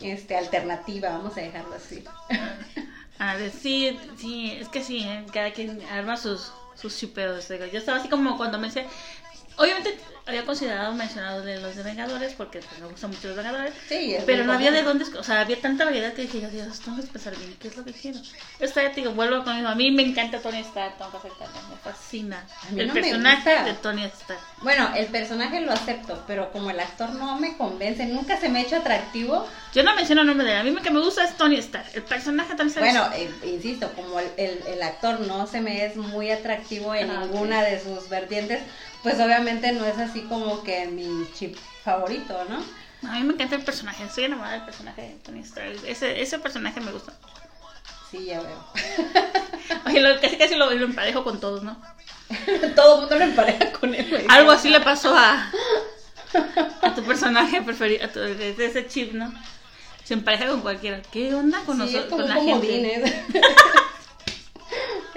este, 0.00 0.36
alternativa, 0.36 1.10
vamos 1.10 1.36
a 1.36 1.40
dejarlo 1.40 1.74
así. 1.74 2.04
A 3.18 3.36
ver, 3.36 3.50
sí, 3.50 3.98
sí, 4.18 4.52
es 4.60 4.68
que 4.68 4.82
sí, 4.82 4.98
¿eh? 4.98 5.24
cada 5.32 5.50
quien 5.52 5.80
arma 5.90 6.18
sus, 6.18 6.52
sus. 6.74 7.00
Yo 7.00 7.78
estaba 7.78 7.98
así 7.98 8.08
como 8.08 8.36
cuando 8.36 8.58
me 8.58 8.66
decía. 8.66 8.86
Obviamente 9.56 9.98
había 10.26 10.44
considerado 10.44 10.92
mencionado 10.92 11.40
de 11.42 11.60
los 11.60 11.76
de 11.76 11.82
Vengadores 11.84 12.34
porque 12.34 12.58
pues, 12.58 12.80
me 12.80 12.86
gustan 12.88 13.10
mucho 13.10 13.28
los 13.28 13.36
Vengadores. 13.36 13.72
Sí, 13.88 14.16
Pero 14.26 14.44
no 14.44 14.52
había 14.52 14.72
de 14.72 14.82
dónde, 14.82 15.04
o 15.16 15.22
sea, 15.22 15.40
había 15.40 15.60
tanta 15.60 15.84
variedad 15.84 16.12
que 16.14 16.22
dije, 16.22 16.48
Dios, 16.50 16.80
tengo 16.80 17.00
que 17.00 17.06
pensar 17.06 17.36
bien, 17.36 17.56
¿qué 17.60 17.68
es 17.68 17.76
lo 17.76 17.84
que 17.84 17.92
quiero? 17.92 18.18
Esta 18.58 18.82
ya 18.82 18.90
te 18.90 18.96
digo, 19.02 19.12
vuelvo 19.12 19.44
con 19.44 19.56
eso. 19.56 19.68
A 19.68 19.74
mí 19.76 19.90
me 19.92 20.02
encanta 20.02 20.40
Tony 20.40 20.58
Stark, 20.60 20.98
tengo 20.98 21.12
que 21.12 21.16
aceptarlo, 21.18 21.54
me 21.70 21.76
fascina. 21.76 22.44
A 22.68 22.72
mí 22.72 22.80
el 22.80 22.88
no 22.88 22.94
personaje 22.94 23.62
de 23.64 23.74
Tony 23.74 24.02
Stark. 24.04 24.40
Bueno, 24.62 24.90
el 24.96 25.06
personaje 25.06 25.60
lo 25.60 25.70
acepto, 25.72 26.24
pero 26.26 26.50
como 26.50 26.70
el 26.70 26.80
actor 26.80 27.10
no 27.10 27.38
me 27.38 27.56
convence, 27.56 28.04
nunca 28.06 28.36
se 28.40 28.48
me 28.48 28.58
ha 28.58 28.62
hecho 28.62 28.76
atractivo. 28.76 29.46
Yo 29.72 29.84
no 29.84 29.94
menciono 29.94 30.22
el 30.22 30.26
nombre 30.26 30.44
de 30.46 30.54
él, 30.54 30.58
a 30.58 30.64
mí 30.64 30.70
lo 30.70 30.82
que 30.82 30.90
me 30.90 30.98
gusta 31.00 31.22
es 31.24 31.36
Tony 31.36 31.56
Stark. 31.58 31.86
El 31.94 32.02
personaje 32.02 32.48
también 32.56 32.70
se 32.70 32.80
Bueno, 32.80 33.06
eh, 33.14 33.30
insisto, 33.44 33.92
como 33.92 34.18
el, 34.18 34.28
el- 34.36 34.62
el 34.66 34.82
actor 34.82 35.20
no 35.20 35.46
se 35.46 35.60
me 35.60 35.84
es 35.86 35.94
muy 35.96 36.30
atractivo 36.32 36.94
en 36.96 37.10
Ah, 37.10 37.20
ninguna 37.20 37.62
de 37.62 37.80
sus 37.80 38.08
vertientes, 38.08 38.60
pues 39.06 39.20
obviamente 39.20 39.70
no 39.70 39.84
es 39.84 39.96
así 39.98 40.22
como 40.22 40.64
que 40.64 40.86
mi 40.86 41.28
chip 41.32 41.56
favorito, 41.84 42.36
¿no? 42.48 42.56
A 43.08 43.12
mí 43.12 43.22
me 43.22 43.34
encanta 43.34 43.54
el 43.54 43.62
personaje, 43.62 44.02
estoy 44.02 44.24
enamorada 44.24 44.54
del 44.56 44.64
personaje 44.64 45.00
de 45.02 45.08
Tony 45.22 45.38
Stark. 45.40 45.76
Ese, 45.86 46.20
ese 46.20 46.40
personaje 46.40 46.80
me 46.80 46.90
gusta. 46.90 47.12
Sí, 48.10 48.24
ya 48.24 48.40
veo. 48.40 48.64
Oye, 49.86 50.00
lo- 50.00 50.20
casi 50.20 50.36
casi 50.36 50.56
lo, 50.56 50.72
lo 50.72 50.86
emparejo 50.86 51.22
con 51.22 51.38
todos, 51.38 51.62
¿no? 51.62 51.80
Todo 52.74 52.94
el 52.96 53.00
mundo 53.02 53.16
lo 53.16 53.24
empareja 53.24 53.70
con 53.72 53.94
él. 53.94 54.26
Algo 54.28 54.50
así 54.50 54.70
le 54.70 54.80
pasó 54.80 55.14
a, 55.16 55.52
a 56.82 56.94
tu 56.96 57.04
personaje 57.04 57.62
preferido, 57.62 58.06
a 58.06 58.08
tu- 58.08 58.18
de, 58.18 58.54
de 58.54 58.66
ese 58.66 58.88
chip, 58.88 59.12
¿no? 59.12 59.32
Se 60.02 60.14
empareja 60.14 60.48
con 60.48 60.62
cualquiera. 60.62 61.00
¿Qué 61.12 61.32
onda 61.32 61.60
con 61.64 61.76
Sí, 61.76 61.94
nosotros, 61.94 62.20
con 62.22 62.28
la 62.28 62.34
gente? 62.42 63.22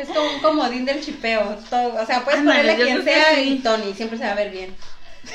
Es 0.02 0.08
como 0.10 0.30
un 0.32 0.40
comodín 0.40 0.86
del 0.86 1.04
chipeo. 1.04 1.58
todo- 1.70 2.02
o 2.02 2.06
sea, 2.06 2.24
puedes 2.24 2.40
Ándale, 2.40 2.62
ponerle 2.74 2.86
quien 2.86 3.04
sea 3.04 3.36
sí. 3.36 3.42
y 3.42 3.60
Tony, 3.60 3.94
siempre 3.94 4.18
se 4.18 4.24
va 4.26 4.32
a 4.32 4.36
ver 4.36 4.52
bien. 4.52 4.76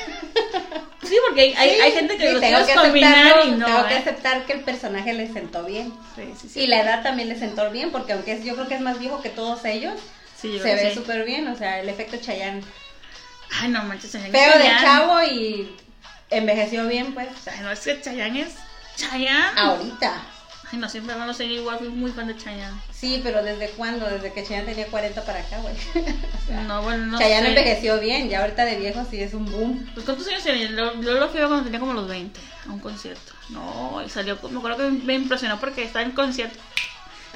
Sí, 1.03 1.17
porque 1.29 1.43
hay, 1.43 1.53
hay, 1.55 1.71
Sí, 1.75 1.81
hay 1.83 1.93
gente 1.93 2.17
que 2.17 2.27
sí, 2.27 2.33
los 2.33 2.41
tengo 2.41 2.67
que 2.67 2.75
combinar 2.75 3.47
y 3.47 3.51
no. 3.53 3.67
Tengo 3.67 3.87
que 3.89 3.95
¿eh? 3.95 3.99
aceptar 3.99 4.47
que 4.47 4.55
el 4.55 4.61
personaje 4.61 5.13
le 5.13 5.31
sentó 5.31 5.63
bien. 5.65 5.93
Sí, 6.17 6.23
sí, 6.41 6.49
sí. 6.49 6.61
Y 6.61 6.67
la 6.67 6.81
edad 6.81 7.03
también 7.03 7.29
le 7.29 7.39
sentó 7.39 7.71
bien, 7.71 7.91
porque 7.93 8.15
aunque 8.15 8.33
es- 8.33 8.43
yo 8.45 8.55
creo 8.55 8.69
que 8.69 8.77
es 8.77 8.81
más 8.81 8.99
viejo 8.99 9.21
que 9.21 9.29
todos 9.29 9.63
ellos, 9.67 9.93
se 10.41 10.49
ve 10.59 10.95
súper 10.95 11.25
bien. 11.27 11.47
O 11.49 11.57
sea, 11.57 11.79
el 11.81 11.91
efecto 11.91 12.17
Chayanne. 12.17 12.63
Ay, 13.61 13.69
no 13.69 13.83
manches, 13.85 14.13
Chayanne. 14.13 14.31
Feo 14.33 14.59
de 14.59 14.65
chavo 14.81 15.23
y 15.25 15.77
envejeció 16.31 16.87
bien, 16.89 17.13
pues. 17.13 17.29
Ay, 17.53 17.61
no, 17.63 17.71
es 17.71 17.81
que 17.81 18.01
Chayanne 18.01 18.41
es. 18.41 18.55
Chayanne. 18.97 19.61
Ahorita. 19.61 20.23
Ay, 20.73 20.79
no, 20.79 20.89
siempre 20.89 21.15
lo 21.17 21.35
sé, 21.35 21.47
yo 21.49 21.55
igual 21.55 21.79
fui 21.79 21.89
muy 21.89 22.11
fan 22.11 22.27
de 22.27 22.37
Chayanne. 22.37 22.81
Sí, 22.93 23.21
pero 23.23 23.43
¿desde 23.43 23.69
cuándo? 23.71 24.07
Desde 24.07 24.33
que 24.33 24.43
Chayanne 24.43 24.67
tenía 24.67 24.87
40 24.87 25.25
para 25.25 25.41
acá, 25.41 25.59
güey. 25.59 25.75
No, 26.67 26.83
bueno, 26.83 27.07
no 27.07 27.19
Chayanne 27.19 27.47
sé. 27.47 27.49
envejeció 27.49 27.99
bien, 28.01 28.29
ya 28.29 28.41
ahorita 28.41 28.65
de 28.65 28.77
viejo 28.77 29.05
sí 29.11 29.21
es 29.21 29.35
un 29.35 29.45
boom. 29.51 29.91
Pues 29.95 30.05
¿cuántos 30.05 30.27
años 30.29 30.43
tenía? 30.43 30.69
Yo 30.69 31.01
yo 31.01 31.15
lo 31.15 31.29
fui 31.29 31.39
a 31.39 31.43
ver 31.43 31.49
cuando 31.49 31.65
tenía 31.65 31.81
como 31.81 31.93
los 31.95 32.09
20 32.09 32.41
a 32.67 32.73
un 32.73 32.81
concierto. 32.81 33.33
No, 33.51 34.03
y 34.05 34.09
salió, 34.11 34.39
me 34.51 34.59
acuerdo 34.59 34.79
que 34.79 34.91
me 34.91 35.15
impresionó 35.15 35.59
porque 35.61 35.85
estaba 35.85 36.05
en 36.05 36.13
concierto. 36.13 36.59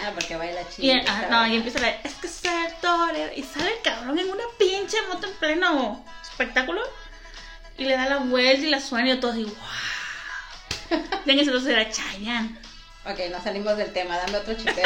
Ah, 0.00 0.10
porque 0.14 0.36
baila 0.36 0.60
chido. 0.68 0.94
Y, 0.94 1.00
ah, 1.06 1.26
no, 1.30 1.46
y 1.48 1.56
empieza 1.56 1.80
la, 1.80 1.90
es 1.90 2.14
que 2.14 2.28
ser 2.28 2.72
torero. 2.80 3.32
Y 3.34 3.42
sale 3.42 3.68
el 3.68 3.82
cabrón 3.82 4.18
en 4.18 4.30
una 4.30 4.44
pinche 4.58 4.96
moto 5.12 5.26
en 5.26 5.32
pleno 5.34 6.04
espectáculo. 6.22 6.80
Y 7.76 7.84
le 7.84 7.96
da 7.96 8.08
la 8.08 8.18
vuelta 8.18 8.64
y 8.66 8.70
la 8.70 8.80
suena 8.80 9.12
y 9.12 9.20
todo 9.20 9.32
así, 9.32 9.44
wow. 9.44 9.54
Tiene 11.24 11.44
que 11.44 11.60
ser 11.60 11.70
era 11.70 11.90
Chayanne. 11.90 12.58
Ok, 13.10 13.18
no 13.30 13.42
salimos 13.42 13.76
del 13.76 13.92
tema, 13.92 14.16
dame 14.18 14.38
otro 14.38 14.54
chipeo 14.54 14.84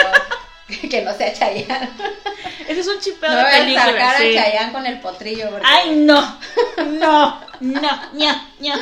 que 0.91 1.03
no 1.03 1.13
sea 1.15 1.33
Chayanne. 1.33 1.89
Ese 2.69 2.81
es 2.81 2.87
un 2.87 3.01
chipeo 3.01 3.31
No 3.31 3.37
de 3.37 3.43
voy 3.43 3.53
a 3.53 3.59
película. 3.59 3.85
sacar 3.87 4.17
sí. 4.19 4.37
a 4.37 4.45
Chayanne 4.45 4.73
con 4.73 4.87
el 4.87 5.01
potrillo. 5.01 5.51
Porque... 5.51 5.67
Ay, 5.69 5.97
no, 5.97 6.39
no, 6.77 7.41
no, 7.61 7.81
no, 8.13 8.13
no, 8.13 8.75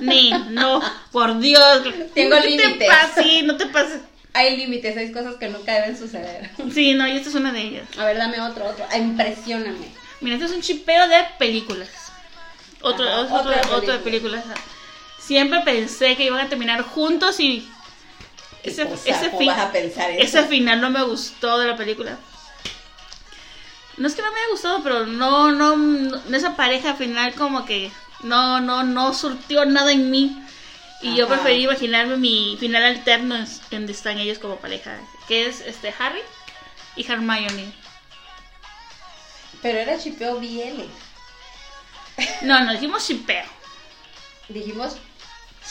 ni, 0.00 0.30
no, 0.50 0.82
por 1.12 1.38
Dios. 1.38 1.82
Tengo 2.14 2.36
no 2.36 2.42
te 2.42 2.48
límites. 2.48 2.88
pases, 2.88 3.24
sí, 3.24 3.42
no 3.42 3.56
te 3.56 3.66
pases. 3.66 4.00
Hay 4.34 4.56
límites, 4.56 4.96
hay 4.96 5.12
cosas 5.12 5.34
que 5.36 5.48
nunca 5.48 5.74
deben 5.74 5.96
suceder. 5.96 6.50
Sí, 6.72 6.94
no, 6.94 7.06
y 7.06 7.16
esta 7.18 7.28
es 7.28 7.34
una 7.34 7.52
de 7.52 7.60
ellas. 7.60 7.86
A 7.98 8.04
ver, 8.06 8.16
dame 8.16 8.40
otro, 8.40 8.64
otro. 8.66 8.84
Ah, 8.90 8.96
Impresióname. 8.96 9.86
Mira, 10.22 10.36
este 10.36 10.46
es 10.46 10.52
un 10.52 10.62
chipeo 10.62 11.06
de 11.08 11.18
películas. 11.38 11.88
Otro, 12.80 13.06
Ajá, 13.06 13.20
otro, 13.22 13.36
otro 13.36 13.50
de 13.50 13.60
otro 13.76 13.92
de 13.92 13.98
películas. 13.98 14.44
Siempre 15.20 15.60
pensé 15.60 16.16
que 16.16 16.24
iban 16.24 16.40
a 16.40 16.48
terminar 16.48 16.82
juntos 16.82 17.38
y 17.40 17.68
ese, 18.62 18.84
O 18.84 18.96
sea, 18.96 19.16
ese, 19.16 19.26
¿cómo 19.26 19.38
fin- 19.38 19.48
vas 19.48 19.58
a 19.58 19.72
pensar 19.72 20.10
eso? 20.10 20.38
ese 20.38 20.48
final 20.48 20.80
no 20.80 20.90
me 20.90 21.02
gustó 21.02 21.58
de 21.58 21.66
la 21.68 21.76
película. 21.76 22.18
No 23.96 24.06
es 24.08 24.14
que 24.14 24.22
no 24.22 24.30
me 24.32 24.38
haya 24.38 24.48
gustado, 24.50 24.82
pero 24.82 25.06
no, 25.06 25.52
no, 25.52 25.76
no- 25.76 26.36
esa 26.36 26.56
pareja 26.56 26.94
final 26.94 27.34
como 27.34 27.64
que 27.66 27.90
no, 28.22 28.60
no, 28.60 28.82
no 28.84 29.12
surtió 29.14 29.64
nada 29.64 29.92
en 29.92 30.10
mí. 30.10 30.38
Y 31.02 31.16
yo 31.16 31.26
preferí 31.26 31.64
imaginarme 31.64 32.16
mi 32.16 32.56
final 32.60 32.84
alterno 32.84 33.34
en, 33.34 33.42
en 33.42 33.48
donde 33.70 33.92
están 33.92 34.18
ellos 34.18 34.38
como 34.38 34.56
pareja, 34.56 34.96
que 35.26 35.46
es 35.46 35.60
este 35.60 35.92
Harry 35.98 36.20
y 36.94 37.04
Hermione. 37.10 37.72
Pero 39.60 39.78
era 39.80 39.98
chipeo 39.98 40.38
BL. 40.38 40.84
No, 42.42 42.60
no 42.64 42.72
dijimos 42.72 43.04
chipeo. 43.06 43.44
Dijimos 44.48 44.96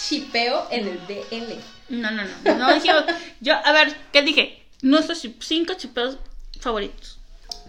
chipeo 0.07 0.67
en 0.71 0.87
el 0.87 0.97
BL. 0.99 1.53
No, 1.89 2.11
no, 2.11 2.23
no. 2.23 2.55
No 2.55 2.73
dijimos. 2.73 3.03
Yo, 3.39 3.53
a 3.55 3.71
ver, 3.71 3.95
¿qué 4.11 4.21
dije? 4.21 4.63
Nuestros 4.81 5.27
cinco 5.39 5.73
chipeos 5.75 6.17
favoritos. 6.59 7.19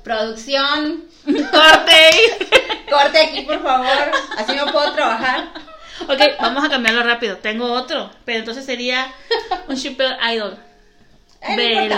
Producción, 0.05 1.05
¡Corte! 1.25 2.11
corte 2.91 3.21
aquí, 3.21 3.43
por 3.43 3.63
favor. 3.63 4.11
Así 4.37 4.55
no 4.55 4.67
puedo 4.73 4.93
trabajar. 4.93 5.53
ok, 6.09 6.21
vamos 6.41 6.65
a 6.65 6.69
cambiarlo 6.69 7.03
rápido. 7.05 7.37
Tengo 7.39 7.71
otro. 7.73 8.11
Pero 8.25 8.41
entonces 8.41 8.65
sería 8.65 9.13
un 9.69 9.77
chipeo 9.77 10.11
idol. 10.33 10.59
Ay, 11.41 11.57
no 11.57 11.87
BL. 11.89 11.95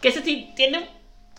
Que 0.00 0.08
ese 0.08 0.22
sí 0.22 0.52
tiene 0.56 0.78
un 0.78 0.88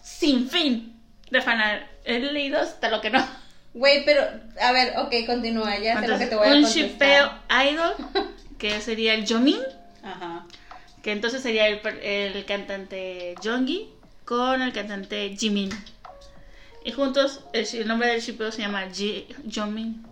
sinfín 0.01 1.01
de 1.29 1.41
fanar. 1.41 1.89
He 2.05 2.19
leído 2.19 2.59
hasta 2.59 2.89
lo 2.89 3.01
que 3.01 3.09
no. 3.09 3.25
Güey, 3.73 4.05
pero, 4.05 4.21
a 4.61 4.71
ver, 4.71 4.93
ok, 4.99 5.25
continúa, 5.25 5.77
ya 5.79 5.99
sé 5.99 6.07
lo 6.07 6.17
que 6.19 6.27
te 6.27 6.35
voy 6.35 6.47
a 6.47 6.51
un 6.51 6.61
contestar. 6.63 6.89
shipeo 6.89 7.31
idol, 7.71 7.95
que 8.59 8.79
sería 8.81 9.15
el 9.15 9.27
Jomin, 9.27 9.59
Ajá. 10.03 10.45
que 11.01 11.11
entonces 11.11 11.41
sería 11.41 11.67
el, 11.67 11.81
el 12.03 12.45
cantante 12.45 13.35
Jongi 13.43 13.89
con 14.25 14.61
el 14.61 14.73
cantante 14.73 15.35
Jimin. 15.37 15.69
Y 16.85 16.91
juntos, 16.91 17.39
el, 17.53 17.87
nombre 17.87 18.09
del 18.09 18.21
shipeo 18.21 18.51
se 18.51 18.61
llama 18.61 18.89
Ji, 18.93 19.27
Jomin. 19.53 20.05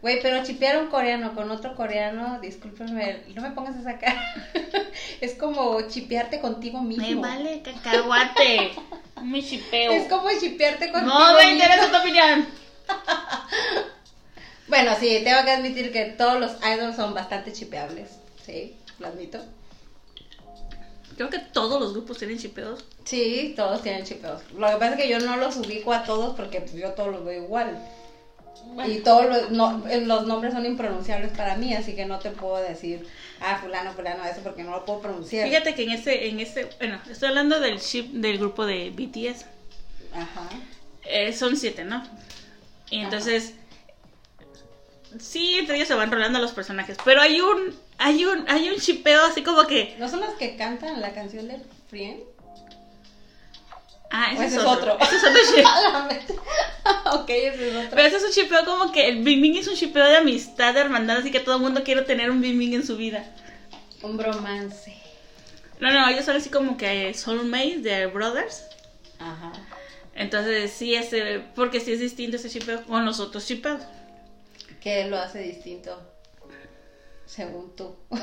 Güey, 0.00 0.20
pero 0.20 0.44
chipear 0.44 0.82
un 0.82 0.88
coreano 0.88 1.34
con 1.34 1.50
otro 1.50 1.74
coreano, 1.74 2.38
discúlpenme, 2.40 3.22
no 3.34 3.42
me 3.42 3.52
pongas 3.52 3.76
esa 3.76 3.98
cara. 3.98 4.20
es 5.20 5.34
como 5.34 5.80
chipearte 5.88 6.40
contigo 6.40 6.80
mismo. 6.80 7.06
Me 7.06 7.14
vale 7.14 7.62
cacahuate. 7.62 8.72
Mi 9.22 9.40
shipeo. 9.40 9.92
Es 9.92 10.08
como 10.08 10.28
chipearte 10.38 10.92
contigo 10.92 11.18
No 11.18 11.34
me 11.34 11.52
interesa 11.52 11.90
tu 11.90 11.96
opinión. 11.96 12.46
Bueno, 14.66 14.92
sí, 14.98 15.20
tengo 15.22 15.44
que 15.44 15.50
admitir 15.50 15.92
que 15.92 16.04
todos 16.06 16.40
los 16.40 16.52
idols 16.64 16.96
son 16.96 17.12
bastante 17.14 17.52
chipeables. 17.52 18.08
Sí, 18.44 18.74
lo 18.98 19.08
admito. 19.08 19.38
Creo 21.16 21.28
que 21.30 21.38
todos 21.38 21.80
los 21.80 21.92
grupos 21.92 22.18
tienen 22.18 22.38
shipeos. 22.38 22.82
Sí, 23.04 23.52
todos 23.56 23.82
tienen 23.82 24.04
chipeos. 24.04 24.40
Lo 24.56 24.66
que 24.66 24.72
pasa 24.76 24.92
es 24.92 24.96
que 24.96 25.08
yo 25.08 25.20
no 25.20 25.36
los 25.36 25.56
ubico 25.58 25.92
a 25.92 26.02
todos 26.04 26.34
porque 26.34 26.60
pues, 26.62 26.72
yo 26.72 26.92
todos 26.92 27.12
los 27.12 27.24
veo 27.24 27.44
igual. 27.44 27.78
Y 28.86 28.98
todos 29.00 29.26
los, 29.26 29.50
no- 29.50 29.86
eh, 29.88 30.00
los 30.00 30.26
nombres 30.26 30.54
son 30.54 30.64
impronunciables 30.64 31.30
para 31.36 31.56
mí, 31.56 31.74
así 31.74 31.94
que 31.94 32.06
no 32.06 32.18
te 32.18 32.30
puedo 32.30 32.56
decir, 32.56 33.06
ah, 33.40 33.58
fulano, 33.62 33.92
fulano, 33.92 34.24
eso 34.24 34.40
porque 34.42 34.64
no 34.64 34.70
lo 34.70 34.84
puedo 34.86 35.00
pronunciar. 35.02 35.46
Fíjate 35.46 35.74
que 35.74 35.82
en 35.82 35.90
ese, 35.90 36.28
en 36.28 36.40
ese, 36.40 36.68
bueno, 36.78 36.98
estoy 37.08 37.28
hablando 37.28 37.60
del 37.60 37.78
ship 37.78 38.06
del 38.12 38.38
grupo 38.38 38.64
de 38.64 38.90
BTS. 38.90 39.44
Ajá. 40.14 40.48
Eh, 41.04 41.32
son 41.34 41.56
siete, 41.56 41.84
¿no? 41.84 42.02
Y 42.94 43.00
entonces, 43.00 43.54
sí, 45.18 45.56
entre 45.58 45.74
ellos 45.74 45.88
se 45.88 45.94
van 45.94 46.12
rolando 46.12 46.38
los 46.38 46.52
personajes, 46.52 46.96
pero 47.04 47.20
hay 47.20 47.40
un, 47.40 47.74
hay 47.98 48.24
un, 48.24 48.48
hay 48.48 48.68
un 48.68 48.76
shipeo 48.76 49.24
así 49.24 49.42
como 49.42 49.66
que, 49.66 49.96
¿No 49.98 50.08
son 50.08 50.20
los 50.20 50.34
que 50.34 50.54
cantan 50.56 51.00
la 51.00 51.12
canción 51.12 51.48
de 51.48 51.60
Friend? 51.90 52.20
ah, 54.12 54.28
¿O 54.30 54.34
ese, 54.34 54.44
ese 54.46 54.56
es 54.56 54.62
es 54.62 54.68
otro. 54.68 54.94
otro? 54.94 55.06
Ese 55.06 55.16
es 55.16 55.24
otro 55.24 56.08
vez. 56.08 56.24
ok, 57.14 57.30
ese 57.30 57.68
es 57.70 57.76
otro. 57.76 57.90
Pero 57.96 58.06
ese 58.06 58.16
es 58.18 58.22
un 58.24 58.30
shipeo 58.30 58.64
como 58.64 58.92
que 58.92 59.08
el 59.08 59.24
Bing 59.24 59.42
Bing 59.42 59.56
es 59.56 59.66
un 59.66 59.74
shipeo 59.74 60.04
de 60.04 60.18
amistad, 60.18 60.72
de 60.72 60.80
hermandad, 60.80 61.16
así 61.16 61.32
que 61.32 61.40
todo 61.40 61.56
el 61.56 61.62
mundo 61.62 61.82
quiere 61.82 62.02
tener 62.02 62.30
un 62.30 62.40
Bing 62.40 62.56
Bing 62.56 62.74
en 62.74 62.86
su 62.86 62.96
vida. 62.96 63.24
Un 64.02 64.16
bromance. 64.16 64.94
No, 65.80 65.90
no, 65.90 66.08
ellos 66.08 66.24
son 66.24 66.36
así 66.36 66.48
como 66.48 66.76
que 66.76 67.12
soulmates 67.14 67.82
de 67.82 68.06
brothers. 68.06 68.62
Ajá. 69.18 69.50
Entonces, 70.14 70.70
sí, 70.72 70.94
ese, 70.94 71.42
porque 71.54 71.80
sí 71.80 71.92
es 71.92 72.00
distinto 72.00 72.36
ese 72.36 72.48
shipeo 72.48 72.84
con 72.84 73.04
los 73.04 73.20
otros 73.20 73.46
shipeos. 73.46 73.82
¿Qué 74.80 75.06
lo 75.08 75.18
hace 75.18 75.40
distinto? 75.40 76.00
Según 77.26 77.74
tú. 77.74 77.96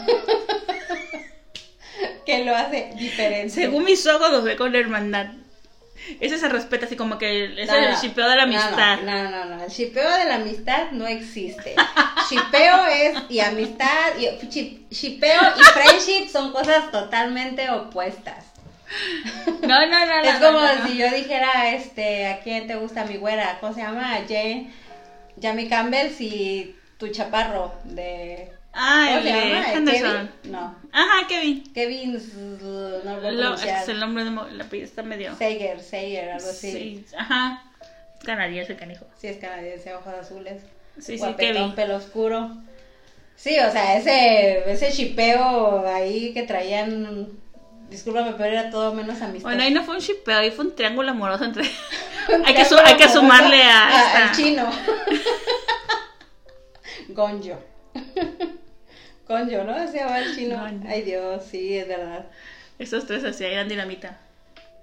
¿Qué 2.25 2.45
lo 2.45 2.55
hace 2.55 2.91
diferente? 2.97 3.49
Según 3.49 3.83
mis 3.83 4.05
ojos 4.07 4.31
los 4.31 4.43
ve 4.43 4.55
con 4.55 4.75
hermandad. 4.75 5.27
Ese 6.19 6.37
se 6.37 6.49
respeta 6.49 6.85
así 6.85 6.95
como 6.95 7.17
que 7.17 7.61
es 7.61 7.67
No, 7.67 7.75
el 7.75 7.91
no, 7.91 8.01
shipeo 8.01 8.27
de 8.27 8.35
la 8.35 8.43
amistad. 8.43 9.01
No, 9.01 9.29
no, 9.29 9.45
no, 9.45 9.63
El 9.63 9.69
shipeo 9.69 10.09
de 10.17 10.25
la 10.25 10.35
amistad 10.35 10.91
no 10.91 11.05
existe. 11.05 11.75
Shipeo 12.29 12.85
es 12.87 13.17
y 13.29 13.39
amistad 13.39 14.17
y 14.17 14.27
shipeo 14.89 15.41
y 15.59 15.63
friendship 15.63 16.29
son 16.29 16.51
cosas 16.51 16.91
totalmente 16.91 17.69
opuestas. 17.69 18.40
No, 19.61 19.67
no, 19.87 20.05
no, 20.05 20.05
no. 20.05 20.21
es 20.21 20.39
no, 20.39 20.47
como 20.47 20.59
no, 20.61 20.75
no. 20.75 20.87
si 20.87 20.97
yo 20.97 21.09
dijera, 21.11 21.71
este, 21.73 22.27
¿a 22.27 22.39
quién 22.41 22.67
te 22.67 22.75
gusta 22.75 23.05
mi 23.05 23.17
güera? 23.17 23.57
¿Cómo 23.59 23.73
se 23.73 23.81
llama? 23.81 24.19
Jane, 24.27 24.71
Jamie 25.41 25.69
Campbell 25.69 26.11
y 26.19 26.75
tu 26.97 27.07
chaparro 27.09 27.73
de 27.85 28.51
Ah, 28.73 29.17
¿Cómo 29.17 29.27
el 29.27 29.77
Henderson. 29.77 30.29
Kevin? 30.41 30.51
No. 30.53 30.75
Ajá, 30.93 31.27
Kevin. 31.27 31.73
Kevin, 31.73 32.13
no 33.03 33.19
lo 33.19 33.53
es 33.55 33.89
el 33.89 33.99
nombre 33.99 34.23
de 34.23 34.31
la 34.31 34.65
está 34.71 35.03
medio. 35.03 35.31
Sager, 35.35 35.81
Sager, 35.81 36.31
algo 36.31 36.49
así. 36.49 36.71
Sí, 36.71 37.05
ajá. 37.17 37.63
Canadiense, 38.23 38.75
canijo. 38.75 39.05
Sí, 39.17 39.27
es 39.27 39.37
canadiense, 39.37 39.93
ojos 39.93 40.13
azules. 40.13 40.61
Sí, 40.97 41.13
sí, 41.13 41.17
Guapetón, 41.17 41.53
Kevin. 41.53 41.75
pelo 41.75 41.95
oscuro. 41.97 42.51
Sí, 43.35 43.57
o 43.59 43.71
sea, 43.71 43.97
ese, 43.97 44.71
ese 44.71 44.91
chipeo 44.91 45.85
ahí 45.87 46.31
que 46.33 46.43
traían, 46.43 47.27
discúlpame, 47.91 48.31
pero 48.33 48.45
era 48.45 48.69
todo 48.71 48.93
menos 48.95 49.21
amistoso. 49.21 49.43
Bueno, 49.43 49.61
ahí 49.61 49.71
no 49.71 49.83
fue 49.83 49.95
un 49.95 50.01
shipeo, 50.01 50.39
ahí 50.39 50.49
fue 50.49 50.65
un 50.65 50.75
triángulo 50.75 51.11
amoroso 51.11 51.43
entre. 51.43 51.63
Hay, 52.45 52.53
que 52.53 52.61
hay 52.85 52.95
que 52.97 53.09
sumarle 53.09 53.61
a. 53.63 53.87
al 53.87 54.23
esta- 54.23 54.35
chino. 54.35 54.69
Gonjo. 57.09 57.59
Gonjo, 59.27 59.63
¿no? 59.63 59.87
Se 59.91 59.97
llama 59.97 60.19
el 60.19 60.35
chino. 60.35 60.57
Gonjo. 60.57 60.87
Ay, 60.87 61.01
Dios, 61.03 61.43
sí, 61.49 61.77
es 61.77 61.87
verdad. 61.87 62.25
Esos 62.79 63.05
tres 63.05 63.23
así, 63.23 63.43
eran 63.45 63.67
dinamita. 63.67 64.17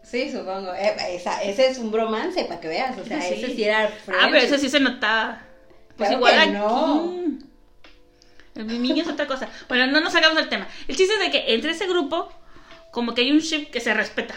Sí, 0.03 0.31
supongo. 0.31 0.73
Eh, 0.75 0.95
esa- 1.11 1.43
ese 1.43 1.69
es 1.69 1.79
un 1.79 1.91
bromance, 1.91 2.45
para 2.45 2.61
que 2.61 2.69
veas. 2.69 2.97
O 2.99 3.05
sea, 3.05 3.21
Sí. 3.21 3.35
ese 3.35 3.55
sí 3.55 3.65
era 3.65 3.85
Ah, 4.09 4.29
pero 4.31 4.39
ese 4.39 4.59
sí 4.59 4.69
se 4.69 4.81
notaba. 4.81 5.43
Pues 5.97 6.09
Claro 6.11 6.17
igual 6.17 6.35
que 6.35 6.41
aquí. 6.41 6.51
no. 6.53 7.15
El 8.57 8.83
niño 8.83 9.03
es 9.05 9.09
otra 9.09 9.27
cosa. 9.27 9.49
Bueno, 9.69 9.87
no 9.87 10.01
nos 10.01 10.15
hagamos 10.15 10.39
el 10.39 10.49
tema. 10.49 10.67
El 10.89 10.97
chiste 10.97 11.15
es 11.15 11.21
de 11.21 11.31
que 11.31 11.55
entre 11.55 11.71
ese 11.73 11.87
grupo, 11.87 12.33
como 12.91 13.14
que 13.14 13.22
hay 13.22 13.32
un 13.32 13.39
ship 13.41 13.70
que 13.70 13.80
se 13.80 13.95
respeta. 13.95 14.34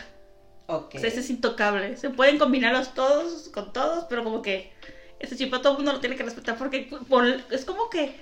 Ok. 0.68 0.96
O 0.96 1.00
sea, 1.00 1.10
ese 1.10 1.20
es 1.22 1.30
intocable. 1.30 1.98
Se 1.98 2.10
pueden 2.10 2.38
combinarlos 2.38 2.94
todos 2.94 3.50
con 3.50 3.74
todos, 3.74 4.06
pero 4.10 4.24
como 4.24 4.42
que 4.42 4.72
ese 5.20 5.36
chip 5.36 5.54
a 5.54 5.62
todo 5.62 5.74
el 5.74 5.78
mundo 5.78 5.94
lo 5.94 6.00
tiene 6.00 6.16
que 6.16 6.24
respetar 6.24 6.58
porque 6.58 6.90
por- 7.10 7.26
es 7.52 7.66
como 7.66 7.90
que 7.90 8.16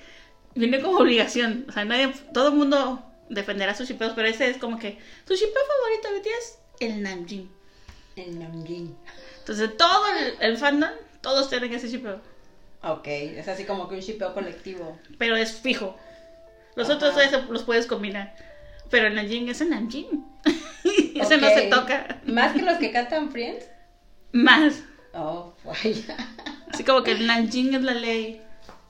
viene 0.56 0.82
como 0.82 0.98
obligación. 1.00 1.66
O 1.70 1.72
sea, 1.72 1.86
nadie, 1.86 2.12
todo 2.34 2.50
el 2.50 2.56
mundo 2.56 3.04
defenderá 3.30 3.76
sus 3.76 3.88
chipeos, 3.88 4.14
pero 4.16 4.28
ese 4.28 4.50
es 4.50 4.58
como 4.58 4.80
que 4.80 4.98
su 5.28 5.36
chipeo 5.36 5.62
favorito 5.78 6.10
de 6.14 6.20
BTS, 6.20 6.60
el 6.80 7.04
Namjoon. 7.04 7.52
El 8.16 8.40
Namjoon. 8.40 8.98
Entonces, 9.40 9.78
todo 9.78 10.08
el, 10.08 10.34
el 10.42 10.58
fandom, 10.58 10.90
todos 11.22 11.50
tienen 11.50 11.74
ese 11.74 11.90
chipeo, 11.90 12.20
Ok, 12.82 13.08
es 13.08 13.48
así 13.50 13.66
como 13.66 13.88
que 13.90 13.96
un 13.96 14.02
shipeo 14.02 14.34
colectivo. 14.34 14.98
pero 15.18 15.36
es 15.36 15.52
fijo. 15.60 15.98
Los 16.76 16.90
Ajá. 16.90 16.96
otros 17.10 17.50
los 17.50 17.64
puedes 17.64 17.86
combinar. 17.86 18.34
Pero 18.90 19.08
el 19.08 19.16
Namjoon 19.16 19.50
es 19.50 19.62
el 19.62 19.70
Namjoon. 19.70 20.26
ese 21.16 21.38
no 21.38 21.48
se 21.50 21.62
toca. 21.68 22.20
¿Más 22.26 22.54
que 22.54 22.62
los 22.62 22.78
que 22.78 22.92
cantan 22.92 23.32
Friends? 23.32 23.66
Más. 24.32 24.82
Oh, 25.14 25.54
vaya. 25.64 26.16
Así 26.72 26.84
como 26.84 27.04
que 27.04 27.12
el 27.12 27.28
Namjoon 27.28 27.76
es 27.76 27.82
la 27.84 27.94
ley. 27.94 28.42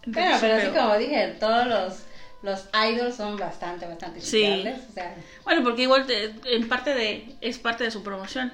Bueno, 0.06 0.38
pero 0.40 0.56
así 0.56 0.68
como 0.68 0.98
dije, 0.98 1.36
todos 1.40 1.68
los, 1.68 1.94
los 2.42 2.70
idols 2.92 3.16
son 3.16 3.38
bastante, 3.38 3.86
bastante 3.86 4.22
Sí. 4.22 4.40
shipeables. 4.42 4.80
O 4.90 4.94
sea, 4.94 5.16
Bueno, 5.44 5.64
porque 5.64 5.84
igual 5.84 6.06
te- 6.06 6.34
en 6.46 6.68
parte 6.70 6.94
de 6.96 7.36
es 7.42 7.58
parte 7.60 7.84
de 7.84 7.92
su 7.92 8.02
promoción. 8.04 8.52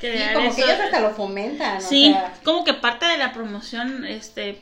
sí, 0.00 0.08
como 0.34 0.46
eso- 0.48 0.56
que 0.56 0.62
ellos 0.62 0.80
hasta 0.84 1.00
lo 1.00 1.10
fomentan. 1.10 1.80
Sí, 1.80 2.10
O 2.10 2.12
sea, 2.12 2.34
como 2.44 2.64
que 2.64 2.74
parte 2.74 3.06
de 3.06 3.16
la 3.18 3.32
promoción, 3.32 4.04
este, 4.06 4.60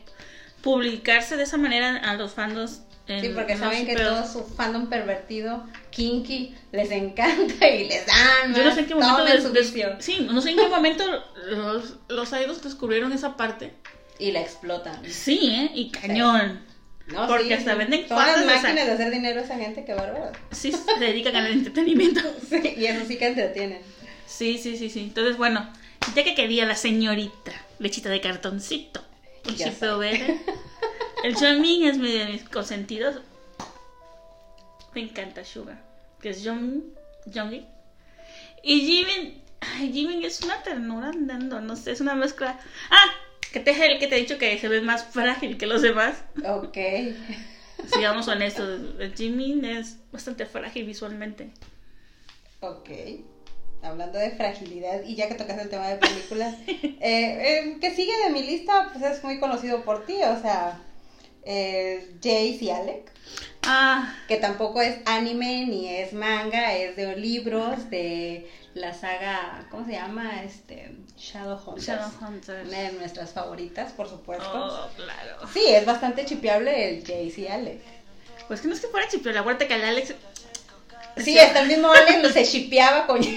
publicarse 0.64 1.36
de 1.36 1.44
esa 1.44 1.56
manera 1.58 1.96
a 1.98 2.14
los 2.14 2.32
fandos. 2.32 2.80
en 3.06 3.20
sí, 3.20 3.28
porque 3.34 3.56
saben 3.56 3.84
que 3.86 3.94
todo 3.96 4.26
su 4.26 4.42
fandom 4.44 4.88
pervertido, 4.88 5.62
kinky, 5.90 6.54
les 6.72 6.90
encanta 6.90 7.68
y 7.68 7.86
les 7.86 8.06
dan. 8.06 8.54
Yo 8.54 8.64
no 8.64 8.74
sé 8.74 8.80
en 8.80 8.86
qué 8.86 8.94
momento 8.94 9.24
des- 9.24 9.52
des- 9.52 9.74
sí, 10.04 10.26
no 10.30 10.40
sé 10.40 10.50
en 10.50 10.56
qué 10.56 10.68
momento 10.68 11.04
los, 11.50 11.94
los 12.08 12.32
idols 12.32 12.62
descubrieron 12.62 13.12
esa 13.12 13.36
parte. 13.36 13.74
Y 14.18 14.32
la 14.32 14.40
explotan. 14.40 14.98
Sí, 15.10 15.50
¿eh? 15.52 15.70
Y 15.74 15.90
cañón. 15.90 16.60
No, 17.08 17.26
Porque 17.26 17.48
sí, 17.48 17.52
hasta 17.52 17.74
venden 17.74 18.08
Son 18.08 18.16
las 18.16 18.40
de 18.40 18.46
máquinas 18.46 18.74
esa- 18.76 18.84
de 18.86 18.92
hacer 18.92 19.10
dinero 19.12 19.40
esa 19.40 19.56
gente, 19.58 19.84
qué 19.84 19.92
bárbaro. 19.92 20.32
Sí, 20.52 20.72
se 20.72 20.98
dedican 21.04 21.36
al 21.36 21.48
entretenimiento. 21.52 22.20
Sí, 22.48 22.74
y 22.78 22.86
eso 22.86 23.04
sí 23.06 23.18
que 23.18 23.26
entretienen. 23.26 23.80
Sí, 24.26 24.56
sí, 24.56 24.78
sí, 24.78 24.88
sí. 24.88 25.00
Entonces, 25.00 25.36
bueno, 25.36 25.70
ya 26.16 26.24
que 26.24 26.34
quería 26.34 26.64
la 26.64 26.74
señorita 26.76 27.52
lechita 27.78 28.08
de 28.08 28.22
cartoncito, 28.22 29.04
el 29.48 29.56
Ya 29.56 29.70
chipeo 29.70 29.98
verde, 29.98 30.40
el 31.22 31.34
Jongmin 31.34 31.86
es 31.86 31.98
mi 31.98 32.12
de 32.12 32.26
mis 32.26 32.48
consentidos. 32.48 33.20
Me 34.94 35.02
encanta 35.02 35.44
Sugar, 35.44 35.82
que 36.20 36.30
es 36.30 36.44
Jongin. 36.44 36.94
Y 38.62 38.80
Jimin, 38.80 39.42
ay, 39.60 39.92
Jimin 39.92 40.24
es 40.24 40.40
una 40.42 40.62
ternura 40.62 41.08
andando, 41.08 41.60
no 41.60 41.76
sé, 41.76 41.92
es 41.92 42.00
una 42.00 42.14
mezcla. 42.14 42.58
Ah, 42.90 43.10
que 43.52 43.60
te, 43.60 43.70
el 43.70 43.98
que 43.98 44.06
te 44.06 44.16
he 44.16 44.20
dicho 44.20 44.38
que 44.38 44.58
se 44.58 44.68
ve 44.68 44.80
más 44.80 45.04
frágil 45.04 45.58
que 45.58 45.66
los 45.66 45.82
demás. 45.82 46.22
Ok. 46.44 46.78
Sigamos 47.92 48.28
honestos, 48.28 48.80
el 48.98 49.14
Jimin 49.14 49.64
es 49.64 49.98
bastante 50.12 50.46
frágil 50.46 50.86
visualmente. 50.86 51.50
Ok. 52.60 52.88
Hablando 53.84 54.18
de 54.18 54.30
fragilidad, 54.30 55.02
y 55.04 55.14
ya 55.14 55.28
que 55.28 55.34
tocas 55.34 55.58
el 55.58 55.68
tema 55.68 55.88
de 55.88 55.96
películas, 55.96 56.54
eh, 56.66 56.98
eh, 57.00 57.76
que 57.80 57.94
sigue 57.94 58.16
de 58.24 58.30
mi 58.30 58.42
lista, 58.42 58.90
pues 58.92 59.04
es 59.04 59.22
muy 59.22 59.38
conocido 59.38 59.84
por 59.84 60.06
ti, 60.06 60.16
o 60.22 60.40
sea, 60.40 60.80
eh, 61.44 62.14
Jace 62.22 62.58
y 62.60 62.70
Alec, 62.70 63.14
Ah, 63.66 64.14
que 64.28 64.36
tampoco 64.36 64.82
es 64.82 64.98
anime 65.06 65.66
ni 65.66 65.88
es 65.88 66.12
manga, 66.12 66.74
es 66.74 66.96
de 66.96 67.16
libros, 67.16 67.88
de 67.88 68.50
la 68.74 68.92
saga, 68.92 69.66
¿cómo 69.70 69.86
se 69.86 69.92
llama? 69.92 70.42
Este, 70.42 70.94
Shadowhunters. 71.16 71.86
Shadowhunters. 71.86 72.68
Una 72.68 72.78
de 72.78 72.92
nuestras 72.92 73.32
favoritas, 73.32 73.92
por 73.92 74.08
supuesto. 74.08 74.50
Oh, 74.52 74.88
claro. 74.96 75.48
Sí, 75.52 75.64
es 75.66 75.86
bastante 75.86 76.24
chipeable 76.24 76.90
el 76.90 77.00
Jace 77.00 77.40
y 77.40 77.46
Alex. 77.46 77.82
Pues 78.48 78.60
que 78.60 78.68
no 78.68 78.74
es 78.74 78.80
que 78.80 78.88
fuera 78.88 79.08
chipio, 79.08 79.32
la 79.32 79.40
acuérdate 79.40 79.68
que 79.68 79.74
el 79.74 79.84
Alex. 79.84 80.14
Sí, 81.16 81.38
hasta 81.38 81.60
el 81.60 81.68
mismo 81.68 81.90
Alex 81.92 82.22
lo 82.22 82.28
se 82.30 82.44
shipeaba 82.44 83.06
con 83.06 83.20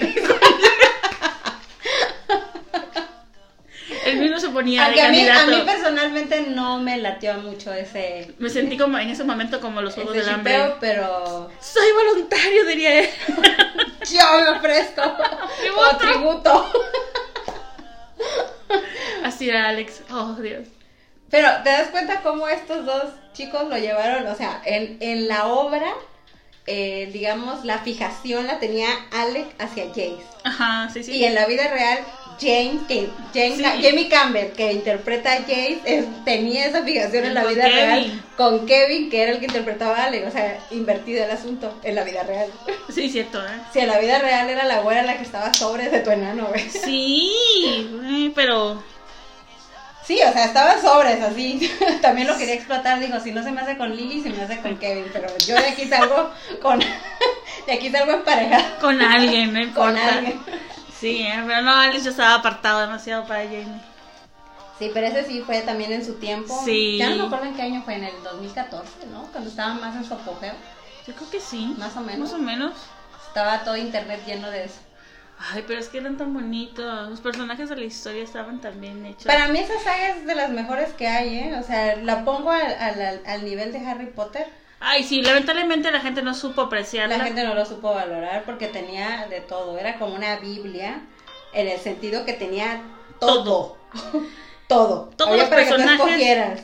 Él 4.04 4.18
mismo 4.20 4.38
se 4.38 4.48
ponía 4.50 4.84
Aunque 4.86 5.00
de 5.00 5.06
a 5.06 5.10
mí, 5.10 5.22
a 5.28 5.34
candidato. 5.34 5.58
mí 5.64 5.70
personalmente 5.70 6.40
no 6.48 6.78
me 6.78 6.98
latió 6.98 7.34
mucho 7.34 7.72
ese, 7.72 8.32
Me 8.38 8.48
sentí 8.50 8.76
como 8.76 8.98
en 8.98 9.10
ese 9.10 9.24
momento 9.24 9.60
como 9.60 9.80
los 9.82 9.94
juegos 9.94 10.14
ese 10.16 10.24
del 10.26 10.34
hambre. 10.34 10.52
shipeo, 10.54 10.76
pero 10.80 11.50
Soy 11.60 11.86
voluntario, 11.92 12.64
diría 12.66 13.00
él. 13.00 13.08
yo 14.10 14.40
me 14.40 14.48
ofrezco 14.58 15.02
Tributo. 15.60 15.74
como 15.74 15.98
tributo. 15.98 16.72
Así 19.24 19.48
era 19.48 19.68
Alex. 19.68 20.02
Oh, 20.10 20.34
Dios. 20.34 20.68
Pero 21.30 21.48
te 21.62 21.70
das 21.70 21.88
cuenta 21.88 22.20
cómo 22.22 22.48
estos 22.48 22.84
dos 22.86 23.04
chicos 23.34 23.68
lo 23.68 23.76
llevaron, 23.76 24.26
o 24.26 24.34
sea, 24.34 24.62
en, 24.64 24.96
en 25.00 25.28
la 25.28 25.46
obra, 25.46 25.92
eh, 26.68 27.08
digamos, 27.12 27.64
la 27.64 27.78
fijación 27.78 28.46
la 28.46 28.58
tenía 28.60 28.88
Alec 29.12 29.46
hacia 29.58 29.86
Jace. 29.88 30.18
Ajá, 30.44 30.88
sí, 30.92 31.02
sí. 31.02 31.12
Y 31.12 31.24
en 31.24 31.34
la 31.34 31.46
vida 31.46 31.66
real, 31.68 31.98
James, 32.40 32.82
que, 32.86 33.08
James- 33.34 33.56
Sí. 33.56 33.64
Jamie 33.82 34.08
Campbell, 34.08 34.52
que 34.52 34.72
interpreta 34.72 35.32
a 35.32 35.36
Jace, 35.40 35.80
es- 35.84 36.04
tenía 36.24 36.66
esa 36.66 36.84
fijación 36.84 37.24
en 37.24 37.34
la 37.34 37.44
vida 37.44 37.62
Kevin. 37.64 37.74
real 37.76 38.24
con 38.36 38.66
Kevin, 38.66 39.10
que 39.10 39.22
era 39.22 39.32
el 39.32 39.38
que 39.40 39.46
interpretaba 39.46 39.96
a 39.96 40.04
Alec, 40.04 40.26
o 40.28 40.30
sea, 40.30 40.60
invertido 40.70 41.24
el 41.24 41.30
asunto 41.32 41.74
en 41.82 41.94
la 41.96 42.04
vida 42.04 42.22
real. 42.22 42.48
Sí, 42.94 43.10
cierto, 43.10 43.44
¿eh? 43.44 43.50
Si 43.72 43.80
en 43.80 43.88
la 43.88 43.98
vida 43.98 44.18
real 44.20 44.48
era 44.48 44.64
la 44.64 44.80
güera 44.80 45.02
la 45.02 45.16
que 45.16 45.24
estaba 45.24 45.52
sobre 45.52 45.88
de 45.90 46.00
tu 46.00 46.10
enano, 46.10 46.46
güey. 46.46 46.68
Sí, 46.70 47.32
eh, 48.04 48.30
pero. 48.34 48.82
Sí, 50.08 50.18
o 50.26 50.32
sea, 50.32 50.46
estaba 50.46 50.80
sobres, 50.80 51.22
así. 51.22 51.70
También 52.00 52.26
lo 52.28 52.38
quería 52.38 52.54
explotar. 52.54 52.98
Digo, 52.98 53.20
si 53.20 53.30
no 53.30 53.42
se 53.42 53.52
me 53.52 53.60
hace 53.60 53.76
con 53.76 53.94
Lily, 53.94 54.22
se 54.22 54.30
me 54.30 54.40
hace 54.40 54.58
con 54.62 54.78
Kevin. 54.78 55.04
Pero 55.12 55.28
yo 55.46 55.54
de 55.54 55.66
aquí 55.66 55.86
salgo 55.86 56.30
con. 56.62 56.80
De 57.66 57.74
aquí 57.74 57.90
salgo 57.90 58.12
emparejada 58.12 58.78
Con 58.78 59.02
alguien, 59.02 59.52
no 59.52 59.74
con 59.74 59.94
alguien. 59.98 60.40
Sí, 60.98 61.20
eh, 61.20 61.44
pero 61.46 61.60
no, 61.60 61.74
Alex 61.74 62.04
ya 62.04 62.10
estaba 62.10 62.36
apartado 62.36 62.80
demasiado 62.80 63.26
para 63.26 63.42
Jamie. 63.42 63.82
Sí, 64.78 64.90
pero 64.94 65.08
ese 65.08 65.24
sí 65.24 65.42
fue 65.44 65.60
también 65.60 65.92
en 65.92 66.02
su 66.02 66.14
tiempo. 66.14 66.58
Sí. 66.64 66.96
Ya 66.96 67.10
no 67.10 67.16
me 67.16 67.24
acuerdo 67.24 67.44
en 67.44 67.54
qué 67.54 67.62
año 67.62 67.82
fue, 67.82 67.96
en 67.96 68.04
el 68.04 68.22
2014, 68.22 69.08
¿no? 69.12 69.24
Cuando 69.30 69.50
estaba 69.50 69.74
más 69.74 69.94
en 69.94 70.06
su 70.06 70.14
apogeo. 70.14 70.54
Yo 71.06 71.14
creo 71.14 71.28
que 71.28 71.40
sí. 71.40 71.74
Más 71.76 71.94
o 71.96 72.00
menos. 72.00 72.30
Más 72.30 72.32
o 72.32 72.42
menos. 72.42 72.72
Estaba 73.26 73.62
todo 73.62 73.76
internet 73.76 74.22
lleno 74.26 74.50
de 74.50 74.64
eso. 74.64 74.78
Ay, 75.40 75.64
pero 75.66 75.78
es 75.78 75.88
que 75.88 75.98
eran 75.98 76.16
tan 76.16 76.34
bonitos. 76.34 77.08
Los 77.08 77.20
personajes 77.20 77.68
de 77.68 77.76
la 77.76 77.84
historia 77.84 78.22
estaban 78.24 78.60
tan 78.60 78.80
bien 78.80 79.06
hechos. 79.06 79.24
Para 79.24 79.48
mí 79.48 79.58
esa 79.60 79.78
saga 79.78 80.08
es 80.08 80.26
de 80.26 80.34
las 80.34 80.50
mejores 80.50 80.92
que 80.94 81.06
hay, 81.06 81.38
¿eh? 81.38 81.56
O 81.58 81.62
sea, 81.62 81.96
la 81.96 82.24
pongo 82.24 82.50
al, 82.50 82.74
al, 82.74 83.22
al 83.24 83.44
nivel 83.44 83.72
de 83.72 83.78
Harry 83.86 84.06
Potter. 84.06 84.46
Ay, 84.80 85.04
sí, 85.04 85.22
lamentablemente 85.22 85.90
la 85.90 86.00
gente 86.00 86.22
no 86.22 86.34
supo 86.34 86.62
apreciarla. 86.62 87.18
La 87.18 87.24
gente 87.24 87.44
no 87.44 87.54
lo 87.54 87.64
supo 87.66 87.94
valorar 87.94 88.42
porque 88.44 88.66
tenía 88.68 89.26
de 89.30 89.40
todo. 89.40 89.78
Era 89.78 89.98
como 89.98 90.14
una 90.14 90.36
Biblia 90.36 91.00
en 91.52 91.68
el 91.68 91.78
sentido 91.78 92.24
que 92.24 92.32
tenía 92.32 92.82
todo. 93.20 93.76
todo. 94.68 95.10
Todos 95.16 95.30
Había 95.30 95.42
los 95.44 95.48
para 95.50 95.62
que 95.64 95.68
tú 95.70 95.74
personajes- 95.76 96.00
escogieras. 96.06 96.60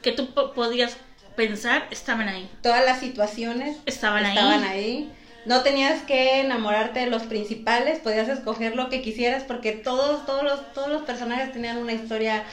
Que 0.00 0.12
tú 0.12 0.32
po- 0.32 0.52
podías 0.52 0.96
pensar 1.36 1.86
estaban 1.90 2.28
ahí. 2.28 2.50
Todas 2.62 2.84
las 2.84 3.00
situaciones 3.00 3.78
Estaban, 3.86 4.24
estaban 4.26 4.62
ahí. 4.64 4.68
ahí. 4.78 5.12
No 5.44 5.62
tenías 5.62 6.02
que 6.02 6.40
enamorarte 6.40 7.00
de 7.00 7.06
los 7.06 7.24
principales, 7.24 7.98
podías 7.98 8.28
escoger 8.28 8.76
lo 8.76 8.88
que 8.88 9.02
quisieras 9.02 9.42
porque 9.42 9.72
todos, 9.72 10.24
todos 10.24 10.44
los, 10.44 10.72
todos 10.72 10.88
los 10.88 11.02
personajes 11.02 11.52
tenían 11.52 11.78
una 11.78 11.92
historia 11.92 12.44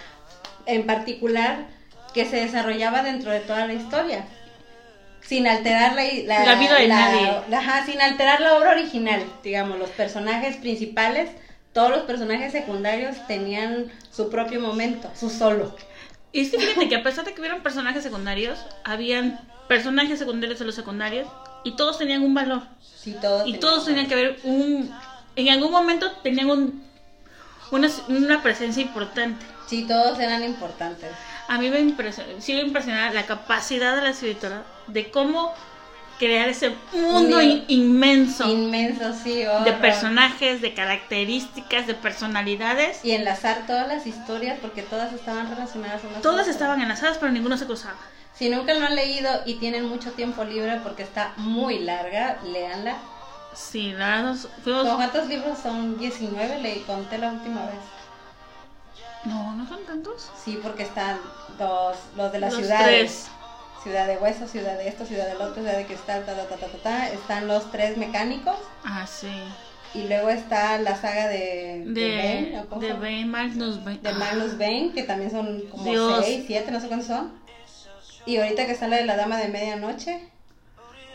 en 0.66 0.88
particular 0.88 1.68
que 2.14 2.26
se 2.26 2.38
desarrollaba 2.38 3.04
dentro 3.04 3.32
de 3.32 3.42
toda 3.42 3.68
la 3.68 3.74
historia. 3.74 4.26
Sin 5.22 5.48
alterar 5.48 5.94
la, 5.94 6.04
la, 6.26 6.46
La 6.46 6.56
vida 6.56 6.76
de 6.80 6.88
nadie. 6.88 7.30
ajá, 7.56 7.86
sin 7.86 8.02
alterar 8.02 8.42
la 8.42 8.58
obra 8.58 8.72
original, 8.72 9.24
digamos, 9.44 9.78
los 9.78 9.90
personajes 9.92 10.58
principales, 10.58 11.30
todos 11.74 11.92
los 11.92 12.00
personajes 12.02 12.52
secundarios 12.52 13.16
tenían 13.28 13.92
su 14.12 14.32
propio 14.32 14.60
momento, 14.60 15.12
su 15.16 15.30
solo. 15.30 15.76
Y 16.32 16.42
es 16.42 16.50
que 16.50 16.58
fíjate 16.60 16.90
que 16.90 16.96
a 16.96 17.04
pesar 17.04 17.26
de 17.26 17.34
que 17.34 17.42
hubieran 17.42 17.62
personajes 17.62 18.02
secundarios, 18.02 18.58
habían 18.84 19.40
personajes 19.68 20.18
secundarios 20.18 20.58
de 20.58 20.66
los 20.66 20.74
secundarios 20.74 21.28
y 21.64 21.72
todos 21.76 21.98
tenían 21.98 22.22
un 22.24 22.34
valor. 22.34 22.64
Sí, 22.98 23.16
todos 23.22 23.42
Y 23.42 23.54
tenían 23.54 23.60
todos 23.60 23.86
tenían 23.86 24.08
que 24.08 24.16
ver 24.16 24.40
un... 24.44 24.94
En 25.36 25.50
algún 25.50 25.72
momento 25.72 26.12
tenían 26.24 26.50
un, 26.50 26.84
una, 27.72 27.90
una 28.10 28.42
presencia 28.44 28.82
importante. 28.82 29.46
Sí, 29.68 29.86
todos 29.88 30.20
eran 30.20 30.44
importantes. 30.44 31.10
A 31.48 31.58
mí 31.58 31.70
me 31.70 31.80
impresiona, 31.80 32.42
sigue 32.42 32.62
impresionada 32.62 33.12
la 33.12 33.26
capacidad 33.26 33.96
de 33.96 34.02
la 34.02 34.10
escritora 34.10 34.64
de 34.88 35.10
cómo 35.12 35.54
crear 36.20 36.50
ese 36.50 36.74
mundo 36.92 37.38
Un 37.38 37.44
in- 37.44 37.64
inmenso 37.70 38.46
Inmenso, 38.50 39.14
sí. 39.24 39.36
de 39.36 39.48
horror. 39.50 39.78
personajes, 39.80 40.60
de 40.62 40.74
características, 40.74 41.88
de 41.88 41.94
personalidades. 41.94 43.00
Y 43.06 43.12
enlazar 43.12 43.66
todas 43.66 43.88
las 43.88 44.06
historias 44.06 44.60
porque 44.62 44.82
todas 44.82 45.14
estaban 45.14 45.50
relacionadas 45.50 46.04
unas 46.04 46.22
Todas 46.22 46.48
estaban 46.50 46.82
enlazadas, 46.82 47.18
pero 47.20 47.32
ninguno 47.32 47.58
se 47.58 47.66
cruzaba. 47.66 47.96
Si 48.40 48.50
nunca 48.50 48.74
lo 48.74 48.86
han 48.86 48.96
leído 48.96 49.30
y 49.46 49.56
tienen 49.56 49.86
mucho 49.86 50.14
tiempo 50.14 50.46
libre 50.46 50.80
porque 50.82 51.04
está 51.04 51.34
muy 51.38 51.80
larga, 51.80 52.40
léanla. 52.46 52.96
Sí, 53.54 53.92
la 53.92 54.08
verdad, 54.22 54.36
fuimos... 54.64 54.88
¿Con 54.88 54.96
cuántos 54.96 55.28
libros 55.28 55.60
son? 55.60 55.98
19, 56.00 56.60
leí, 56.60 56.80
conté 56.88 57.18
la 57.18 57.34
última 57.34 57.66
vez. 57.66 57.76
No, 59.26 59.54
no 59.56 59.68
son 59.68 59.84
tantos. 59.86 60.32
Sí, 60.42 60.58
porque 60.64 60.84
están 60.84 61.20
los, 61.60 61.98
los 62.16 62.32
de 62.32 62.40
las 62.40 62.54
Los 62.54 62.62
ciudades. 62.62 62.88
tres. 62.88 63.28
Ciudad 63.84 64.08
de 64.08 64.18
hueso, 64.18 64.48
ciudad 64.48 64.78
de 64.78 64.88
esto, 64.88 65.06
ciudad 65.06 65.28
del 65.28 65.38
otro, 65.42 65.56
ciudad 65.56 65.76
de 65.78 65.86
cristal, 65.86 66.26
ta, 66.26 66.34
ta, 66.36 66.48
ta, 66.48 66.56
ta, 66.56 66.68
ta, 66.68 66.78
ta. 66.78 67.10
Están 67.10 67.48
los 67.48 67.70
tres 67.72 67.98
mecánicos. 67.98 68.56
Ah, 68.86 69.06
sí. 69.06 69.28
Y 69.94 70.08
luego 70.08 70.30
está 70.30 70.78
la 70.78 70.96
saga 70.96 71.28
de, 71.28 71.84
de, 71.88 72.02
De, 72.02 72.18
Bane, 72.18 72.60
¿o 72.62 72.70
cómo 72.70 72.82
se 72.82 72.88
de? 72.88 72.94
Bane, 72.94 73.26
Magnus 73.26 73.84
Bane. 73.84 74.00
de 74.02 74.14
Magnus 74.14 74.58
Bane, 74.58 74.92
que 74.94 75.04
también 75.04 75.32
son 75.32 75.62
como 75.72 75.84
Dios. 75.84 76.24
6, 76.26 76.44
7, 76.48 76.72
no 76.72 76.80
sé 76.80 76.88
cuántos 76.88 77.08
son. 77.08 77.32
Y 78.30 78.38
ahorita 78.38 78.68
que 78.68 78.78
la 78.88 78.98
de 78.98 79.06
la 79.06 79.16
Dama 79.18 79.38
de 79.38 79.48
Medianoche, 79.48 80.20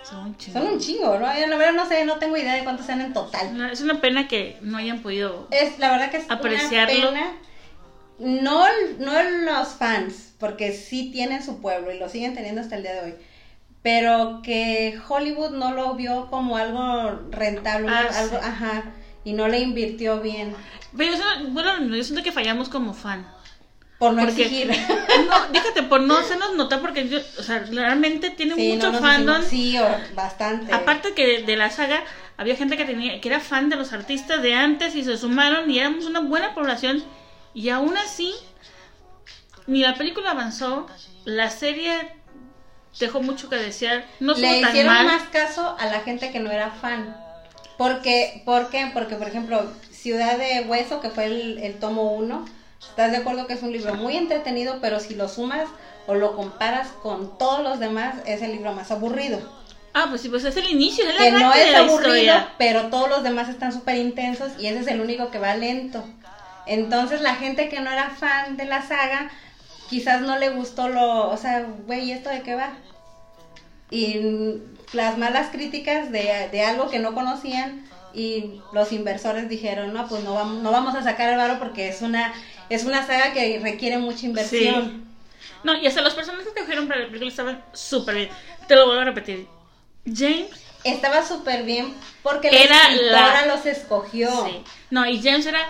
son 0.02 0.18
un 0.26 0.36
chingo. 0.36 0.58
son 0.58 0.68
un 0.72 0.80
chingo, 0.80 1.18
¿no? 1.18 1.38
Yo, 1.38 1.46
la 1.46 1.56
verdad 1.56 1.72
no 1.74 1.86
sé, 1.86 2.04
no 2.04 2.16
tengo 2.18 2.36
idea 2.36 2.54
de 2.54 2.64
cuántos 2.64 2.86
sean 2.86 3.00
en 3.00 3.12
total. 3.12 3.56
No, 3.56 3.66
Es 3.70 3.80
una 3.82 4.00
pena 4.00 4.26
que 4.26 4.58
no 4.62 4.76
hayan 4.78 4.98
podido. 5.00 5.46
Es, 5.52 5.78
la 5.78 5.92
verdad 5.92 6.10
que 6.10 6.16
es 6.16 6.28
Apreciarlo. 6.28 7.10
una 7.10 7.20
pena. 7.20 7.32
No, 8.18 8.64
no 8.98 9.22
los 9.22 9.68
fans, 9.68 10.34
porque 10.40 10.72
sí 10.72 11.10
tienen 11.12 11.44
su 11.44 11.60
pueblo 11.60 11.92
y 11.92 11.98
lo 11.98 12.08
siguen 12.08 12.34
teniendo 12.34 12.60
hasta 12.60 12.74
el 12.74 12.82
día 12.82 12.94
de 12.94 13.00
hoy. 13.12 13.14
Pero 13.82 14.40
que 14.42 14.98
Hollywood 15.08 15.50
no 15.50 15.72
lo 15.72 15.94
vio 15.94 16.26
como 16.30 16.56
algo 16.56 17.20
rentable, 17.30 17.88
Ah, 17.90 18.08
algo, 18.12 18.38
sí. 18.38 18.42
ajá, 18.44 18.84
y 19.24 19.34
no 19.34 19.46
le 19.46 19.60
invirtió 19.60 20.20
bien. 20.20 20.56
Pero 20.96 21.12
yo 21.16 21.22
bueno, 21.50 21.78
yo 21.94 22.02
siento 22.02 22.24
que 22.24 22.32
fallamos 22.32 22.68
como 22.68 22.92
fan. 22.92 23.24
Por 23.99 24.12
no 24.12 24.22
Porque- 24.24 24.42
exigir. 24.42 24.70
No, 25.28 25.47
déjate, 25.53 25.84
por 25.84 26.01
no 26.01 26.16
hacernos 26.18 26.55
notar, 26.57 26.80
porque 26.80 27.09
yo, 27.09 27.18
o 27.38 27.42
sea, 27.42 27.61
realmente 27.70 28.30
tiene 28.30 28.55
Sí, 28.57 28.72
mucho 28.72 28.90
no 28.92 28.99
fandom. 28.99 29.42
Sí, 29.42 29.78
o- 29.78 29.97
bastante. 30.14 30.72
Aparte 30.74 31.14
que 31.14 31.42
de, 31.42 31.57
la 31.57 31.70
saga, 31.70 32.03
había 32.36 32.57
gente 32.57 32.76
que 32.76 32.84
tenía 32.84 33.20
que 33.20 33.28
era 33.28 33.38
fan 33.40 33.70
de 33.70 33.76
los 33.76 33.92
artistas 33.92 34.42
de 34.42 34.55
antes 34.55 34.97
y 34.97 35.05
se 35.05 35.16
sumaron 35.16 35.70
y 35.70 35.78
éramos 35.78 36.05
una 36.07 36.20
buena 36.20 36.53
población. 36.55 37.03
Y 37.55 37.68
aún 37.68 37.97
así, 37.97 38.34
ni 39.66 39.80
la 39.82 39.95
película 39.95 40.32
avanzó, 40.32 40.86
la 41.24 41.49
serie 41.51 41.92
dejó 42.99 43.22
mucho 43.22 43.49
que 43.49 43.57
desear. 43.57 44.05
No 44.20 44.34
le 44.34 44.61
tan 44.61 44.70
hicieron 44.70 44.92
mal. 44.95 45.07
más 45.07 45.22
caso 45.30 45.76
a 45.78 45.86
la 45.86 46.01
gente 46.01 46.32
que 46.32 46.40
no 46.40 46.51
era 46.51 46.70
fan. 46.70 47.16
Porque, 47.78 48.42
¿Por 48.45 48.68
qué? 48.70 48.90
Porque, 48.92 49.14
por 49.16 49.28
ejemplo, 49.28 49.70
Ciudad 49.90 50.36
de 50.38 50.62
Hueso, 50.68 51.01
que 51.01 51.11
fue 51.11 51.26
el, 51.26 51.59
el 51.59 51.78
tomo 51.78 52.12
1, 52.14 52.45
estás 52.89 53.11
de 53.11 53.18
acuerdo 53.18 53.47
que 53.47 53.55
es 53.55 53.62
un 53.62 53.72
libro 53.72 53.95
muy 53.95 54.16
entretenido, 54.16 54.78
pero 54.80 55.01
si 55.01 55.14
lo 55.14 55.28
sumas 55.28 55.68
o 56.07 56.14
lo 56.14 56.37
comparas 56.37 56.89
con 57.03 57.37
todos 57.39 57.62
los 57.62 57.78
demás, 57.80 58.16
es 58.26 58.43
el 58.43 58.53
libro 58.53 58.72
más 58.72 58.91
aburrido. 58.91 59.39
Ah, 59.95 60.07
pues 60.09 60.22
sí, 60.22 60.28
pues 60.28 60.45
es 60.45 60.57
el 60.57 60.68
inicio, 60.70 61.05
es 61.05 61.11
el 61.12 61.16
Que 61.16 61.30
no 61.30 61.53
de 61.53 61.70
es 61.70 61.74
aburrido, 61.76 62.16
historia. 62.16 62.49
pero 62.59 62.87
todos 62.89 63.09
los 63.09 63.22
demás 63.22 63.49
están 63.49 63.72
súper 63.72 63.97
intensos 63.97 64.53
y 64.59 64.66
ese 64.66 64.80
es 64.80 64.87
el 64.89 65.01
único 65.01 65.30
que 65.30 65.39
va 65.39 65.55
lento. 65.55 66.05
Entonces 66.66 67.20
la 67.20 67.35
gente 67.37 67.68
que 67.68 67.80
no 67.80 67.91
era 67.91 68.11
fan 68.11 68.57
de 68.57 68.64
la 68.64 68.82
saga, 68.82 69.30
quizás 69.89 70.20
no 70.22 70.37
le 70.39 70.51
gustó 70.51 70.89
lo, 70.89 71.28
o 71.30 71.37
sea, 71.37 71.64
güey, 71.87 72.11
¿esto 72.11 72.30
de 72.30 72.43
qué 72.43 72.55
va? 72.55 72.70
Y 73.91 74.61
las 74.93 75.18
malas 75.18 75.49
críticas 75.51 76.11
de, 76.11 76.49
de 76.51 76.64
algo 76.64 76.89
que 76.89 76.99
no 76.99 77.14
conocían 77.14 77.85
y 78.12 78.61
los 78.72 78.93
inversores 78.93 79.49
dijeron, 79.49 79.93
no, 79.93 80.09
pues 80.09 80.24
no 80.24 80.35
vamos, 80.35 80.62
no 80.62 80.70
vamos 80.70 80.95
a 80.95 81.03
sacar 81.03 81.30
el 81.30 81.37
varo 81.37 81.59
porque 81.59 81.89
es 81.89 82.01
una, 82.03 82.32
es 82.68 82.84
una 82.84 83.06
saga 83.06 83.32
que 83.32 83.58
requiere 83.62 83.98
mucha 83.98 84.26
inversión. 84.26 85.04
No, 85.62 85.76
y 85.76 85.86
hasta 85.86 86.02
los 86.02 86.14
personajes 86.14 86.48
que 86.52 86.60
cogieron 86.60 86.86
para 86.88 87.00
la 87.00 87.06
película 87.06 87.30
estaban 87.30 87.64
súper 87.72 88.14
bien. 88.16 88.28
Te 88.68 88.74
lo 88.76 88.86
vuelvo 88.86 89.02
a 89.02 89.04
repetir. 89.04 89.46
James 90.06 90.50
estaba 90.84 91.26
súper 91.26 91.62
bien 91.62 91.94
porque 92.22 92.50
la 92.50 92.58
Era 92.58 92.82
escritora 92.90 93.46
la- 93.46 93.54
los 93.54 93.64
escogió. 93.66 94.28
Sí. 94.46 94.62
No, 94.90 95.06
y 95.06 95.22
James 95.22 95.46
era 95.46 95.66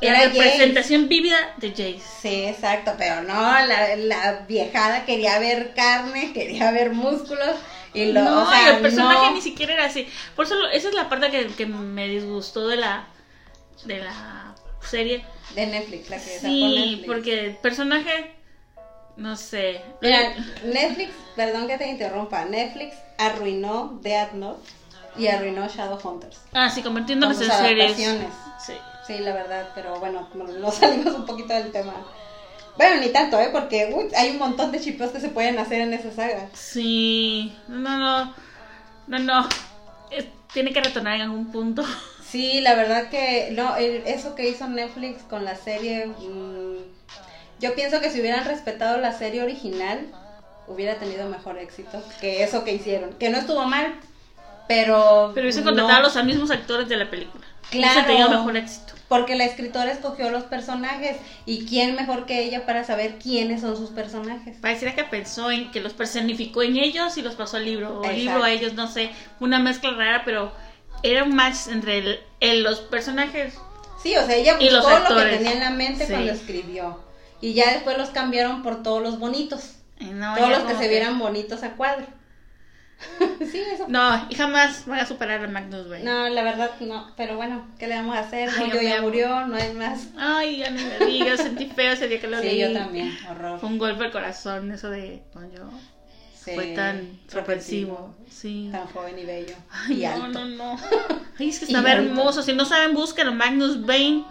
Era 0.00 0.18
la 0.20 0.24
representación 0.30 1.08
vívida 1.08 1.36
de 1.58 1.70
Jace. 1.70 2.00
Sí, 2.22 2.44
exacto, 2.46 2.94
pero 2.96 3.22
no, 3.22 3.34
la, 3.66 3.96
la 3.96 4.44
viejada 4.48 5.04
quería 5.04 5.38
ver 5.38 5.74
carne, 5.74 6.32
quería 6.32 6.70
ver 6.70 6.92
músculos 6.92 7.56
y 7.92 8.06
lo, 8.12 8.22
no, 8.22 8.42
o 8.44 8.50
sea, 8.50 8.70
y 8.72 8.74
el 8.76 8.80
personaje 8.80 9.26
no. 9.26 9.32
ni 9.32 9.42
siquiera 9.42 9.74
era 9.74 9.84
así. 9.86 10.08
Por 10.36 10.46
eso 10.46 10.54
esa 10.72 10.88
es 10.88 10.94
la 10.94 11.08
parte 11.10 11.30
que, 11.30 11.48
que 11.48 11.66
me 11.66 12.08
disgustó 12.08 12.66
de 12.68 12.76
la 12.76 13.06
de 13.84 13.98
la 13.98 14.54
serie. 14.80 15.24
de 15.54 15.66
Netflix, 15.66 16.10
la 16.10 16.16
que 16.16 16.22
sacó 16.36 16.46
Sí, 16.48 16.74
Netflix. 16.76 17.06
porque 17.06 17.40
el 17.46 17.56
personaje 17.56 18.34
no 19.16 19.34
sé. 19.36 19.80
Mira, 20.02 20.34
Netflix, 20.64 21.10
perdón 21.34 21.66
que 21.66 21.78
te 21.78 21.88
interrumpa, 21.88 22.44
Netflix 22.44 22.94
arruinó 23.18 23.98
Death 24.02 24.32
Note 24.34 24.68
y 25.16 25.26
arruinó 25.26 25.66
Shadowhunters. 25.68 26.38
Ah, 26.52 26.70
sí, 26.70 26.82
convirtiéndonos 26.82 27.36
Con 27.38 27.50
en 27.50 27.52
series. 27.52 27.96
Sí. 28.64 28.74
Sí, 29.06 29.18
la 29.18 29.32
verdad, 29.32 29.70
pero 29.74 29.98
bueno, 29.98 30.28
nos 30.60 30.74
salimos 30.76 31.14
un 31.14 31.24
poquito 31.26 31.54
del 31.54 31.72
tema. 31.72 31.94
Bueno, 32.76 33.00
ni 33.00 33.08
tanto, 33.08 33.40
¿eh? 33.40 33.48
Porque 33.50 33.90
uy, 33.92 34.14
hay 34.14 34.30
un 34.30 34.38
montón 34.38 34.70
de 34.70 34.78
chipeos 34.80 35.10
que 35.10 35.18
se 35.20 35.30
pueden 35.30 35.58
hacer 35.58 35.80
en 35.80 35.94
esa 35.94 36.12
saga. 36.12 36.48
Sí. 36.52 37.56
No, 37.66 37.96
no. 37.98 38.34
No, 39.08 39.18
no. 39.18 39.48
Es- 40.10 40.26
tiene 40.52 40.72
que 40.72 40.80
retornar 40.80 41.14
en 41.16 41.22
algún 41.22 41.50
punto. 41.50 41.82
Sí, 42.30 42.60
la 42.60 42.74
verdad 42.74 43.08
que 43.08 43.50
no, 43.52 43.76
el- 43.76 44.02
eso 44.06 44.34
que 44.34 44.48
hizo 44.48 44.68
Netflix 44.68 45.22
con 45.22 45.44
la 45.44 45.56
serie, 45.56 46.06
mm, 46.06 46.76
yo 47.60 47.74
pienso 47.74 48.00
que 48.00 48.10
si 48.10 48.20
hubieran 48.20 48.44
respetado 48.44 48.98
la 48.98 49.12
serie 49.12 49.42
original, 49.42 50.06
hubiera 50.66 50.96
tenido 50.96 51.28
mejor 51.28 51.58
éxito 51.58 52.02
que 52.20 52.42
eso 52.42 52.64
que 52.64 52.74
hicieron. 52.74 53.14
Que 53.14 53.30
no 53.30 53.38
estuvo 53.38 53.64
mal, 53.64 53.94
pero... 54.68 55.32
Pero 55.34 55.46
hubiesen 55.46 55.64
no, 55.64 55.70
contratado 55.70 55.98
a 55.98 56.02
los 56.02 56.24
mismos 56.24 56.50
actores 56.50 56.88
de 56.88 56.96
la 56.96 57.08
película. 57.10 57.44
Claro. 57.70 57.92
Hubiesen 58.00 58.06
tenido 58.06 58.30
mejor 58.30 58.56
éxito. 58.56 58.92
Porque 59.08 59.34
la 59.36 59.44
escritora 59.44 59.90
escogió 59.90 60.30
los 60.30 60.44
personajes 60.44 61.16
y 61.46 61.64
quién 61.64 61.94
mejor 61.94 62.26
que 62.26 62.44
ella 62.44 62.66
para 62.66 62.84
saber 62.84 63.14
quiénes 63.18 63.62
son 63.62 63.74
sus 63.74 63.88
personajes. 63.88 64.58
Pareciera 64.60 64.94
que 64.94 65.04
pensó 65.04 65.50
en 65.50 65.70
que 65.70 65.80
los 65.80 65.94
personificó 65.94 66.62
en 66.62 66.76
ellos 66.76 67.16
y 67.16 67.22
los 67.22 67.34
pasó 67.34 67.56
al 67.56 67.64
libro. 67.64 68.00
O 68.00 68.04
el 68.04 68.16
libro 68.16 68.42
a 68.42 68.50
ellos, 68.50 68.74
no 68.74 68.86
sé. 68.86 69.10
Una 69.40 69.58
mezcla 69.60 69.92
rara, 69.92 70.22
pero 70.26 70.52
era 71.02 71.24
un 71.24 71.34
match 71.34 71.68
entre 71.68 71.98
el- 71.98 72.20
el- 72.40 72.62
los 72.62 72.80
personajes. 72.80 73.54
Sí, 74.02 74.16
o 74.16 74.24
sea, 74.26 74.36
ella 74.36 74.56
Y 74.60 74.70
los 74.70 74.84
buscó 74.84 75.14
lo 75.14 75.20
que 75.24 75.36
tenía 75.36 75.52
en 75.52 75.60
la 75.60 75.70
mente 75.70 76.06
Sí. 76.06 76.12
cuando 76.12 76.32
escribió. 76.32 77.00
Y 77.40 77.54
ya 77.54 77.72
después 77.72 77.96
los 77.98 78.10
cambiaron 78.10 78.62
por 78.62 78.82
todos 78.82 79.02
los 79.02 79.18
bonitos. 79.18 79.74
No, 80.00 80.36
todos 80.36 80.50
los 80.50 80.60
que 80.62 80.74
se 80.76 80.88
vieran 80.88 81.18
bonitos 81.18 81.62
a 81.64 81.72
cuadro. 81.72 82.06
sí, 83.52 83.60
eso. 83.60 83.84
No, 83.88 84.26
y 84.28 84.34
jamás 84.34 84.84
van 84.86 84.98
a 85.00 85.06
superar 85.06 85.44
a 85.44 85.48
Magnus 85.48 85.86
Wayne. 85.88 86.04
No, 86.04 86.28
la 86.28 86.42
verdad 86.42 86.70
no, 86.80 87.12
pero 87.16 87.36
bueno, 87.36 87.66
¿qué 87.78 87.86
le 87.86 87.94
vamos 87.94 88.16
a 88.16 88.20
hacer? 88.20 88.48
Ay, 88.58 88.70
yo 88.72 88.80
ya 88.80 88.98
amo. 88.98 89.06
murió, 89.08 89.46
no 89.46 89.54
hay 89.56 89.72
más. 89.72 90.08
Ay, 90.16 90.58
ya 90.58 90.70
no 90.70 90.80
me 90.80 91.06
digas, 91.06 91.40
sentí 91.40 91.66
feo 91.66 91.92
ese 91.92 92.08
día 92.08 92.20
que 92.20 92.26
lo 92.26 92.40
Sí, 92.40 92.46
leí. 92.46 92.60
yo 92.60 92.72
también, 92.72 93.16
horror. 93.30 93.60
Fue 93.60 93.68
un 93.68 93.78
golpe 93.78 94.04
al 94.06 94.10
corazón 94.12 94.72
eso 94.72 94.90
de 94.90 95.22
yo 95.54 95.70
Sí, 96.48 96.54
Fue 96.54 96.66
tan 96.68 97.18
sorpresivo. 97.28 98.14
Sí. 98.30 98.68
Tan 98.72 98.86
joven 98.88 99.18
y 99.18 99.24
bello. 99.24 99.54
Ay, 99.70 100.04
y 100.04 100.06
no, 100.06 100.24
alto. 100.24 100.44
no, 100.44 100.74
no. 100.74 100.78
Ay, 101.38 101.48
es 101.48 101.58
que 101.58 101.64
estaba 101.66 101.92
hermoso. 101.92 102.42
Si 102.42 102.52
no 102.52 102.64
saben, 102.64 102.94
búsquenlo. 102.94 103.34
Magnus 103.34 103.84
Bane, 103.84 104.24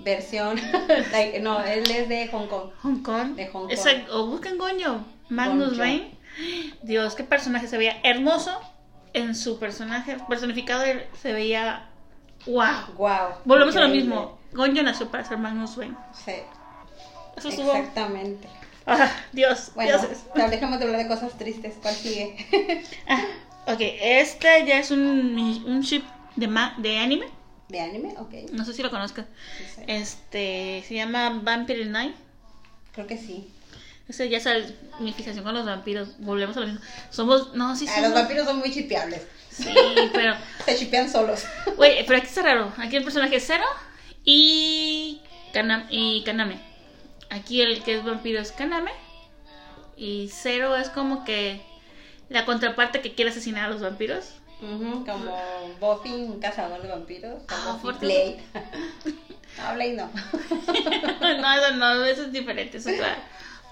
Versión, 0.00 0.60
like, 1.12 1.40
no, 1.40 1.60
él 1.60 1.90
es 1.90 2.08
de 2.08 2.28
Hong 2.28 2.46
Kong. 2.46 2.70
Hong 2.82 3.02
Kong. 3.02 3.34
De 3.34 3.46
Hong 3.48 3.68
Kong. 3.68 4.06
O 4.10 4.26
busquen 4.26 4.58
Goño. 4.58 5.04
Magnus. 5.28 5.76
Bane. 5.76 6.16
Dios, 6.82 7.14
qué 7.14 7.24
personaje 7.24 7.66
se 7.66 7.78
veía 7.78 7.98
hermoso. 8.02 8.60
En 9.14 9.34
su 9.34 9.58
personaje 9.58 10.16
personificado 10.28 10.84
él 10.84 11.04
se 11.20 11.32
veía. 11.32 11.88
¡Wow! 12.46 12.94
Wow. 12.96 13.08
Volvemos 13.44 13.74
a 13.76 13.80
lo 13.80 13.88
mismo. 13.88 14.38
Goño 14.52 14.82
nació 14.82 15.10
para 15.10 15.24
ser 15.24 15.38
Magnus 15.38 15.76
Wayne. 15.76 15.96
Sí, 16.12 16.32
Eso 17.36 17.48
exactamente. 17.48 18.48
Ah, 18.90 19.10
Dios, 19.32 19.72
Bueno, 19.74 19.98
dioses. 19.98 20.18
dejemos 20.50 20.78
de 20.78 20.86
hablar 20.86 21.02
de 21.02 21.08
cosas 21.08 21.36
tristes. 21.38 21.74
¿Cuál 21.82 21.94
sigue? 21.94 22.36
Ah, 23.08 23.22
ok, 23.72 23.80
este 23.80 24.64
ya 24.66 24.78
es 24.78 24.90
un, 24.90 25.00
un 25.66 25.80
ship 25.82 26.02
de, 26.36 26.48
ma- 26.48 26.74
de 26.78 26.98
anime. 26.98 27.26
¿De 27.68 27.80
anime? 27.80 28.14
Ok. 28.18 28.32
No 28.52 28.64
sé 28.64 28.72
si 28.72 28.82
lo 28.82 28.90
conozcas. 28.90 29.26
Sí, 29.58 29.64
sí. 29.76 29.82
Este 29.86 30.84
se 30.88 30.94
llama 30.94 31.40
Vampire 31.42 31.84
Night. 31.84 32.14
Creo 32.92 33.06
que 33.06 33.18
sí. 33.18 33.46
Ese 34.08 34.26
ya 34.30 34.38
es 34.38 34.72
mi 35.00 35.12
fijación 35.12 35.44
con 35.44 35.52
los 35.54 35.66
vampiros. 35.66 36.18
Volvemos 36.20 36.56
a 36.56 36.60
lo 36.60 36.66
mismo. 36.66 36.80
Somos. 37.10 37.52
No, 37.54 37.76
sí, 37.76 37.84
Ah, 37.86 37.94
somos. 37.96 38.08
los 38.10 38.18
vampiros 38.18 38.46
son 38.46 38.58
muy 38.60 38.72
chipeables. 38.72 39.20
Sí, 39.50 39.68
pero. 40.14 40.34
Se 40.64 40.76
chipean 40.78 41.10
solos. 41.10 41.44
Güey, 41.76 42.06
pero 42.06 42.16
aquí 42.18 42.26
está 42.28 42.40
raro. 42.40 42.72
Aquí 42.78 42.96
el 42.96 43.04
personaje 43.04 43.36
es 43.36 43.46
Zero 43.46 43.64
y, 44.24 45.20
Kana- 45.52 45.86
y 45.90 46.22
Kaname. 46.24 46.58
Aquí 47.30 47.60
el 47.62 47.82
que 47.82 47.96
es 47.96 48.04
vampiro 48.04 48.40
es 48.40 48.52
Kaname. 48.52 48.92
Y 49.96 50.28
Zero 50.28 50.76
es 50.76 50.90
como 50.90 51.24
que 51.24 51.60
la 52.28 52.44
contraparte 52.44 53.00
que 53.00 53.14
quiere 53.14 53.30
asesinar 53.30 53.64
a 53.64 53.68
los 53.68 53.80
vampiros. 53.80 54.34
Como 54.60 55.06
Buffy, 55.80 56.12
un 56.12 56.40
cazador 56.40 56.82
de 56.82 56.88
vampiros. 56.88 57.42
Ah, 57.48 57.62
Como 57.64 57.78
fuerte. 57.78 58.06
Blade. 58.06 58.42
no, 59.58 59.74
Blade 59.74 59.94
no. 59.94 60.10
no, 61.40 61.54
eso 61.54 61.76
no, 61.76 62.04
eso 62.04 62.22
es 62.24 62.32
diferente. 62.32 62.78
Eso 62.78 62.90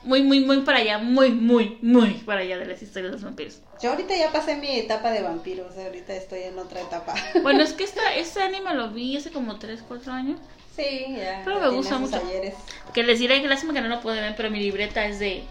muy, 0.02 0.22
muy, 0.22 0.40
muy 0.40 0.60
para 0.60 0.78
allá. 0.78 0.98
Muy, 0.98 1.30
muy, 1.30 1.78
muy 1.82 2.14
para 2.24 2.40
allá 2.40 2.58
de 2.58 2.66
las 2.66 2.80
historias 2.80 3.10
de 3.10 3.16
los 3.16 3.24
vampiros. 3.24 3.60
Yo 3.82 3.90
ahorita 3.90 4.16
ya 4.16 4.30
pasé 4.30 4.56
mi 4.56 4.78
etapa 4.78 5.10
de 5.10 5.22
vampiros. 5.22 5.76
Ahorita 5.76 6.14
estoy 6.14 6.42
en 6.42 6.58
otra 6.58 6.80
etapa. 6.80 7.14
Bueno, 7.42 7.62
es 7.62 7.72
que 7.72 7.84
esta, 7.84 8.14
este 8.14 8.40
anime 8.40 8.74
lo 8.74 8.90
vi 8.90 9.16
hace 9.16 9.32
como 9.32 9.58
3, 9.58 9.82
4 9.86 10.12
años. 10.12 10.38
Sí, 10.76 11.16
ya. 11.16 11.42
Pero 11.44 11.60
me 11.60 11.68
gusta 11.68 11.98
mucho. 11.98 12.16
ayeres. 12.16 12.54
Que 12.92 13.02
les 13.02 13.18
diré 13.18 13.42
que 13.42 13.48
lástima 13.48 13.72
que 13.72 13.80
no 13.80 13.88
lo 13.88 14.00
pueden 14.00 14.22
ver, 14.22 14.36
pero 14.36 14.50
mi 14.50 14.60
libreta 14.60 15.04
es 15.06 15.18
de 15.18 15.44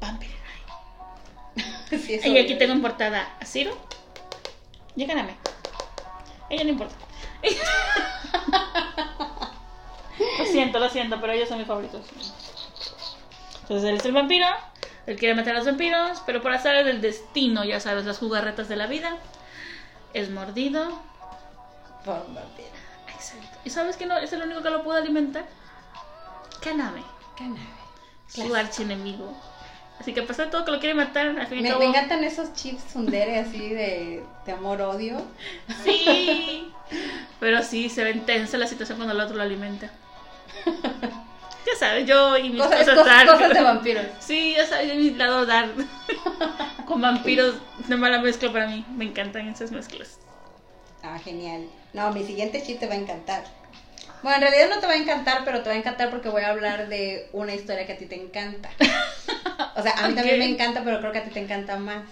Vampire 0.00 0.32
Night. 0.32 0.40
Sí, 2.04 2.18
Y 2.24 2.38
aquí 2.38 2.56
tengo 2.56 2.72
en 2.72 2.82
portada 2.82 3.36
a 3.40 3.44
Ciro. 3.44 3.76
Ella 6.50 6.64
no 6.64 6.70
importa. 6.70 6.94
lo 10.38 10.44
siento, 10.46 10.78
lo 10.78 10.88
siento, 10.88 11.20
pero 11.20 11.32
ellos 11.32 11.48
son 11.48 11.58
mis 11.58 11.66
favoritos. 11.66 12.02
Entonces 13.62 13.88
él 13.88 13.96
es 13.96 14.04
el 14.04 14.12
vampiro, 14.12 14.46
él 15.06 15.16
quiere 15.16 15.34
matar 15.34 15.54
a 15.54 15.58
los 15.58 15.66
vampiros, 15.66 16.20
pero 16.26 16.42
por 16.42 16.52
azar 16.52 16.84
del 16.84 17.00
destino, 17.00 17.64
ya 17.64 17.80
sabes, 17.80 18.04
las 18.04 18.18
jugarretas 18.18 18.68
de 18.68 18.76
la 18.76 18.86
vida, 18.86 19.16
es 20.12 20.30
mordido. 20.30 21.00
Por 22.04 22.22
un 22.26 22.34
vampiro. 22.34 22.68
¿Y 23.64 23.70
sabes 23.70 23.96
que 23.96 24.06
no 24.06 24.16
es 24.18 24.32
el 24.32 24.42
único 24.42 24.62
que 24.62 24.70
lo 24.70 24.82
puede 24.82 25.00
alimentar? 25.00 25.46
Kaname, 26.62 27.02
Cannabis. 27.36 27.64
su 28.28 28.54
archienemigo. 28.54 29.36
Así 30.00 30.12
que 30.12 30.20
a 30.20 30.26
pesar 30.26 30.46
de 30.46 30.52
todo 30.52 30.64
que 30.64 30.72
lo 30.72 30.80
quiere 30.80 30.94
matar, 30.94 31.28
al 31.38 31.46
fin 31.46 31.58
y 31.58 31.62
Me, 31.62 31.76
me 31.76 31.84
encantan 31.86 32.24
esos 32.24 32.52
chips 32.54 32.82
sundere 32.92 33.38
así 33.38 33.68
de, 33.70 34.24
de 34.44 34.52
amor-odio. 34.52 35.24
Sí. 35.84 36.72
Pero 37.40 37.62
sí, 37.62 37.88
se 37.88 38.02
ve 38.04 38.10
intensa 38.10 38.58
la 38.58 38.66
situación 38.66 38.98
cuando 38.98 39.14
el 39.14 39.20
otro 39.20 39.36
lo 39.36 39.42
alimenta. 39.42 39.90
Ya 40.66 41.78
sabes, 41.78 42.06
yo 42.06 42.36
y 42.36 42.50
mis 42.50 42.60
Cosas, 42.62 42.80
cosas, 42.80 42.94
cosas- 42.98 43.06
dark. 43.06 43.30
cosas 43.32 43.54
de 43.54 43.62
vampiros. 43.62 44.04
Sí, 44.20 44.54
ya 44.56 44.66
sabes, 44.66 44.88
yo 44.88 44.94
y 44.94 44.96
mi 44.98 45.10
lado 45.10 45.46
dark. 45.46 45.72
Con 46.86 47.00
vampiros, 47.00 47.54
de 47.88 47.96
mala 47.96 48.18
mezcla 48.18 48.52
para 48.52 48.66
mí. 48.66 48.84
Me 48.96 49.04
encantan 49.06 49.48
esas 49.48 49.70
mezclas. 49.70 50.18
Ah, 51.04 51.18
genial. 51.22 51.68
No, 51.92 52.10
mi 52.12 52.24
siguiente 52.24 52.62
chip 52.62 52.80
te 52.80 52.86
va 52.86 52.94
a 52.94 52.96
encantar. 52.96 53.44
Bueno, 54.22 54.36
en 54.36 54.42
realidad 54.42 54.74
no 54.74 54.80
te 54.80 54.86
va 54.86 54.94
a 54.94 54.96
encantar, 54.96 55.42
pero 55.44 55.62
te 55.62 55.68
va 55.68 55.74
a 55.74 55.78
encantar 55.78 56.08
porque 56.08 56.30
voy 56.30 56.42
a 56.42 56.48
hablar 56.48 56.88
de 56.88 57.28
una 57.32 57.54
historia 57.54 57.84
que 57.86 57.92
a 57.92 57.98
ti 57.98 58.06
te 58.06 58.16
encanta. 58.16 58.70
O 59.76 59.82
sea, 59.82 59.92
a 59.92 60.08
mí 60.08 60.14
también 60.14 60.38
me 60.38 60.48
encanta, 60.48 60.82
pero 60.82 61.00
creo 61.00 61.12
que 61.12 61.18
a 61.18 61.24
ti 61.24 61.30
te 61.30 61.40
encanta 61.40 61.76
más. 61.76 62.04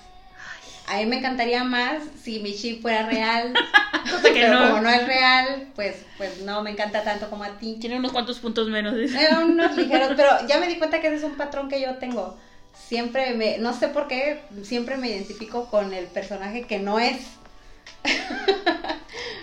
A 0.89 0.97
mí 0.97 1.07
me 1.07 1.19
encantaría 1.19 1.65
más 1.65 2.03
si 2.23 2.41
mi 2.41 2.55
chip 2.55 2.83
fuera 2.83 3.07
real. 3.07 3.55
Cosa 4.11 4.23
que 4.25 4.41
pero 4.41 4.53
no. 4.53 4.69
como 4.69 4.83
no 4.83 4.91
es 4.91 5.07
real, 5.07 5.69
pues, 5.75 6.05
pues 6.19 6.43
no 6.43 6.61
me 6.63 6.71
encanta 6.71 7.03
tanto 7.03 7.31
como 7.31 7.45
a 7.45 7.57
ti. 7.57 7.79
Tiene 7.81 7.97
unos 7.97 8.13
cuantos 8.13 8.41
puntos 8.41 8.69
menos. 8.69 8.95
Eh, 8.95 9.29
unos 9.43 9.77
ligeros, 9.77 10.13
pero 10.17 10.31
ya 10.49 10.59
me 10.59 10.67
di 10.67 10.77
cuenta 10.77 11.01
que 11.01 11.07
ese 11.07 11.17
es 11.17 11.23
un 11.23 11.37
patrón 11.37 11.69
que 11.69 11.81
yo 11.81 11.95
tengo. 11.97 12.37
Siempre 12.75 13.33
me, 13.35 13.59
no 13.59 13.73
sé 13.73 13.89
por 13.89 14.09
qué, 14.09 14.41
siempre 14.65 14.97
me 14.97 15.09
identifico 15.09 15.71
con 15.71 15.95
el 15.95 16.07
personaje 16.07 16.65
que 16.65 16.79
no 16.79 16.99
es. 16.99 17.17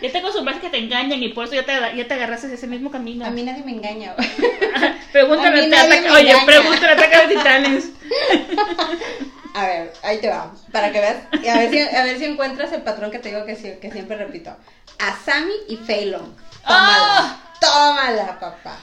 Ya 0.02 0.10
te 0.12 0.18
acostumbraste 0.20 0.62
que 0.62 0.70
te 0.70 0.78
engañan 0.78 1.22
y 1.22 1.30
por 1.30 1.44
eso 1.46 1.56
ya 1.56 1.66
te, 1.66 1.74
ya 1.98 2.08
te 2.08 2.14
agarraste 2.14 2.48
de 2.48 2.56
ese 2.56 2.68
mismo 2.68 2.90
camino. 2.90 3.26
A 3.26 3.30
mí 3.32 3.44
nadie 3.44 3.64
me 3.64 3.72
engaña. 3.74 4.16
pregúntale 5.12 5.48
a 5.48 5.52
mí 5.52 5.60
a 5.66 5.68
nadie 5.68 5.98
Ataca- 5.98 6.02
me 6.02 6.12
Oye, 6.12 6.30
engaña. 6.32 6.46
pregúntale 6.46 6.88
a 6.88 6.94
Ataca 6.94 7.28
de 7.28 7.36
Titanes. 7.36 7.90
A 9.56 9.66
ver, 9.66 9.94
ahí 10.04 10.20
te 10.20 10.30
va, 10.30 10.54
para 10.72 10.92
que 10.92 11.00
veas, 11.00 11.18
y 11.44 11.48
a 11.48 11.56
ver 11.58 11.70
si, 11.72 11.80
a 11.82 12.04
ver 12.04 12.18
si 12.20 12.26
encuentras 12.26 12.72
el 12.72 12.84
patrón 12.84 13.10
que 13.10 13.18
te 13.18 13.30
digo 13.30 13.46
que, 13.46 13.58
sie- 13.58 13.80
que 13.80 13.92
siempre 13.92 14.16
repito. 14.16 14.56
Asami 15.00 15.52
y 15.68 15.76
Feilong. 15.78 16.36
Tómala, 16.66 16.98
¡Ah! 17.08 17.38
tómala, 17.60 18.40
papá. 18.40 18.78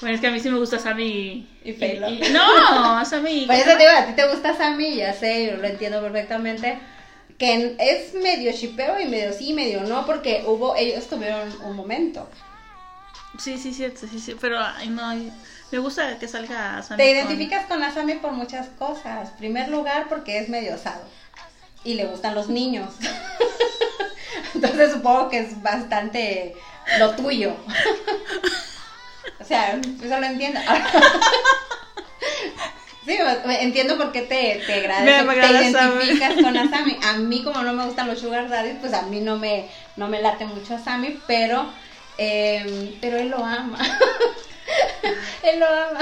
Bueno, 0.00 0.14
es 0.14 0.20
que 0.22 0.26
a 0.28 0.30
mí 0.30 0.40
sí 0.40 0.48
me 0.48 0.58
gusta 0.58 0.78
Sammy 0.78 1.04
y... 1.04 1.48
Y 1.70 1.72
Felo. 1.74 2.08
y- 2.08 2.18
No, 2.32 3.04
Sammy 3.04 3.42
y... 3.42 3.46
Pues 3.46 3.58
eso 3.66 3.76
te 3.76 3.84
digo, 3.84 3.90
a 3.96 4.06
ti 4.06 4.12
te 4.14 4.26
gusta 4.28 4.50
Asami, 4.50 4.96
ya 4.96 5.12
sé, 5.12 5.54
lo 5.60 5.66
entiendo 5.66 6.00
perfectamente. 6.00 6.78
Que 7.38 7.76
es 7.78 8.14
medio 8.14 8.50
shipeo 8.52 9.00
y 9.00 9.06
medio 9.06 9.32
sí, 9.32 9.52
medio 9.54 9.82
no, 9.82 10.04
porque 10.04 10.42
hubo, 10.46 10.74
ellos 10.76 11.06
tuvieron 11.08 11.48
un 11.64 11.76
momento. 11.76 12.28
Sí, 13.38 13.56
sí, 13.58 13.72
cierto, 13.72 14.06
sí, 14.10 14.18
sí, 14.18 14.36
pero 14.40 14.58
ay, 14.58 14.88
no, 14.88 15.14
me 15.70 15.78
gusta 15.78 16.18
que 16.18 16.26
salga 16.26 16.78
Asami. 16.78 16.96
Te 17.02 17.04
con- 17.04 17.16
identificas 17.16 17.66
con 17.66 17.82
Asami 17.82 18.14
por 18.14 18.32
muchas 18.32 18.68
cosas. 18.70 19.30
Primer 19.38 19.68
lugar, 19.68 20.08
porque 20.08 20.38
es 20.38 20.48
medio 20.48 20.74
osado. 20.74 21.02
Y 21.84 21.94
le 21.94 22.06
gustan 22.06 22.34
los 22.34 22.48
niños. 22.48 22.92
Entonces 24.54 24.92
supongo 24.92 25.28
que 25.28 25.38
es 25.38 25.62
bastante 25.62 26.56
lo 26.98 27.14
tuyo. 27.14 27.54
o 29.40 29.44
sea, 29.44 29.74
eso 30.02 30.18
lo 30.18 30.26
entiendo. 30.26 30.58
Sí, 33.08 33.16
entiendo 33.60 33.96
por 33.96 34.12
qué 34.12 34.20
te, 34.20 34.62
te 34.66 34.86
Me 35.02 35.16
eso, 35.16 35.26
te 35.32 35.46
identificas 35.46 36.34
con 36.34 36.54
Asami. 36.58 36.98
A 37.02 37.14
mí, 37.14 37.42
como 37.42 37.62
no 37.62 37.72
me 37.72 37.86
gustan 37.86 38.06
los 38.06 38.20
sugar 38.20 38.50
daddies, 38.50 38.76
pues 38.82 38.92
a 38.92 39.00
mí 39.02 39.20
no 39.20 39.38
me, 39.38 39.66
no 39.96 40.08
me 40.08 40.20
late 40.20 40.44
mucho 40.44 40.74
Asami, 40.74 41.18
pero, 41.26 41.64
eh, 42.18 42.98
pero 43.00 43.16
él 43.16 43.30
lo 43.30 43.42
ama. 43.42 43.78
él 45.42 45.58
lo 45.58 45.66
ama. 45.66 46.00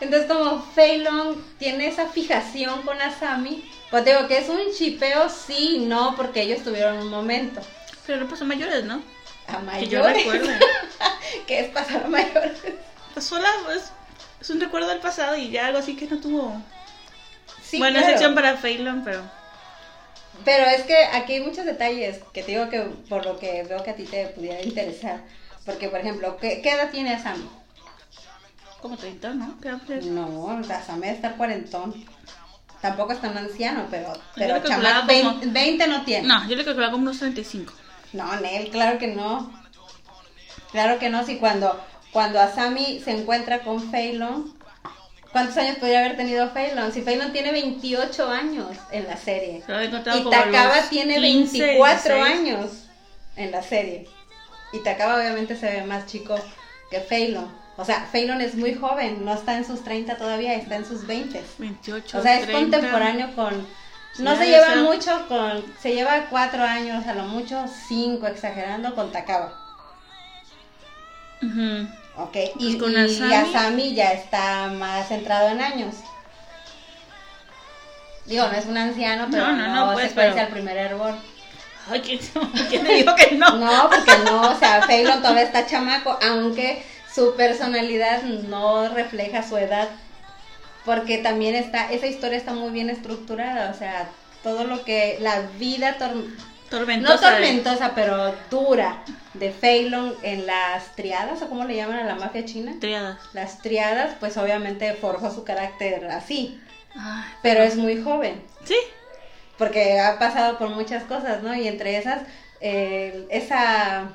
Entonces, 0.00 0.30
como 0.30 0.62
Feilong 0.62 1.34
tiene 1.58 1.88
esa 1.88 2.06
fijación 2.06 2.82
con 2.82 3.02
Asami, 3.02 3.68
pues 3.90 4.04
digo 4.04 4.28
que 4.28 4.38
es 4.38 4.48
un 4.48 4.72
chipeo, 4.72 5.28
sí, 5.28 5.78
no, 5.80 6.14
porque 6.14 6.42
ellos 6.42 6.62
tuvieron 6.62 6.98
un 6.98 7.08
momento. 7.08 7.60
Pero 8.06 8.28
pues 8.28 8.38
son 8.38 8.46
mayores, 8.46 8.84
¿no? 8.84 9.02
A 9.48 9.78
Que 9.78 9.88
yo 9.88 9.98
mayores. 9.98 10.16
recuerde. 10.18 10.60
que 11.48 11.58
es 11.58 11.70
pasar 11.70 12.04
a 12.04 12.08
mayores. 12.08 12.58
Sola, 13.18 13.48
pues, 13.64 13.90
es 14.40 14.50
un 14.50 14.60
recuerdo 14.60 14.88
del 14.88 14.98
pasado 15.00 15.36
y 15.36 15.50
ya 15.50 15.66
algo 15.66 15.78
así 15.78 15.96
que 15.96 16.06
no 16.06 16.18
tuvo. 16.18 16.60
Sí, 17.62 17.78
bueno, 17.78 17.94
claro. 17.98 18.06
excepción 18.12 18.34
para 18.34 18.56
Phelan, 18.56 19.02
pero. 19.04 19.22
Pero 20.44 20.66
es 20.66 20.82
que 20.82 20.96
aquí 20.96 21.34
hay 21.34 21.40
muchos 21.40 21.64
detalles 21.64 22.20
que 22.32 22.42
te 22.42 22.52
digo 22.52 22.68
que 22.68 22.80
por 23.08 23.24
lo 23.24 23.38
que 23.38 23.64
veo 23.64 23.82
que 23.82 23.90
a 23.90 23.96
ti 23.96 24.04
te 24.04 24.26
pudiera 24.28 24.62
interesar. 24.62 25.20
Porque, 25.64 25.88
por 25.88 25.98
ejemplo, 25.98 26.36
¿qué, 26.36 26.60
qué 26.62 26.70
edad 26.72 26.90
tiene 26.90 27.14
Asami? 27.14 27.48
Como 28.80 28.96
30, 28.96 29.30
¿no? 29.34 29.58
¿Qué? 29.60 29.70
No, 30.02 30.60
debe 30.62 31.10
estar 31.10 31.36
cuarentón. 31.36 32.04
Tampoco 32.80 33.12
es 33.12 33.20
tan 33.20 33.36
anciano, 33.36 33.86
pero, 33.90 34.12
pero 34.36 34.54
le 34.54 34.62
calculaba 34.62 35.06
chamaco, 35.06 35.28
como- 35.30 35.40
20, 35.40 35.46
20 35.60 35.86
no 35.88 36.04
tiene. 36.04 36.28
No, 36.28 36.46
yo 36.48 36.54
le 36.54 36.64
calculaba 36.64 36.92
como 36.92 37.02
unos 37.04 37.18
35. 37.18 37.72
No, 38.12 38.36
Nel, 38.40 38.70
claro 38.70 38.98
que 38.98 39.08
no. 39.08 39.50
Claro 40.70 40.98
que 40.98 41.08
no, 41.08 41.24
si 41.24 41.38
cuando, 41.38 41.82
cuando 42.16 42.40
Asami 42.40 42.98
se 43.04 43.10
encuentra 43.10 43.58
con 43.58 43.90
Phelan, 43.90 44.46
¿cuántos 45.32 45.54
años 45.58 45.76
podría 45.76 45.98
haber 45.98 46.16
tenido 46.16 46.50
Phelan? 46.54 46.90
Si 46.90 47.02
Phelan 47.02 47.30
tiene 47.30 47.52
28 47.52 48.30
años 48.30 48.68
en 48.90 49.06
la 49.06 49.18
serie. 49.18 49.62
Y 49.68 50.30
Takaba 50.30 50.80
tiene 50.88 51.16
15, 51.20 51.58
24 51.58 52.14
16. 52.14 52.40
años 52.40 52.70
en 53.36 53.50
la 53.50 53.60
serie. 53.60 54.08
Y 54.72 54.78
Takaba 54.78 55.16
obviamente 55.16 55.56
se 55.56 55.66
ve 55.66 55.82
más 55.84 56.06
chico 56.06 56.36
que 56.90 57.00
Phelan. 57.00 57.54
O 57.76 57.84
sea, 57.84 58.08
Phelan 58.10 58.40
es 58.40 58.54
muy 58.54 58.72
joven, 58.72 59.22
no 59.22 59.34
está 59.34 59.58
en 59.58 59.66
sus 59.66 59.84
30 59.84 60.16
todavía, 60.16 60.54
está 60.54 60.76
en 60.76 60.86
sus 60.86 61.06
20. 61.06 61.38
28. 61.58 62.18
O 62.18 62.22
sea, 62.22 62.40
es 62.40 62.46
30. 62.46 62.78
contemporáneo 62.78 63.36
con... 63.36 63.66
No 64.20 64.38
se 64.38 64.46
lleva 64.46 64.76
mucho 64.76 65.28
con... 65.28 65.62
Se 65.82 65.92
lleva 65.92 66.28
cuatro 66.30 66.62
años, 66.62 67.06
a 67.06 67.12
lo 67.12 67.24
mucho 67.24 67.66
cinco, 67.86 68.26
exagerando, 68.26 68.94
con 68.94 69.12
Takaba. 69.12 69.66
Ujú. 71.42 71.86
Ok, 72.18 72.36
y, 72.58 72.76
Pues 72.76 72.82
con 72.82 72.92
y 72.92 72.96
Asami. 72.96 73.34
Asami 73.34 73.94
ya 73.94 74.12
está 74.12 74.68
más 74.68 75.08
centrado 75.08 75.50
en 75.50 75.60
años. 75.60 75.94
Digo, 78.24 78.46
no 78.46 78.52
es 78.52 78.66
un 78.66 78.76
anciano, 78.76 79.28
pero 79.30 79.46
No, 79.46 79.52
no, 79.52 79.68
no, 79.68 79.86
no, 79.86 79.92
pues, 79.92 80.08
se 80.08 80.14
parece 80.14 80.34
pero- 80.34 80.46
al 80.46 80.52
primer 80.52 80.76
hervor. 80.76 81.14
Ay, 81.88 82.00
¿quién, 82.00 82.82
me 82.82 82.94
dijo 82.94 83.14
que 83.14 83.36
no? 83.36 83.58
No, 83.58 83.88
porque 83.88 84.12
no, 84.24 84.50
o 84.50 84.58
sea, 84.58 84.82
Phelan 84.88 85.20
todavía 85.22 85.44
está 85.44 85.66
chamaco, 85.66 86.18
aunque 86.20 86.82
su 87.14 87.36
personalidad 87.36 88.22
no 88.22 88.88
refleja 88.88 89.46
su 89.46 89.56
edad. 89.56 89.88
Porque 90.84 91.18
también 91.18 91.54
está, 91.54 91.92
esa 91.92 92.06
historia 92.06 92.38
está 92.38 92.52
muy 92.52 92.70
bien 92.70 92.90
estructurada, 92.90 93.70
o 93.70 93.74
sea, 93.78 94.08
todo 94.42 94.64
lo 94.64 94.84
que, 94.84 95.18
la 95.20 95.42
vida 95.58 95.96
Tormentosa. 96.70 97.14
no 97.14 97.20
tormentosa, 97.36 97.92
pero 97.94 98.34
dura 98.50 99.02
de 99.34 99.50
Phelan 99.50 100.14
en 100.22 100.46
las 100.46 100.94
triadas, 100.96 101.40
o 101.42 101.48
cómo 101.48 101.64
le 101.64 101.76
llaman 101.76 101.98
a 101.98 102.04
la 102.04 102.14
mafia 102.16 102.44
china. 102.44 102.74
Triadas. 102.80 103.18
Las 103.32 103.62
triadas, 103.62 104.14
pues 104.20 104.36
obviamente 104.36 104.92
forjó 104.94 105.32
su 105.32 105.44
carácter 105.44 106.04
así, 106.06 106.60
Ay, 106.94 107.24
pero 107.42 107.62
es 107.62 107.76
muy 107.76 108.02
joven 108.02 108.42
Sí. 108.64 108.76
porque 109.58 110.00
ha 110.00 110.18
pasado 110.18 110.58
por 110.58 110.70
muchas 110.70 111.04
cosas, 111.04 111.42
¿no? 111.42 111.54
Y 111.54 111.68
entre 111.68 111.96
esas, 111.98 112.22
eh, 112.60 113.26
esa, 113.30 114.08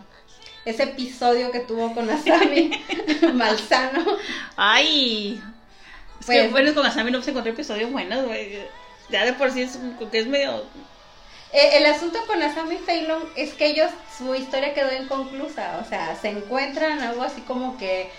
ese 0.65 0.83
episodio 0.83 1.51
que 1.51 1.59
tuvo 1.61 1.93
con 1.93 2.09
Asami, 2.09 2.71
malsano, 3.33 4.03
Ay. 4.55 5.41
Es 6.19 6.25
Pues- 6.27 6.37
que 6.41 6.47
bueno, 6.49 6.73
con 6.75 6.85
Asami 6.85 7.11
no 7.11 7.21
se 7.21 7.31
encontró 7.31 7.51
episodios 7.53 7.91
buenos, 7.91 8.25
güey. 8.25 8.59
Ya 9.09 9.25
de 9.25 9.33
por 9.33 9.51
sí 9.51 9.61
es 9.63 9.77
que 10.11 10.19
es 10.19 10.27
medio. 10.27 10.63
Eh, 11.53 11.77
el 11.77 11.85
asunto 11.85 12.19
con 12.27 12.41
Asami 12.41 12.75
y 12.75 13.39
es 13.39 13.53
que 13.53 13.67
ellos, 13.67 13.91
su 14.17 14.33
historia 14.35 14.73
quedó 14.73 14.89
inconclusa, 14.93 15.79
o 15.83 15.87
sea, 15.87 16.15
se 16.15 16.29
encuentran 16.29 16.99
algo 16.99 17.23
así 17.23 17.41
como 17.41 17.77
que 17.77 18.09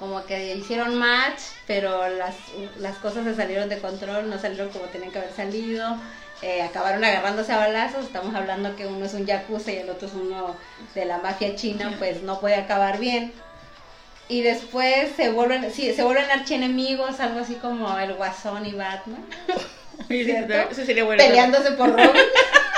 como 0.00 0.24
que 0.24 0.56
hicieron 0.56 0.98
match, 0.98 1.40
pero 1.66 2.08
las, 2.08 2.34
las 2.78 2.96
cosas 2.96 3.22
se 3.24 3.34
salieron 3.34 3.68
de 3.68 3.78
control, 3.78 4.30
no 4.30 4.38
salieron 4.38 4.70
como 4.70 4.86
tenían 4.86 5.12
que 5.12 5.18
haber 5.18 5.32
salido, 5.34 5.98
eh, 6.40 6.62
acabaron 6.62 7.04
agarrándose 7.04 7.52
a 7.52 7.58
balazos, 7.58 8.06
estamos 8.06 8.34
hablando 8.34 8.74
que 8.76 8.86
uno 8.86 9.04
es 9.04 9.12
un 9.12 9.26
yakuza 9.26 9.72
y 9.72 9.76
el 9.76 9.90
otro 9.90 10.08
es 10.08 10.14
uno 10.14 10.56
de 10.94 11.04
la 11.04 11.18
mafia 11.18 11.54
china, 11.54 11.94
pues 11.98 12.22
no 12.22 12.40
puede 12.40 12.54
acabar 12.54 12.98
bien. 12.98 13.34
Y 14.28 14.40
después 14.40 15.10
se 15.16 15.30
vuelven, 15.30 15.70
sí, 15.70 15.92
se 15.92 16.02
vuelven 16.02 16.30
archienemigos, 16.30 17.20
algo 17.20 17.40
así 17.40 17.56
como 17.56 17.98
el 17.98 18.14
Guasón 18.14 18.64
y 18.64 18.72
Batman, 18.72 19.22
¿Cierto? 20.08 20.54
Ese 20.70 20.86
sería 20.86 21.04
bueno. 21.04 21.22
peleándose 21.22 21.72
por 21.72 21.90
Robin. 21.90 22.10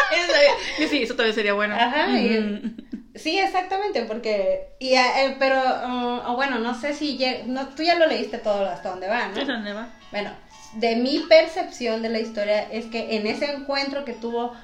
Sí, 0.91 1.03
eso 1.03 1.15
todavía 1.15 1.35
sería 1.35 1.55
bueno. 1.55 1.75
Ajá, 1.75 2.11
y-. 2.19 2.77
Sí, 3.15 3.39
exactamente, 3.39 4.03
porque, 4.05 4.69
y, 4.79 4.95
eh, 4.95 5.37
pero, 5.39 5.57
uh, 5.61 6.31
o 6.31 6.37
bueno, 6.37 6.59
no 6.59 6.75
sé 6.75 6.95
si, 6.95 7.19
no, 7.47 7.69
tú 7.69 7.83
ya 7.83 7.97
lo 7.97 8.07
leíste 8.07 8.39
todo 8.39 8.67
hasta 8.67 8.89
dónde 8.91 9.07
va, 9.09 9.31
¿Eso 9.31 9.45
¿no? 9.45 9.53
dónde 9.55 9.73
va? 9.75 9.89
Bueno, 10.11 10.31
de 10.75 10.97
mi 10.97 11.19
percepción 11.29 12.01
de 12.01 12.09
la 12.09 12.21
historia 12.21 12.63
es 12.73 12.87
que 12.87 13.17
en 13.17 13.27
ese 13.27 13.53
encuentro 13.53 14.07
que 14.07 14.15
tuvo 14.15 14.55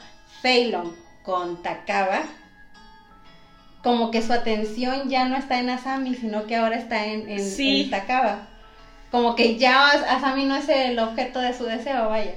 Phelan 0.40 0.92
con 1.24 1.62
Takaba, 1.62 2.22
como 3.82 4.10
que 4.10 4.22
su 4.22 4.32
atención 4.32 5.08
ya 5.08 5.26
no 5.26 5.36
está 5.36 5.58
en 5.60 5.70
Asami, 5.70 6.14
sino 6.14 6.46
que 6.46 6.56
ahora 6.56 6.76
está 6.76 7.04
en, 7.06 7.28
en, 7.28 7.40
Sí. 7.44 7.82
en 7.82 7.90
Takaba. 7.90 8.48
Como 9.10 9.36
que 9.36 9.56
ya 9.56 9.88
As- 9.90 10.02
Asami 10.08 10.44
no 10.46 10.56
es 10.56 10.68
el 10.68 10.98
objeto 10.98 11.40
de 11.40 11.52
su 11.54 11.64
deseo, 11.64 12.08
vaya. 12.08 12.32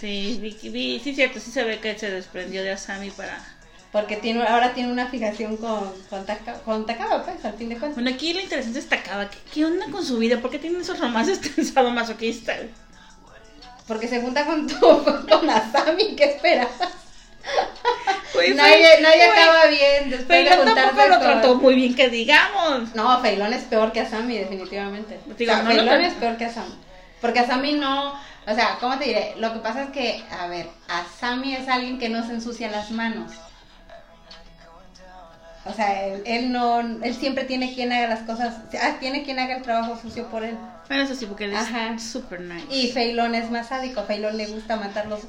Sí, 0.00 0.38
vi, 0.40 0.70
vi, 0.70 1.00
sí, 1.02 1.14
cierto, 1.14 1.38
sí 1.40 1.50
se 1.50 1.62
ve 1.64 1.78
que 1.80 1.96
se 1.98 2.10
desprendió 2.10 2.62
de 2.62 2.72
Asami 2.72 3.10
para. 3.10 3.38
Porque 3.92 4.16
tiene, 4.16 4.42
ahora 4.42 4.74
tiene 4.74 4.90
una 4.90 5.06
fijación 5.06 5.56
con, 5.56 5.92
con, 6.10 6.26
Taka- 6.26 6.60
con 6.64 6.84
Takaba, 6.84 7.24
pues, 7.24 7.44
al 7.44 7.54
fin 7.54 7.68
de 7.68 7.76
cuentas. 7.76 7.94
Bueno, 7.94 8.10
aquí 8.10 8.32
lo 8.32 8.40
interesante 8.40 8.80
es 8.80 8.88
Takaba. 8.88 9.30
¿Qué, 9.30 9.38
qué 9.52 9.64
onda 9.64 9.86
con 9.90 10.04
su 10.04 10.18
vida? 10.18 10.40
¿Por 10.40 10.50
qué 10.50 10.58
tiene 10.58 10.80
esos 10.80 10.98
romances 10.98 11.40
tan 11.54 11.64
sadomasoquistas? 11.64 12.58
Porque 13.86 14.08
se 14.08 14.20
junta 14.20 14.44
con 14.46 14.66
tu, 14.66 14.80
con 15.28 15.48
Asami, 15.48 16.16
¿qué 16.16 16.24
esperas? 16.24 16.68
Güey, 18.32 18.54
nadie 18.54 19.00
nadie 19.00 19.26
güey, 19.26 19.30
acaba 19.30 19.66
bien 19.66 20.10
después 20.10 20.28
de 20.28 20.34
Feilón 20.50 20.66
juntarse 20.66 20.82
tampoco 20.96 21.08
lo 21.08 21.14
con- 21.14 21.22
trató 21.24 21.54
muy 21.56 21.74
bien, 21.76 21.94
que 21.94 22.08
digamos. 22.08 22.94
No, 22.96 23.20
Feilón 23.20 23.52
es 23.52 23.62
peor 23.64 23.92
que 23.92 24.00
Asami, 24.00 24.38
definitivamente. 24.38 25.20
Digo, 25.38 25.52
o 25.52 25.54
sea, 25.54 25.62
no 25.62 25.70
Feilón 25.70 25.86
tra- 26.00 26.06
es 26.06 26.14
peor 26.14 26.36
que 26.36 26.46
Asami. 26.46 26.74
Porque 27.24 27.40
Asami 27.40 27.72
no... 27.72 28.12
O 28.46 28.54
sea, 28.54 28.76
¿cómo 28.80 28.98
te 28.98 29.06
diré? 29.06 29.34
Lo 29.38 29.54
que 29.54 29.60
pasa 29.60 29.84
es 29.84 29.90
que, 29.92 30.22
a 30.30 30.46
ver, 30.46 30.68
Asami 30.88 31.54
es 31.54 31.70
alguien 31.70 31.98
que 31.98 32.10
no 32.10 32.22
se 32.22 32.34
ensucia 32.34 32.70
las 32.70 32.90
manos. 32.90 33.32
O 35.64 35.72
sea, 35.72 36.04
él, 36.04 36.22
él 36.26 36.52
no... 36.52 36.80
Él 36.80 37.14
siempre 37.14 37.44
tiene 37.44 37.74
quien 37.74 37.94
haga 37.94 38.08
las 38.08 38.20
cosas... 38.24 38.56
ah, 38.78 38.96
tiene 39.00 39.22
quien 39.22 39.38
haga 39.38 39.56
el 39.56 39.62
trabajo 39.62 39.98
sucio 39.98 40.28
por 40.28 40.44
él. 40.44 40.58
Bueno, 40.86 41.04
eso 41.04 41.14
sí, 41.14 41.24
porque 41.24 41.46
él 41.46 41.56
Ajá. 41.56 41.94
es 41.94 42.02
super 42.02 42.42
nice. 42.42 42.66
Y 42.68 42.92
Feilón 42.92 43.34
es 43.34 43.50
más 43.50 43.68
sádico. 43.68 44.02
Feilón 44.02 44.36
le 44.36 44.48
gusta 44.48 44.76
matarlos 44.76 45.20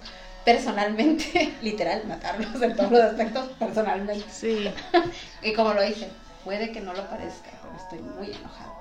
personalmente. 0.44 1.54
Literal, 1.62 2.04
matarlos 2.08 2.62
en 2.62 2.76
todos 2.76 2.92
los 2.92 3.02
aspectos 3.04 3.52
personalmente. 3.58 4.26
Sí. 4.30 4.70
Y 5.42 5.54
como 5.54 5.74
lo 5.74 5.82
dice, 5.82 6.10
puede 6.44 6.74
que 6.74 6.82
no 6.82 6.92
lo 6.92 7.10
parezca, 7.10 7.52
pero 7.62 7.74
estoy 7.78 8.00
muy 8.00 8.36
enojado. 8.36 8.76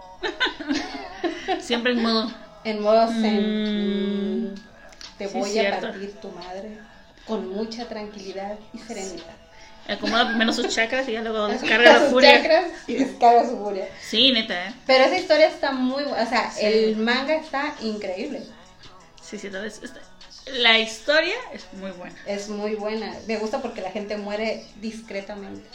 Siempre 1.60 1.92
en 1.92 2.02
modo. 2.02 2.43
En 2.64 2.80
modo 2.80 3.06
zen, 3.08 4.44
Mm, 4.44 4.46
mm, 4.46 4.54
te 5.18 5.28
sí, 5.28 5.38
voy 5.38 5.50
cierto. 5.50 5.86
a 5.86 5.90
partir 5.90 6.12
tu 6.14 6.30
madre 6.30 6.78
con 7.26 7.48
mucha 7.48 7.86
tranquilidad 7.88 8.58
y 8.72 8.78
serenidad. 8.78 9.34
Acomoda 9.86 10.28
primero 10.28 10.50
sus 10.52 10.74
chakras 10.74 11.06
y 11.08 11.12
ya 11.12 11.20
luego 11.22 11.46
descarga 11.48 11.92
la 11.94 11.98
Sus 12.00 12.08
furia. 12.10 12.32
chakras 12.38 12.64
y 12.86 12.94
descarga 12.94 13.48
su 13.48 13.58
furia. 13.58 13.86
Sí, 14.00 14.32
neta, 14.32 14.68
¿eh? 14.68 14.74
Pero 14.86 15.04
esa 15.04 15.18
historia 15.18 15.46
está 15.48 15.72
muy 15.72 16.04
buena, 16.04 16.22
o 16.22 16.26
sea, 16.28 16.50
Sí. 16.50 16.64
el 16.64 16.96
manga 16.96 17.34
está 17.36 17.74
increíble. 17.82 18.42
Sí, 19.22 19.38
sí, 19.38 19.50
tal 19.50 19.62
vez. 19.62 19.80
está- 19.82 20.00
la 20.58 20.78
historia 20.78 21.34
es 21.52 21.66
muy 21.74 21.90
buena. 21.92 22.14
Es 22.26 22.48
muy 22.50 22.74
buena. 22.74 23.14
Me 23.26 23.36
gusta 23.36 23.60
porque 23.62 23.80
la 23.80 23.90
gente 23.90 24.16
muere 24.18 24.64
discretamente. 24.80 25.66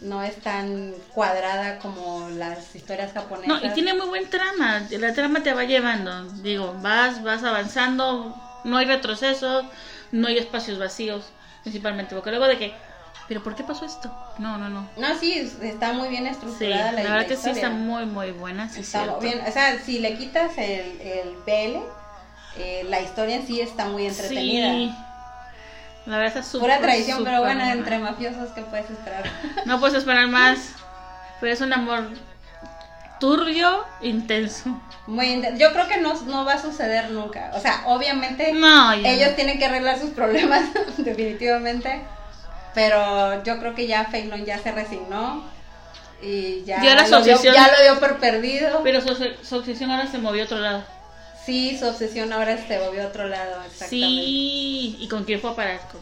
No 0.00 0.22
es 0.22 0.36
tan 0.36 0.92
cuadrada 1.14 1.78
como 1.78 2.28
las 2.30 2.74
historias 2.74 3.12
japonesas. 3.12 3.62
No, 3.62 3.66
y 3.66 3.72
tiene 3.72 3.94
muy 3.94 4.06
buen 4.08 4.28
trama. 4.28 4.82
La 4.90 5.14
trama 5.14 5.42
te 5.42 5.54
va 5.54 5.64
llevando. 5.64 6.24
Digo, 6.42 6.76
vas, 6.82 7.22
vas 7.22 7.42
avanzando. 7.42 8.34
No 8.64 8.76
hay 8.76 8.86
retrocesos, 8.86 9.64
no 10.12 10.28
hay 10.28 10.38
espacios 10.38 10.78
vacíos. 10.78 11.24
Principalmente, 11.62 12.14
porque 12.14 12.30
luego 12.30 12.46
de 12.46 12.58
que, 12.58 12.74
¿pero 13.26 13.42
por 13.42 13.56
qué 13.56 13.64
pasó 13.64 13.86
esto? 13.86 14.14
No, 14.38 14.58
no, 14.58 14.68
no. 14.68 14.86
No, 14.96 15.18
sí, 15.18 15.50
está 15.62 15.92
muy 15.94 16.08
bien 16.08 16.24
Sí, 16.24 16.30
estructurada 16.30 16.92
la 16.92 17.02
la, 17.02 17.10
verdad 17.10 17.26
que 17.26 17.36
sí 17.36 17.50
está 17.50 17.70
muy, 17.70 18.04
muy 18.06 18.32
buena. 18.32 18.68
Sí, 18.68 18.80
Está 18.80 19.06
muy 19.06 19.24
bien. 19.24 19.40
O 19.48 19.50
sea, 19.50 19.78
si 19.80 19.98
le 19.98 20.16
quitas 20.16 20.58
el, 20.58 21.00
el 21.00 21.28
PL, 21.44 21.80
eh, 22.58 22.84
la 22.88 23.00
historia 23.00 23.36
en 23.36 23.46
sí 23.46 23.60
está 23.60 23.86
muy 23.86 24.06
entretenida. 24.06 24.70
Sí. 24.72 24.94
La 26.06 26.18
verdad 26.18 26.38
es 26.38 26.46
súper. 26.46 26.60
Pura 26.70 26.78
tradición, 26.80 27.24
pero 27.24 27.38
súper 27.38 27.56
bueno, 27.56 27.70
entre 27.72 27.98
mafiosos, 27.98 28.50
¿qué 28.54 28.62
puedes 28.62 28.88
esperar? 28.90 29.24
No 29.64 29.80
puedes 29.80 29.96
esperar 29.96 30.28
más. 30.28 30.72
Pero 31.40 31.52
es 31.52 31.60
un 31.60 31.72
amor 31.72 32.08
turbio, 33.20 33.84
intenso. 34.02 34.80
Muy 35.06 35.26
inte- 35.32 35.56
Yo 35.58 35.72
creo 35.72 35.88
que 35.88 35.98
no, 35.98 36.14
no 36.24 36.44
va 36.44 36.54
a 36.54 36.62
suceder 36.62 37.10
nunca. 37.10 37.50
O 37.54 37.60
sea, 37.60 37.82
obviamente 37.86 38.52
No, 38.52 38.92
ellos 38.92 39.30
no. 39.30 39.34
tienen 39.36 39.58
que 39.58 39.64
arreglar 39.66 39.98
sus 39.98 40.10
problemas, 40.10 40.62
definitivamente. 40.98 42.00
Pero 42.74 43.42
yo 43.42 43.58
creo 43.58 43.74
que 43.74 43.86
ya 43.86 44.04
Feilón 44.04 44.44
ya 44.44 44.58
se 44.58 44.70
resignó. 44.72 45.44
Y 46.22 46.62
ya, 46.64 46.82
Ya 46.82 46.94
la 46.94 47.06
lo 47.08 47.22
dio, 47.22 47.42
ya 47.42 47.68
lo 47.68 47.82
dio 47.82 48.00
por 48.00 48.18
perdido. 48.18 48.80
Pero 48.82 49.00
su, 49.00 49.14
su 49.42 49.56
obsesión 49.56 49.90
ahora 49.90 50.06
se 50.06 50.18
movió 50.18 50.42
a 50.42 50.44
otro 50.46 50.58
lado. 50.58 50.84
Sí, 51.46 51.76
su 51.78 51.86
obsesión 51.86 52.32
ahora 52.32 52.58
se 52.66 52.78
volvió 52.78 53.04
a 53.04 53.06
otro 53.06 53.26
lado, 53.28 53.62
exactamente. 53.64 53.88
Sí. 53.88 54.96
¿Y 55.00 55.08
con 55.08 55.24
quién 55.24 55.40
fue 55.40 55.50
a 55.50 55.54
parar? 55.56 55.80
Con- 55.90 56.00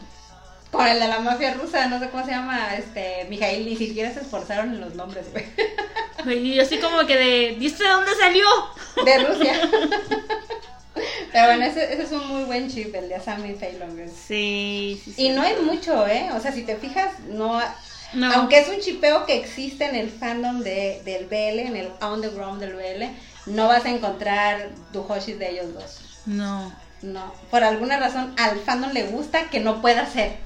Con 0.71 0.87
el 0.87 0.99
de 0.99 1.07
la 1.07 1.19
mafia 1.19 1.53
rusa, 1.53 1.87
no 1.87 1.99
sé 1.99 2.09
cómo 2.09 2.25
se 2.25 2.31
llama, 2.31 2.75
este, 2.75 3.25
Mijail, 3.29 3.63
ni 3.65 3.77
siquiera 3.77 4.11
se 4.13 4.21
esforzaron 4.21 4.73
en 4.73 4.81
los 4.81 4.95
nombres, 4.95 5.27
güey. 5.31 5.45
Y 6.55 6.59
así 6.59 6.79
como 6.79 7.05
que 7.05 7.15
de. 7.15 7.57
¿Y 7.59 7.69
de 7.69 7.87
dónde 7.87 8.11
salió? 8.19 8.45
De 9.05 9.17
Rusia. 9.25 9.69
Pero 11.31 11.47
bueno, 11.47 11.65
ese, 11.65 11.93
ese 11.93 12.03
es 12.03 12.11
un 12.11 12.27
muy 12.27 12.43
buen 12.45 12.69
chip, 12.71 12.95
el 12.95 13.09
de 13.09 13.15
Asami 13.15 13.53
güey. 13.53 14.09
Sí, 14.09 14.99
sí, 15.03 15.13
sí. 15.13 15.25
Y 15.25 15.29
no 15.29 15.43
es 15.43 15.61
mucho, 15.61 16.07
¿eh? 16.07 16.29
O 16.33 16.39
sea, 16.39 16.51
si 16.51 16.63
te 16.63 16.75
fijas, 16.77 17.19
no... 17.27 17.61
No. 18.13 18.31
Aunque 18.33 18.59
es 18.59 18.69
un 18.69 18.79
chipeo 18.79 19.25
que 19.25 19.35
existe 19.35 19.83
en 19.85 19.95
el 19.95 20.09
fandom 20.09 20.61
de, 20.61 21.01
del 21.03 21.25
BL, 21.25 21.59
en 21.67 21.75
el 21.75 21.89
underground 22.01 22.61
del 22.61 22.73
BL, 22.75 23.03
no 23.45 23.67
vas 23.67 23.85
a 23.85 23.89
encontrar 23.89 24.69
duhoshis 24.91 25.37
de 25.39 25.51
ellos 25.51 25.73
dos. 25.73 25.99
No. 26.25 26.73
No, 27.01 27.33
por 27.51 27.63
alguna 27.63 27.97
razón 27.99 28.33
al 28.37 28.57
fandom 28.59 28.91
le 28.91 29.03
gusta 29.07 29.49
que 29.49 29.59
no 29.59 29.81
pueda 29.81 30.05
ser. 30.07 30.37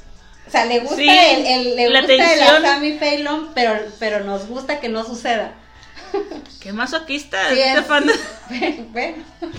O 0.47 0.52
sea, 0.52 0.66
le 0.66 0.80
gusta 0.80 0.95
Sí, 0.97 1.08
el, 1.10 1.45
el- 1.45 1.76
le 1.76 1.89
la 1.89 2.00
gusta 2.02 2.34
el. 2.34 2.41
Asami 2.41 2.97
Feilong, 2.97 3.54
pero, 3.54 3.80
pero 4.00 4.24
nos 4.26 4.47
gusta 4.47 4.80
que 4.80 4.89
no 4.89 5.06
suceda. 5.06 5.54
Qué 6.60 6.74
masoquista 6.74 7.38
Sí, 7.50 7.60
este 7.60 7.80
es- 7.80 7.86
fan. 7.86 8.06
bueno, 8.91 9.24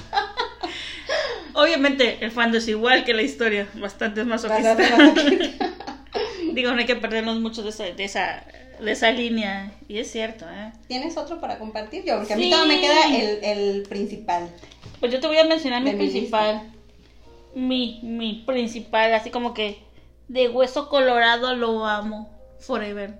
Obviamente 1.54 2.18
el 2.24 2.30
fan 2.30 2.54
es 2.54 2.68
igual 2.68 3.04
que 3.04 3.14
la 3.14 3.22
historia, 3.22 3.66
bastante 3.74 4.24
masoquista. 4.24 4.74
bastante 4.74 5.04
masoquista. 5.04 5.70
Digo, 6.52 6.72
no 6.72 6.78
hay 6.78 6.86
que 6.86 6.96
perdernos 6.96 7.40
mucho 7.40 7.62
de 7.62 7.70
esa, 7.70 7.84
de 7.84 8.04
esa, 8.04 8.44
de 8.80 8.92
esa 8.92 9.10
línea. 9.10 9.72
Y 9.88 9.98
es 9.98 10.10
cierto, 10.10 10.46
¿eh? 10.50 10.72
¿Tienes 10.88 11.16
otro 11.16 11.40
para 11.40 11.58
compartir? 11.58 12.04
Yo, 12.04 12.18
porque 12.18 12.34
a 12.34 12.36
mí 12.36 12.50
todo 12.50 12.66
me 12.66 12.80
queda 12.80 13.06
el, 13.16 13.44
el 13.44 13.82
principal. 13.88 14.48
Pues 15.00 15.12
yo 15.12 15.20
te 15.20 15.26
voy 15.26 15.38
a 15.38 15.44
mencionar 15.44 15.82
mi 15.82 15.92
principal. 15.92 16.62
Mi, 17.54 18.00
mi 18.02 18.44
principal, 18.46 19.12
así 19.14 19.30
como 19.30 19.54
que 19.54 19.78
de 20.28 20.48
hueso 20.48 20.88
colorado 20.88 21.54
lo 21.56 21.84
amo. 21.86 22.30
Forever. 22.60 23.14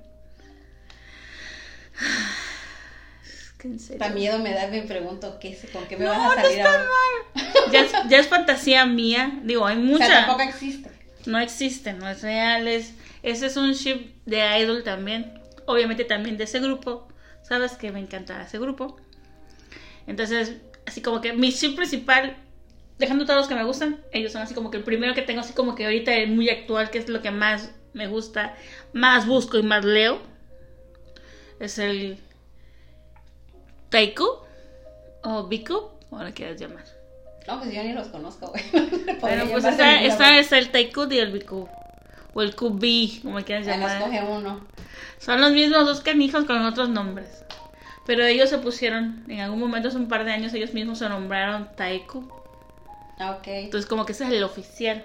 Es 3.24 3.52
que 3.58 3.68
en 3.68 3.80
serio. 3.80 4.08
Miedo 4.14 4.38
me 4.38 4.52
da, 4.52 4.68
me 4.68 4.82
pregunto 4.82 5.38
¿qué, 5.40 5.50
es- 5.52 5.70
con 5.70 5.86
qué 5.86 5.96
me 5.96 6.04
No, 6.04 6.10
vas 6.10 6.36
a 6.38 6.42
salir 6.42 6.58
está. 6.58 6.70
Ya 7.72 7.80
es, 7.80 7.92
ya 8.08 8.18
es 8.18 8.28
fantasía 8.28 8.84
mía. 8.86 9.40
Digo, 9.44 9.66
hay 9.66 9.76
O 9.76 9.80
mucha. 9.80 10.06
sea, 10.06 10.26
tampoco 10.26 10.42
existe. 10.48 10.90
No 11.26 11.38
existe, 11.38 11.92
no 11.92 12.08
es 12.08 12.22
real. 12.22 12.68
Es, 12.68 12.92
ese 13.22 13.46
es 13.46 13.56
un 13.56 13.72
ship 13.72 14.12
de 14.26 14.58
idol 14.60 14.82
también. 14.84 15.39
Obviamente 15.66 16.04
también 16.04 16.36
de 16.36 16.44
ese 16.44 16.60
grupo. 16.60 17.08
Sabes 17.42 17.72
que 17.72 17.92
me 17.92 18.00
encanta 18.00 18.42
ese 18.42 18.58
grupo. 18.58 18.96
Entonces, 20.06 20.56
así 20.86 21.02
como 21.02 21.20
que 21.20 21.32
mi 21.32 21.50
ship 21.50 21.76
principal, 21.76 22.36
dejando 22.98 23.24
todos 23.24 23.38
los 23.38 23.48
que 23.48 23.54
me 23.54 23.64
gustan, 23.64 24.00
ellos 24.12 24.32
son 24.32 24.42
así 24.42 24.54
como 24.54 24.70
que 24.70 24.78
el 24.78 24.84
primero 24.84 25.14
que 25.14 25.22
tengo, 25.22 25.40
así 25.40 25.52
como 25.52 25.74
que 25.74 25.84
ahorita 25.84 26.14
es 26.14 26.28
muy 26.28 26.48
actual, 26.48 26.90
que 26.90 26.98
es 26.98 27.08
lo 27.08 27.22
que 27.22 27.30
más 27.30 27.72
me 27.92 28.06
gusta, 28.06 28.56
más 28.92 29.26
busco 29.26 29.58
y 29.58 29.62
más 29.62 29.84
leo. 29.84 30.20
Es 31.58 31.78
el 31.78 32.18
Taiku 33.90 34.26
o 35.22 35.46
Biku, 35.46 35.90
como 36.08 36.24
lo 36.24 36.32
quieras 36.32 36.60
llamar. 36.60 36.84
No, 37.46 37.58
pues 37.58 37.74
yo 37.74 37.82
ni 37.82 37.92
los 37.92 38.08
conozco, 38.08 38.48
güey. 38.48 38.62
Bueno, 39.20 39.44
Podría 39.44 39.52
pues 39.52 39.64
está, 39.64 40.02
está 40.38 40.58
el 40.58 40.70
Taiku 40.70 41.06
y 41.10 41.18
el 41.18 41.32
Biku. 41.32 41.68
O 42.34 42.42
el 42.42 42.54
QB, 42.54 43.22
como 43.22 43.40
quieras 43.44 43.66
llamar. 43.66 43.90
Además, 43.90 44.04
coge 44.04 44.22
uno. 44.22 44.66
Son 45.18 45.40
los 45.40 45.52
mismos 45.52 45.84
dos 45.86 46.00
canijos 46.00 46.44
con 46.44 46.64
otros 46.64 46.88
nombres. 46.88 47.44
Pero 48.06 48.24
ellos 48.24 48.48
se 48.48 48.58
pusieron, 48.58 49.24
en 49.28 49.40
algún 49.40 49.60
momento 49.60 49.88
hace 49.88 49.96
un 49.98 50.08
par 50.08 50.24
de 50.24 50.32
años, 50.32 50.54
ellos 50.54 50.72
mismos 50.72 50.98
se 50.98 51.08
nombraron 51.08 51.68
Taiku. 51.76 52.28
Ah, 53.18 53.32
ok. 53.32 53.46
Entonces, 53.46 53.88
como 53.88 54.06
que 54.06 54.12
ese 54.12 54.24
es 54.24 54.30
el 54.30 54.42
oficial. 54.42 55.04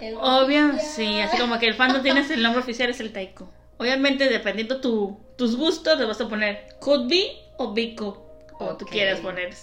El 0.00 0.14
Obvio, 0.16 0.68
oficial. 0.70 0.80
sí, 0.80 1.20
así 1.20 1.36
como 1.38 1.58
que 1.58 1.66
el 1.66 1.74
fandom 1.74 2.02
tienes 2.02 2.30
el 2.30 2.42
nombre 2.42 2.60
oficial, 2.62 2.88
es 2.90 3.00
el 3.00 3.12
Taiku. 3.12 3.48
Obviamente, 3.76 4.28
dependiendo 4.28 4.80
tu, 4.80 5.18
tus 5.36 5.56
gustos, 5.56 5.98
le 5.98 6.04
vas 6.06 6.20
a 6.20 6.28
poner 6.28 6.66
Could 6.80 7.08
Be 7.08 7.36
o 7.58 7.72
Biku. 7.72 8.16
Como 8.56 8.76
tú 8.76 8.84
Ok. 8.86 8.90
quieras 8.90 9.20
poner. 9.20 9.54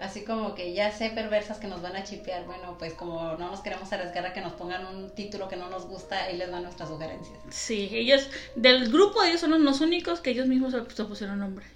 Así 0.00 0.24
como 0.24 0.54
que 0.54 0.72
ya 0.72 0.90
sé 0.92 1.10
perversas 1.10 1.58
que 1.58 1.66
nos 1.66 1.82
van 1.82 1.94
a 1.94 2.04
chipear. 2.04 2.46
Bueno, 2.46 2.76
pues 2.78 2.94
como 2.94 3.36
no 3.36 3.50
nos 3.50 3.60
queremos 3.60 3.92
arriesgar 3.92 4.24
a 4.24 4.32
que 4.32 4.40
nos 4.40 4.54
pongan 4.54 4.86
un 4.86 5.10
título 5.10 5.46
que 5.46 5.56
no 5.56 5.68
nos 5.68 5.86
gusta, 5.86 6.24
ahí 6.24 6.38
les 6.38 6.50
dan 6.50 6.62
nuestras 6.62 6.88
sugerencias. 6.88 7.38
Sí, 7.50 7.90
ellos, 7.92 8.26
del 8.56 8.90
grupo 8.90 9.22
ellos 9.22 9.40
son 9.40 9.62
los 9.62 9.80
únicos 9.82 10.20
que 10.20 10.30
ellos 10.30 10.46
mismos 10.46 10.72
se, 10.72 11.04
pusieron 11.04 11.38
nombre. 11.38 11.66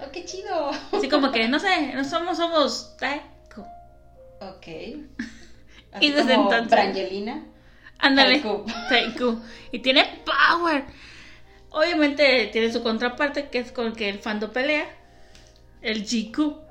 ¡Oh, 0.00 0.10
qué 0.10 0.24
chido! 0.24 0.70
Así 0.92 1.08
como 1.08 1.30
que, 1.30 1.46
no 1.46 1.60
sé, 1.60 1.92
no 1.94 2.02
somos, 2.04 2.38
somos 2.38 2.96
Taiku. 2.98 3.62
Ok. 4.40 4.66
Y 6.00 6.10
desde 6.12 6.36
como 6.36 6.52
entonces- 6.52 6.70
Brangelina. 6.70 7.44
Ándale. 7.98 8.40
Taiku. 8.40 8.64
Taiku. 8.88 9.40
Y 9.72 9.78
tiene 9.80 10.22
power. 10.24 10.84
Obviamente 11.70 12.48
tiene 12.52 12.72
su 12.72 12.82
contraparte 12.82 13.48
que 13.48 13.58
es 13.58 13.72
con 13.72 13.92
que 13.94 14.08
el 14.08 14.18
fando 14.20 14.52
pelea. 14.52 14.86
El 15.82 16.04
GQ. 16.04 16.69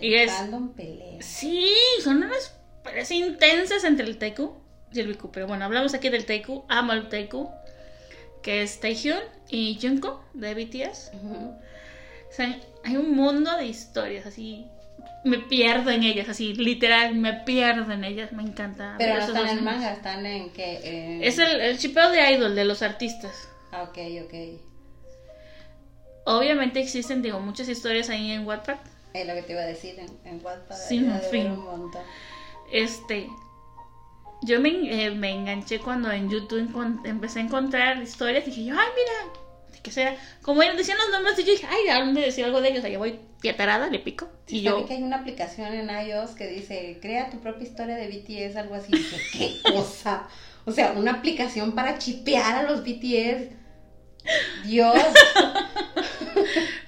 Y 0.00 0.14
es- 0.14 0.32
pelea. 0.76 1.20
Sí, 1.22 1.66
son 2.02 2.22
unas 2.22 2.56
peleas 2.82 3.10
intensas 3.10 3.84
entre 3.84 4.06
el 4.06 4.18
Taiku 4.18 4.56
y 4.92 5.00
el 5.00 5.08
Biku. 5.08 5.30
Pero 5.30 5.46
bueno, 5.46 5.64
hablamos 5.64 5.94
aquí 5.94 6.08
del 6.08 6.24
Taiku. 6.26 6.64
Amo 6.68 6.92
al 6.92 7.08
Taiku. 7.08 7.50
Que 8.42 8.62
es 8.62 8.80
Taehyun 8.80 9.18
y 9.50 9.78
Jungkook 9.80 10.32
de 10.32 10.54
BTS. 10.54 11.10
O 11.14 12.32
sea, 12.32 12.58
hay 12.84 12.96
un 12.96 13.14
mundo 13.14 13.54
de 13.56 13.66
historias 13.66 14.24
así. 14.26 14.66
Me 15.24 15.38
pierdo 15.38 15.90
en 15.90 16.02
ellas, 16.02 16.30
así, 16.30 16.54
literal, 16.54 17.14
me 17.14 17.34
pierdo 17.34 17.92
en 17.92 18.04
ellas. 18.04 18.32
Me 18.32 18.42
encanta. 18.42 18.94
Pero 18.96 19.16
no 19.18 19.20
están 19.26 19.48
en 19.58 19.64
manga, 19.64 19.92
están 19.92 20.24
en 20.24 20.50
que... 20.52 21.20
Es 21.26 21.38
el, 21.38 21.60
el 21.60 21.78
chipeo 21.78 22.10
de 22.10 22.32
idol 22.32 22.54
de 22.54 22.64
los 22.64 22.80
artistas. 22.80 23.48
Ah, 23.72 23.82
ok, 23.82 23.98
ok. 24.24 24.34
Obviamente 26.24 26.80
existen, 26.80 27.22
digo, 27.22 27.40
muchas 27.40 27.68
historias 27.68 28.08
ahí 28.10 28.30
en 28.32 28.46
Wattpad. 28.46 28.76
Es 29.12 29.26
lo 29.26 29.34
que 29.34 29.42
te 29.42 29.52
iba 29.52 29.62
a 29.62 29.66
decir 29.66 29.98
en, 29.98 30.10
en 30.24 30.44
Wattpad. 30.44 30.76
Sin 30.76 31.12
de 31.12 31.18
fin. 31.20 31.50
un 31.50 31.64
montón. 31.64 32.02
Este, 32.72 33.28
yo 34.42 34.60
me, 34.60 34.70
eh, 34.70 35.10
me 35.10 35.30
enganché 35.30 35.80
cuando 35.80 36.10
en 36.10 36.30
YouTube 36.30 36.70
empecé 37.04 37.40
a 37.40 37.42
encontrar 37.42 38.02
historias 38.02 38.46
y 38.46 38.50
dije 38.50 38.64
yo, 38.66 38.74
ay, 38.78 38.88
mira, 38.94 39.32
¿de 39.72 39.80
qué 39.80 39.90
será? 39.90 40.16
Como 40.42 40.62
ellos 40.62 40.76
decían 40.76 40.98
los 40.98 41.10
nombres 41.10 41.38
y 41.38 41.44
yo 41.44 41.52
dije, 41.52 41.66
ay, 41.68 41.88
¿a 41.88 42.00
dónde 42.00 42.20
decir 42.20 42.44
algo 42.44 42.60
de 42.60 42.70
ellos? 42.70 42.84
Allá 42.84 42.98
voy 42.98 43.20
piatarada, 43.40 43.88
le 43.88 43.98
pico. 43.98 44.28
Sí, 44.46 44.58
y 44.58 44.62
yo, 44.62 44.86
que 44.86 44.94
hay 44.94 45.02
una 45.02 45.18
aplicación 45.18 45.72
en 45.72 45.90
iOS 45.90 46.30
que 46.30 46.46
dice, 46.46 46.98
crea 47.00 47.30
tu 47.30 47.40
propia 47.40 47.66
historia 47.66 47.96
de 47.96 48.08
BTS, 48.08 48.56
algo 48.56 48.74
así. 48.74 48.92
Y 48.92 48.98
dije, 48.98 49.18
¿qué 49.32 49.72
cosa? 49.72 50.28
O 50.64 50.72
sea, 50.72 50.92
una 50.92 51.12
aplicación 51.12 51.72
para 51.72 51.98
chipear 51.98 52.54
a 52.54 52.70
los 52.70 52.82
BTS. 52.82 53.60
Dios. 54.64 54.94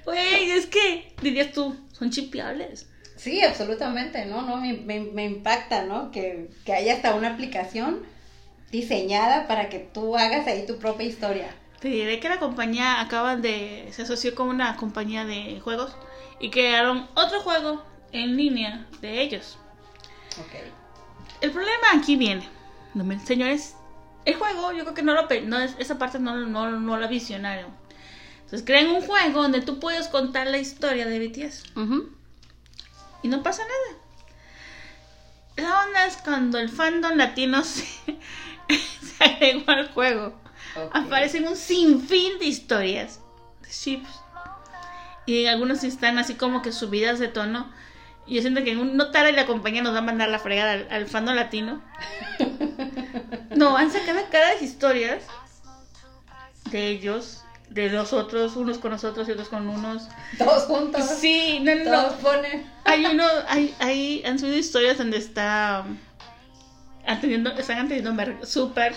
güey, 0.05 0.51
es 0.53 0.67
que, 0.67 1.13
dirías 1.23 1.53
tú, 1.53 1.75
son 2.03 2.11
chipeables. 2.11 2.89
Sí, 3.17 3.41
absolutamente, 3.43 4.27
¿no? 4.27 4.43
no 4.43 4.57
me, 4.57 4.73
me- 4.73 5.01
me 5.13 5.25
impacta, 5.25 5.85
¿no? 5.85 6.11
Que, 6.11 6.51
que 6.65 6.73
haya 6.73 6.95
hasta 6.95 7.15
una 7.15 7.29
aplicación 7.35 8.01
diseñada 8.73 9.47
para 9.47 9.69
que 9.69 9.79
tú 9.79 10.17
hagas 10.17 10.47
ahí 10.49 10.67
tu 10.67 10.79
propia 10.79 11.07
historia. 11.07 11.55
Te 11.81 11.89
diré 11.89 12.19
que 12.19 12.29
la 12.29 12.39
compañía 12.41 13.01
acaban 13.01 13.41
de. 13.43 13.89
se 13.93 14.03
asoció 14.03 14.35
con 14.35 14.49
una 14.49 14.77
compañía 14.77 15.25
de 15.25 15.61
juegos 15.61 15.95
y 16.41 16.51
crearon 16.51 17.07
otro 17.15 17.41
juego 17.41 17.85
en 18.13 18.37
línea 18.37 18.87
de 19.01 19.21
ellos. 19.21 19.59
El 21.41 21.51
problema 21.51 21.87
aquí 21.97 22.17
viene. 22.17 22.49
No 22.95 23.05
Señores, 23.25 23.77
el 24.25 24.35
juego, 24.35 24.73
yo 24.73 24.83
creo 24.85 24.95
que 24.95 25.03
no 25.03 25.15
lo. 25.15 25.29
No, 25.45 25.59
es- 25.61 25.77
esa 25.79 25.99
parte 25.99 26.19
no, 26.19 26.37
no, 26.37 26.71
no 26.71 26.97
la 26.99 27.07
visionaron. 27.07 27.67
Entonces 28.53 28.67
crean 28.67 28.91
un 28.91 29.01
juego 29.01 29.41
donde 29.41 29.63
tú 29.63 29.81
puedes 29.81 30.09
contar 30.09 30.47
la 30.47 30.59
historia 30.59 31.07
de 31.07 31.27
BTS. 31.27 31.73
Y 33.23 33.29
no 33.29 33.43
pasa 33.43 33.63
nada. 33.63 33.99
La 35.57 35.87
onda 35.87 36.05
es 36.05 36.19
cuando 36.19 36.59
el 36.59 36.69
fandom 36.69 37.17
latino 37.17 37.65
se, 37.65 37.87
se 38.69 39.25
agregó 39.25 39.71
al 39.71 39.89
juego. 39.89 40.39
Aparecen 40.93 41.49
un 41.49 41.57
sinfín 41.57 42.39
de 42.39 42.45
historias. 42.45 43.21
De 43.63 43.71
ships. 43.71 44.11
Y 45.25 45.47
algunos 45.47 45.83
están 45.83 46.19
así 46.19 46.35
como 46.35 46.61
que 46.61 46.73
subidas 46.73 47.19
de 47.19 47.29
tono. 47.29 47.73
Y 48.27 48.35
yo 48.35 48.43
siento 48.43 48.63
que 48.65 48.75
no 48.75 49.11
tarde 49.13 49.33
la 49.33 49.47
compañía 49.47 49.81
nos 49.81 49.95
va 49.95 50.01
a 50.01 50.03
mandar 50.03 50.29
la 50.29 50.39
fregada 50.39 50.73
al, 50.73 50.89
al 50.91 51.07
fandom 51.07 51.37
latino. 51.37 51.83
No, 53.55 53.77
han 53.77 53.93
sacado 53.93 54.19
cada 54.31 54.55
historias 54.63 55.25
de 56.71 56.89
ellos, 56.89 57.42
de 57.73 57.91
nosotros, 57.91 58.57
unos 58.57 58.79
con 58.79 58.91
nosotros 58.91 59.29
y 59.29 59.33
otros 59.33 59.49
con 59.49 59.69
unos. 59.69 60.09
Todos 60.37 60.65
juntos. 60.65 61.05
Sí, 61.21 61.61
no, 61.63 61.75
no, 61.75 61.85
Todos 61.85 62.13
ponen. 62.15 62.67
Hay 62.85 63.07
uno, 63.07 63.25
hay, 63.49 63.75
hay, 63.79 64.23
han 64.25 64.39
subido 64.39 64.57
historias 64.57 64.99
donde 64.99 65.17
está 65.17 65.85
atendiendo, 67.07 67.51
están 67.53 67.87
atendiendo 67.87 68.47
súper, 68.47 68.95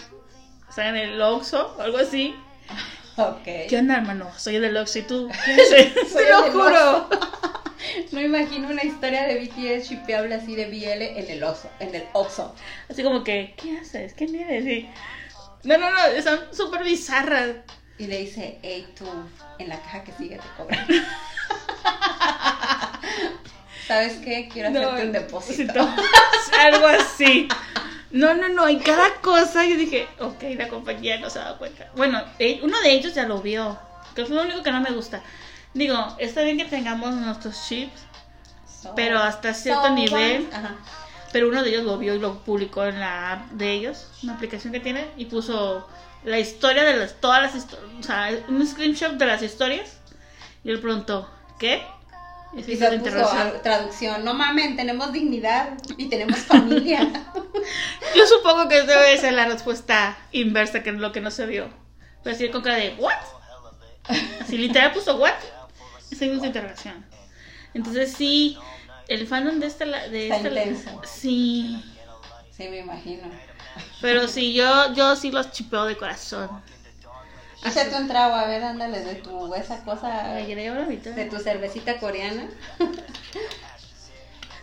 están 0.69 0.95
en 0.95 1.09
el 1.09 1.21
Oxxo 1.21 1.75
o 1.77 1.81
algo 1.81 1.97
así. 1.97 2.35
Ok. 3.17 3.43
¿Qué 3.69 3.77
onda, 3.77 3.97
hermano? 3.97 4.29
Soy 4.37 4.59
del 4.59 4.75
Oxxo 4.75 4.99
y 4.99 5.01
tú. 5.03 5.29
¿Qué? 5.45 5.93
Soy 6.11 6.23
Te 6.23 6.29
lo 6.29 6.51
juro. 6.51 7.09
No 8.11 8.19
imagino 8.19 8.67
una 8.67 8.83
historia 8.83 9.25
de 9.25 9.39
BTS 9.39 9.89
shipeable 9.89 10.35
así 10.35 10.55
de 10.55 10.65
BL 10.65 11.19
en 11.19 11.29
el 11.29 11.43
Oxxo, 11.43 11.69
en 11.79 11.95
el 11.95 12.03
Oxxo. 12.11 12.53
Así 12.89 13.03
como 13.03 13.23
que, 13.23 13.53
¿qué 13.57 13.77
haces? 13.77 14.13
¿Quién 14.15 14.35
eres? 14.35 14.65
Sí. 14.65 14.89
No, 15.63 15.77
no, 15.77 15.89
no, 15.89 16.05
están 16.07 16.39
súper 16.51 16.83
bizarras. 16.83 17.55
Y 17.97 18.07
le 18.07 18.17
dice, 18.19 18.59
hey 18.61 18.87
tú, 18.97 19.05
en 19.57 19.69
la 19.69 19.79
caja 19.81 20.03
que 20.03 20.11
sigue 20.13 20.37
te 20.37 20.47
cobran. 20.57 20.85
¿Sabes 23.87 24.13
qué? 24.23 24.49
Quiero 24.51 24.71
No, 24.71 24.79
hacerte 24.79 25.05
un 25.05 25.11
depósito. 25.13 25.79
Algo 26.59 26.87
así. 26.87 27.47
No, 28.11 28.33
no, 28.33 28.49
no, 28.49 28.67
en 28.67 28.79
cada 28.79 29.13
cosa 29.21 29.65
yo 29.65 29.77
dije, 29.77 30.07
ok, 30.19 30.43
la 30.57 30.67
compañía 30.67 31.19
no 31.19 31.29
se 31.29 31.39
ha 31.39 31.43
dado 31.43 31.57
cuenta. 31.57 31.89
Bueno, 31.95 32.21
eh, 32.39 32.59
uno 32.63 32.79
de 32.81 32.91
ellos 32.93 33.13
ya 33.13 33.27
lo 33.27 33.41
vio, 33.41 33.77
que 34.15 34.25
fue 34.25 34.35
lo 34.35 34.41
único 34.43 34.63
que 34.63 34.71
no 34.71 34.81
me 34.81 34.91
gusta. 34.91 35.21
Digo, 35.73 36.15
está 36.19 36.41
bien 36.41 36.57
que 36.57 36.65
tengamos 36.65 37.13
nuestros 37.13 37.67
chips, 37.67 38.01
So- 38.81 38.95
pero 38.95 39.19
hasta 39.19 39.53
cierto 39.53 39.83
so 39.87 39.89
nivel. 39.93 40.47
Ajá. 40.53 40.75
pero 41.33 41.49
uno 41.49 41.61
de 41.63 41.69
ellos 41.69 41.83
lo 41.83 41.97
vio 41.97 42.15
y 42.15 42.19
lo 42.19 42.39
publicó 42.39 42.85
en 42.85 42.99
la 43.01 43.33
app 43.33 43.51
de 43.51 43.73
ellos, 43.73 44.07
una 44.23 44.33
aplicación 44.35 44.71
que 44.71 44.79
tiene, 44.79 45.05
y 45.17 45.25
puso 45.25 45.85
la 46.25 46.39
historia 46.39 46.83
de 46.83 46.97
las, 46.97 47.13
todas 47.21 47.41
las 47.41 47.55
historias, 47.55 47.89
o 47.99 48.03
sea, 48.03 48.29
un 48.47 48.65
screenshot 48.65 49.13
de 49.13 49.25
las 49.25 49.41
historias, 49.41 49.97
y 50.63 50.71
él 50.71 50.79
preguntó, 50.79 51.29
¿qué? 51.59 51.83
Se 52.63 52.71
Y 52.71 52.77
se 52.77 52.99
puso 52.99 53.29
traducción, 53.61 54.23
no 54.23 54.33
mamen, 54.33 54.75
tenemos 54.77 55.11
dignidad 55.11 55.77
y 55.97 56.07
tenemos 56.07 56.37
familia. 56.39 56.99
Yo 58.15 58.27
supongo 58.27 58.67
que 58.69 58.81
debe 58.83 59.17
ser 59.17 59.33
la 59.33 59.45
respuesta 59.45 60.17
inversa 60.31 60.81
que 60.81 60.91
lo 60.93 61.11
que 61.11 61.19
no 61.21 61.31
se 61.31 61.45
vio. 61.45 61.69
Pero 62.23 62.35
así 62.35 62.49
con 62.49 62.61
cara 62.61 62.77
de, 62.77 62.95
¿what? 62.97 63.13
Así 64.41 64.57
literal 64.57 64.93
puso, 64.93 65.17
¿what? 65.17 65.33
Seguimos 65.99 66.41
de 66.41 66.47
interrogación. 66.47 67.05
Entonces 67.73 68.13
sí, 68.13 68.57
el 69.09 69.27
fandom 69.27 69.59
de 69.59 69.67
esta... 69.67 69.85
De 69.85 70.29
Está 70.29 70.37
esta 70.37 70.49
la- 70.49 71.05
sí, 71.05 71.83
sí, 72.51 72.69
me 72.69 72.79
imagino. 72.79 73.27
Pero 74.01 74.27
sí, 74.27 74.53
yo, 74.53 74.93
yo 74.93 75.15
sí 75.15 75.31
los 75.31 75.51
chipeo 75.51 75.85
de 75.85 75.97
corazón. 75.97 76.49
Échate 77.65 77.95
un 77.95 78.07
trago, 78.07 78.35
a 78.35 78.45
ver, 78.45 78.63
ándale, 78.63 78.99
de 78.99 79.15
tu, 79.15 79.53
esa 79.55 79.83
cosa, 79.83 80.35
de 80.35 81.27
tu 81.31 81.39
cervecita 81.39 81.97
coreana. 81.97 82.47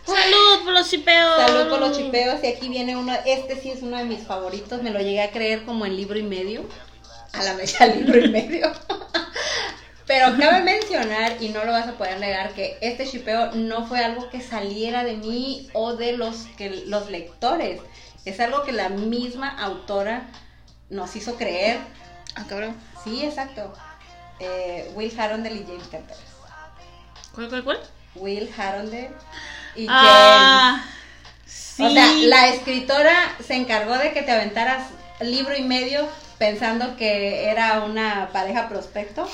Salud 0.05 0.63
por 0.63 0.73
los 0.73 0.89
chipeos. 0.89 1.35
Salud 1.37 1.69
por 1.69 1.79
los 1.79 1.97
chipeos 1.97 2.43
y 2.43 2.47
aquí 2.47 2.69
viene 2.69 2.95
uno, 2.97 3.13
este 3.25 3.59
sí 3.59 3.71
es 3.71 3.81
uno 3.81 3.97
de 3.97 4.05
mis 4.05 4.21
favoritos, 4.21 4.81
me 4.83 4.89
lo 4.89 4.99
llegué 4.99 5.21
a 5.21 5.31
creer 5.31 5.63
como 5.63 5.85
en 5.85 5.95
libro 5.95 6.17
y 6.19 6.23
medio, 6.23 6.65
a 7.33 7.43
la 7.43 7.53
mecha 7.53 7.87
libro 7.87 8.17
y 8.19 8.29
medio. 8.29 8.71
Pero 10.05 10.37
cabe 10.37 10.61
mencionar, 10.63 11.41
y 11.41 11.49
no 11.49 11.63
lo 11.63 11.71
vas 11.71 11.87
a 11.87 11.93
poder 11.93 12.19
negar, 12.19 12.53
que 12.53 12.77
este 12.81 13.05
shipeo 13.05 13.51
no 13.53 13.87
fue 13.87 13.99
algo 14.03 14.29
que 14.29 14.41
saliera 14.41 15.03
de 15.03 15.15
mí 15.15 15.69
o 15.73 15.93
de 15.95 16.13
los, 16.13 16.47
que, 16.57 16.83
los 16.87 17.09
lectores. 17.09 17.79
Es 18.25 18.39
algo 18.39 18.63
que 18.63 18.71
la 18.71 18.89
misma 18.89 19.49
autora 19.49 20.23
nos 20.89 21.15
hizo 21.15 21.35
creer. 21.35 21.79
Ah, 22.35 22.43
cabrón. 22.47 22.75
Sí, 23.03 23.23
exacto. 23.25 23.73
Eh, 24.39 24.91
Will 24.95 25.17
Harondel 25.19 25.57
y 25.57 25.65
James 25.65 25.87
Carter. 25.87 26.17
¿Cuál, 27.35 27.49
cuál, 27.49 27.63
cuál? 27.63 27.79
Will 28.15 28.49
Harondel 28.57 29.09
y 29.75 29.87
James. 29.87 30.01
Ah, 30.03 30.85
sí. 31.45 31.83
O 31.85 31.89
sea, 31.91 32.07
la 32.13 32.49
escritora 32.49 33.13
se 33.45 33.55
encargó 33.55 33.97
de 33.97 34.13
que 34.13 34.21
te 34.21 34.31
aventaras 34.31 34.87
libro 35.21 35.55
y 35.55 35.63
medio 35.63 36.07
pensando 36.37 36.95
que 36.97 37.49
era 37.49 37.81
una 37.81 38.29
pareja 38.31 38.69
prospecto. 38.69 39.27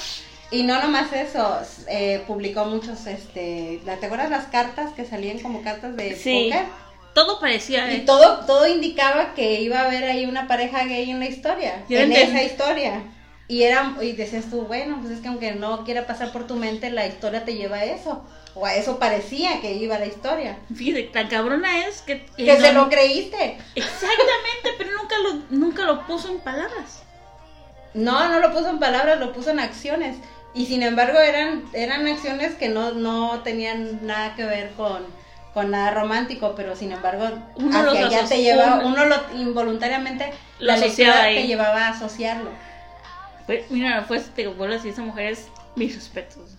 Y 0.52 0.64
no 0.64 0.82
nomás 0.82 1.14
eso, 1.14 1.62
eh, 1.88 2.24
publicó 2.26 2.66
muchos, 2.66 3.06
este, 3.06 3.82
¿te 3.86 4.06
acuerdas 4.06 4.32
las 4.32 4.46
cartas 4.48 4.92
que 4.94 5.06
salían 5.06 5.38
como 5.40 5.62
cartas 5.62 5.96
de 5.96 6.16
Sí. 6.16 6.50
póker? 6.50 6.66
Todo 7.14 7.40
parecía. 7.40 7.92
Y 7.94 8.02
todo, 8.06 8.46
todo 8.46 8.68
indicaba 8.68 9.34
que 9.34 9.62
iba 9.62 9.80
a 9.80 9.86
haber 9.86 10.04
ahí 10.06 10.26
una 10.26 10.48
pareja 10.48 10.86
gay 10.86 11.10
en 11.10 11.20
la 11.20 11.26
historia, 11.28 11.84
Yo 11.90 11.98
en 12.00 12.12
entiendo. 12.12 12.38
esa 12.38 12.44
historia. 12.44 13.02
Y 13.48 13.64
era, 13.64 13.96
y 14.02 14.12
decías 14.12 14.46
tú, 14.52 14.62
bueno, 14.62 15.00
pues 15.02 15.14
es 15.14 15.22
que 15.22 15.28
aunque 15.28 15.54
no 15.54 15.84
quiera 15.84 16.06
pasar 16.06 16.32
por 16.32 16.46
tu 16.46 16.56
mente, 16.56 16.92
la 16.92 17.08
historia 17.08 17.46
te 17.46 17.56
lleva 17.56 17.78
a 17.78 17.84
eso. 17.86 18.24
O 18.54 18.66
a 18.66 18.76
eso 18.76 19.00
parecía 19.00 19.60
que 19.62 19.74
iba 19.74 19.98
la 19.98 20.06
historia. 20.06 20.58
Fíjate, 20.76 21.04
tan 21.04 21.28
cabrona 21.30 21.86
es 21.88 22.02
que. 22.02 22.26
Que 22.38 22.60
se 22.60 22.74
no- 22.74 22.84
lo 22.84 22.90
creíste. 22.90 23.58
Exactamente, 23.76 24.70
pero 24.78 24.92
nunca 25.02 25.16
lo, 25.18 25.34
nunca 25.58 25.84
lo 25.86 26.06
puso 26.06 26.30
en 26.30 26.40
palabras. 26.40 27.04
No, 27.94 28.28
no 28.30 28.40
lo 28.40 28.54
puso 28.54 28.70
en 28.70 28.80
palabras, 28.80 29.20
lo 29.20 29.34
puso 29.34 29.50
en 29.52 29.60
acciones. 29.60 30.16
Y 30.54 30.66
sin 30.66 30.84
embargo 30.84 31.20
eran, 31.20 31.64
eran 31.74 32.08
acciones 32.08 32.56
que 32.56 32.70
no, 32.70 32.92
no 32.92 33.42
tenían 33.44 34.06
nada 34.06 34.36
que 34.36 34.46
ver 34.46 34.72
con, 34.72 35.06
con 35.60 35.72
nada 35.72 35.92
romántico, 35.92 36.54
pero 36.56 36.74
sin 36.76 36.94
embargo 36.94 37.28
Uno 37.56 37.78
hacia 37.92 38.06
allá 38.08 38.26
te 38.26 38.42
llevaba, 38.42 38.86
uno- 38.86 39.04
lo 39.06 39.16
involuntariamente 39.36 40.32
Lo 40.60 40.68
la 40.68 40.74
asociaba 40.76 41.16
lectura 41.16 41.24
ahí. 41.24 41.36
te 41.42 41.48
llevaba 41.48 41.88
a 41.88 41.90
asociarlo. 41.90 42.50
Fue- 43.46 43.66
mira, 43.70 44.06
pues 44.08 44.30
te 44.34 44.48
vuelvo 44.48 44.74
a 44.74 44.78
decir, 44.78 44.94
esa 44.94 45.02
mujer 45.02 45.34
es 45.34 45.48
mis 45.76 45.96
respetos. 45.96 46.56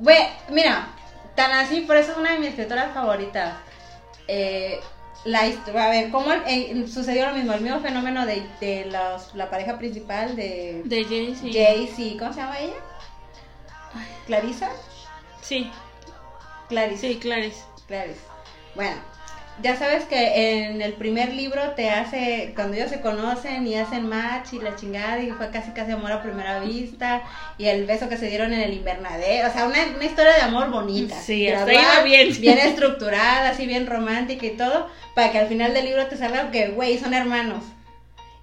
Güey, 0.00 0.18
mira, 0.48 0.88
tan 1.36 1.52
así, 1.52 1.82
por 1.82 1.96
eso 1.96 2.10
es 2.10 2.18
una 2.18 2.32
de 2.32 2.38
mis 2.40 2.48
escritoras 2.48 2.92
favoritas. 2.92 3.54
Eh, 4.26 4.80
la 5.24 5.46
historia, 5.46 5.84
a 5.84 5.90
ver, 5.90 6.10
¿cómo 6.10 6.32
eh, 6.46 6.86
sucedió 6.92 7.26
lo 7.28 7.34
mismo? 7.34 7.52
El 7.52 7.60
mismo 7.60 7.78
fenómeno 7.80 8.26
de, 8.26 8.42
de 8.60 8.86
los- 8.86 9.32
la 9.36 9.48
pareja 9.48 9.78
principal 9.78 10.34
de 10.34 10.82
De 10.84 11.04
Jay, 11.04 11.36
sí. 11.40 11.52
Jace 11.52 12.02
y, 12.02 12.16
¿cómo 12.16 12.32
se 12.32 12.40
llama 12.40 12.58
ella? 12.58 12.74
¿Clarisa? 14.26 14.70
Sí, 15.40 15.70
Clarice. 16.68 17.08
sí, 17.12 17.18
Clarice. 17.18 17.60
Clarice. 17.86 18.20
Bueno, 18.74 18.96
ya 19.62 19.76
sabes 19.76 20.04
que 20.04 20.68
en 20.68 20.80
el 20.80 20.94
primer 20.94 21.32
libro 21.32 21.72
te 21.72 21.90
hace, 21.90 22.52
cuando 22.54 22.76
ellos 22.76 22.90
se 22.90 23.00
conocen 23.00 23.66
y 23.66 23.76
hacen 23.76 24.08
match 24.08 24.54
y 24.54 24.60
la 24.60 24.76
chingada, 24.76 25.20
y 25.20 25.30
fue 25.32 25.50
casi 25.50 25.72
casi 25.72 25.92
amor 25.92 26.12
a 26.12 26.22
primera 26.22 26.60
vista, 26.60 27.22
y 27.58 27.66
el 27.66 27.84
beso 27.84 28.08
que 28.08 28.16
se 28.16 28.28
dieron 28.28 28.52
en 28.52 28.60
el 28.60 28.72
invernadero, 28.72 29.48
o 29.48 29.52
sea, 29.52 29.66
una, 29.66 29.78
una 29.94 30.04
historia 30.04 30.34
de 30.34 30.42
amor 30.42 30.70
bonita. 30.70 31.20
Sí, 31.20 31.48
hasta 31.48 31.72
va 31.72 32.02
bien. 32.02 32.40
Bien 32.40 32.58
estructurada, 32.58 33.50
así 33.50 33.66
bien 33.66 33.86
romántica 33.86 34.46
y 34.46 34.56
todo, 34.56 34.88
para 35.14 35.30
que 35.30 35.38
al 35.38 35.48
final 35.48 35.74
del 35.74 35.84
libro 35.84 36.06
te 36.06 36.16
salga 36.16 36.50
que, 36.50 36.68
güey, 36.68 36.98
son 36.98 37.12
hermanos. 37.12 37.64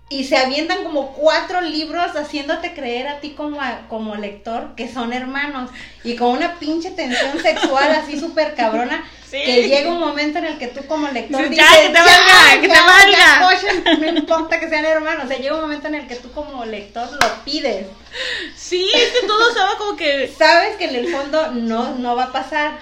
Y 0.09 0.23
se 0.23 0.37
avientan 0.37 0.83
como 0.85 1.11
cuatro 1.13 1.59
libros 1.61 2.15
haciéndote 2.15 2.73
creer 2.73 3.07
a 3.09 3.19
ti 3.19 3.31
como, 3.31 3.61
a- 3.61 3.81
como 3.89 4.15
lector 4.15 4.73
que 4.75 4.87
son 4.91 5.11
hermanos. 5.11 5.69
Y 6.03 6.15
con 6.15 6.29
una 6.29 6.55
pinche 6.59 6.91
tensión 6.91 7.37
sexual 7.41 7.91
así 7.91 8.19
súper 8.19 8.55
cabrona. 8.55 9.03
Sí. 9.27 9.41
Que 9.43 9.67
llega 9.67 9.89
un 9.91 9.99
momento 9.99 10.37
en 10.39 10.45
el 10.45 10.57
que 10.57 10.67
tú 10.67 10.85
como 10.87 11.09
lector 11.09 11.49
Dices, 11.49 11.57
dices, 11.57 11.65
"Ya, 11.69 11.81
que 11.81 11.89
te 11.89 11.99
valga, 11.99 12.61
que 12.61 12.67
te 12.69 12.79
valga". 12.79 13.97
no 13.99 14.19
importa 14.19 14.57
que 14.57 14.69
sean 14.69 14.85
hermanos. 14.85 15.25
O 15.25 15.27
sea, 15.27 15.35
llega 15.37 15.53
un 15.55 15.59
momento 15.63 15.89
en 15.89 15.95
el 15.95 16.07
que 16.07 16.15
tú 16.15 16.31
como 16.31 16.63
lector 16.63 17.09
lo 17.11 17.43
pides. 17.43 17.87
Sí, 18.55 18.89
es 18.95 19.19
que 19.19 19.27
todo 19.27 19.49
estaba 19.49 19.77
como 19.77 19.97
que. 19.97 20.31
Sabes 20.37 20.77
que 20.77 20.85
en 20.85 20.95
el 20.95 21.09
fondo 21.13 21.51
no, 21.51 21.95
no 21.95 22.15
va 22.15 22.23
a 22.23 22.31
pasar. 22.31 22.77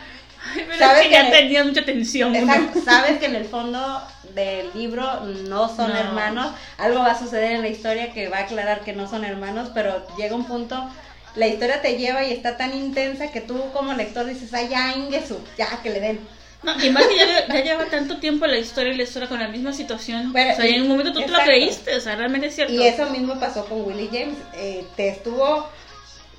Ay, 0.53 0.63
pero 0.65 0.77
¿Sabes 0.77 1.01
es 1.01 1.07
que 1.07 1.13
ya 1.13 1.25
que- 1.25 1.31
tenía 1.37 1.63
mucha 1.63 1.83
tensión. 1.85 2.35
Exacto, 2.35 2.79
sabes 2.83 3.19
que 3.19 3.25
en 3.25 3.35
el 3.35 3.45
fondo 3.45 4.01
del 4.33 4.69
libro 4.73 5.21
no 5.21 5.73
son 5.75 5.91
No. 5.91 5.97
hermanos. 5.97 6.53
Algo 6.77 6.99
va 6.99 7.11
a 7.11 7.19
suceder 7.19 7.53
en 7.53 7.61
la 7.61 7.69
historia 7.69 8.13
que 8.13 8.27
va 8.29 8.37
a 8.37 8.41
aclarar 8.41 8.81
que 8.81 8.93
no 8.93 9.09
son 9.09 9.23
hermanos, 9.25 9.69
pero 9.73 10.05
llega 10.17 10.35
un 10.35 10.45
punto, 10.45 10.89
la 11.35 11.47
historia 11.47 11.81
te 11.81 11.97
lleva 11.97 12.23
y 12.23 12.31
está 12.33 12.57
tan 12.57 12.73
intensa 12.75 13.31
que 13.31 13.41
tú 13.41 13.59
como 13.73 13.93
lector 13.93 14.25
dices, 14.25 14.53
ay, 14.53 14.67
ya, 14.69 14.93
Ingesu, 14.95 15.39
ya, 15.57 15.67
que 15.81 15.89
le 15.89 15.99
den. 15.99 16.19
No, 16.63 16.73
y 16.83 16.89
más 16.89 17.05
que 17.05 17.15
ya, 17.17 17.47
ya 17.47 17.63
lleva 17.63 17.85
tanto 17.85 18.17
tiempo 18.17 18.47
la 18.47 18.57
historia 18.57 18.91
y 18.91 18.97
la 18.97 19.03
historia 19.03 19.29
con 19.29 19.39
la 19.39 19.47
misma 19.49 19.71
situación. 19.71 20.31
Pero- 20.33 20.53
o 20.53 20.55
sea, 20.55 20.65
y 20.67 20.73
en 20.75 20.81
un 20.83 20.87
momento 20.87 21.13
tú 21.13 21.21
te 21.21 21.27
lo 21.27 21.39
creíste, 21.39 21.95
o 21.95 21.99
sea, 21.99 22.15
realmente 22.15 22.47
es 22.47 22.55
cierto. 22.55 22.73
Y 22.73 22.81
eso 22.83 23.05
mismo 23.11 23.39
pasó 23.39 23.65
con 23.65 23.83
Willie 23.85 24.09
James. 24.11 24.37
Eh, 24.55 24.83
te 24.95 25.09
estuvo 25.09 25.69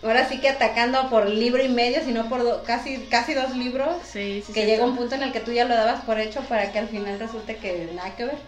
ahora 0.07 0.28
sí 0.28 0.38
que 0.40 0.48
atacando 0.48 1.09
por 1.11 1.28
libro 1.28 1.62
y 1.62 1.68
medio, 1.68 2.02
sino 2.04 2.28
por 2.28 2.42
do- 2.42 2.62
casi, 2.64 2.98
casi 3.11 3.34
dos 3.34 3.57
libros. 3.57 3.96
Sí, 4.04 4.42
sí, 4.46 4.52
que 4.52 4.61
sí, 4.62 4.66
llega 4.66 4.84
un 4.84 4.96
punto 4.96 5.14
en 5.14 5.22
el 5.22 5.32
que 5.32 5.40
tú 5.40 5.52
ya 5.52 5.64
lo 5.64 5.74
dabas 5.74 6.02
por 6.04 6.18
hecho 6.18 6.40
para 6.42 6.72
que 6.72 6.78
al 6.78 6.88
final 6.88 7.18
resulte 7.18 7.57
que 7.57 7.90
nada 7.94 8.14
que 8.16 8.24
ver. 8.26 8.38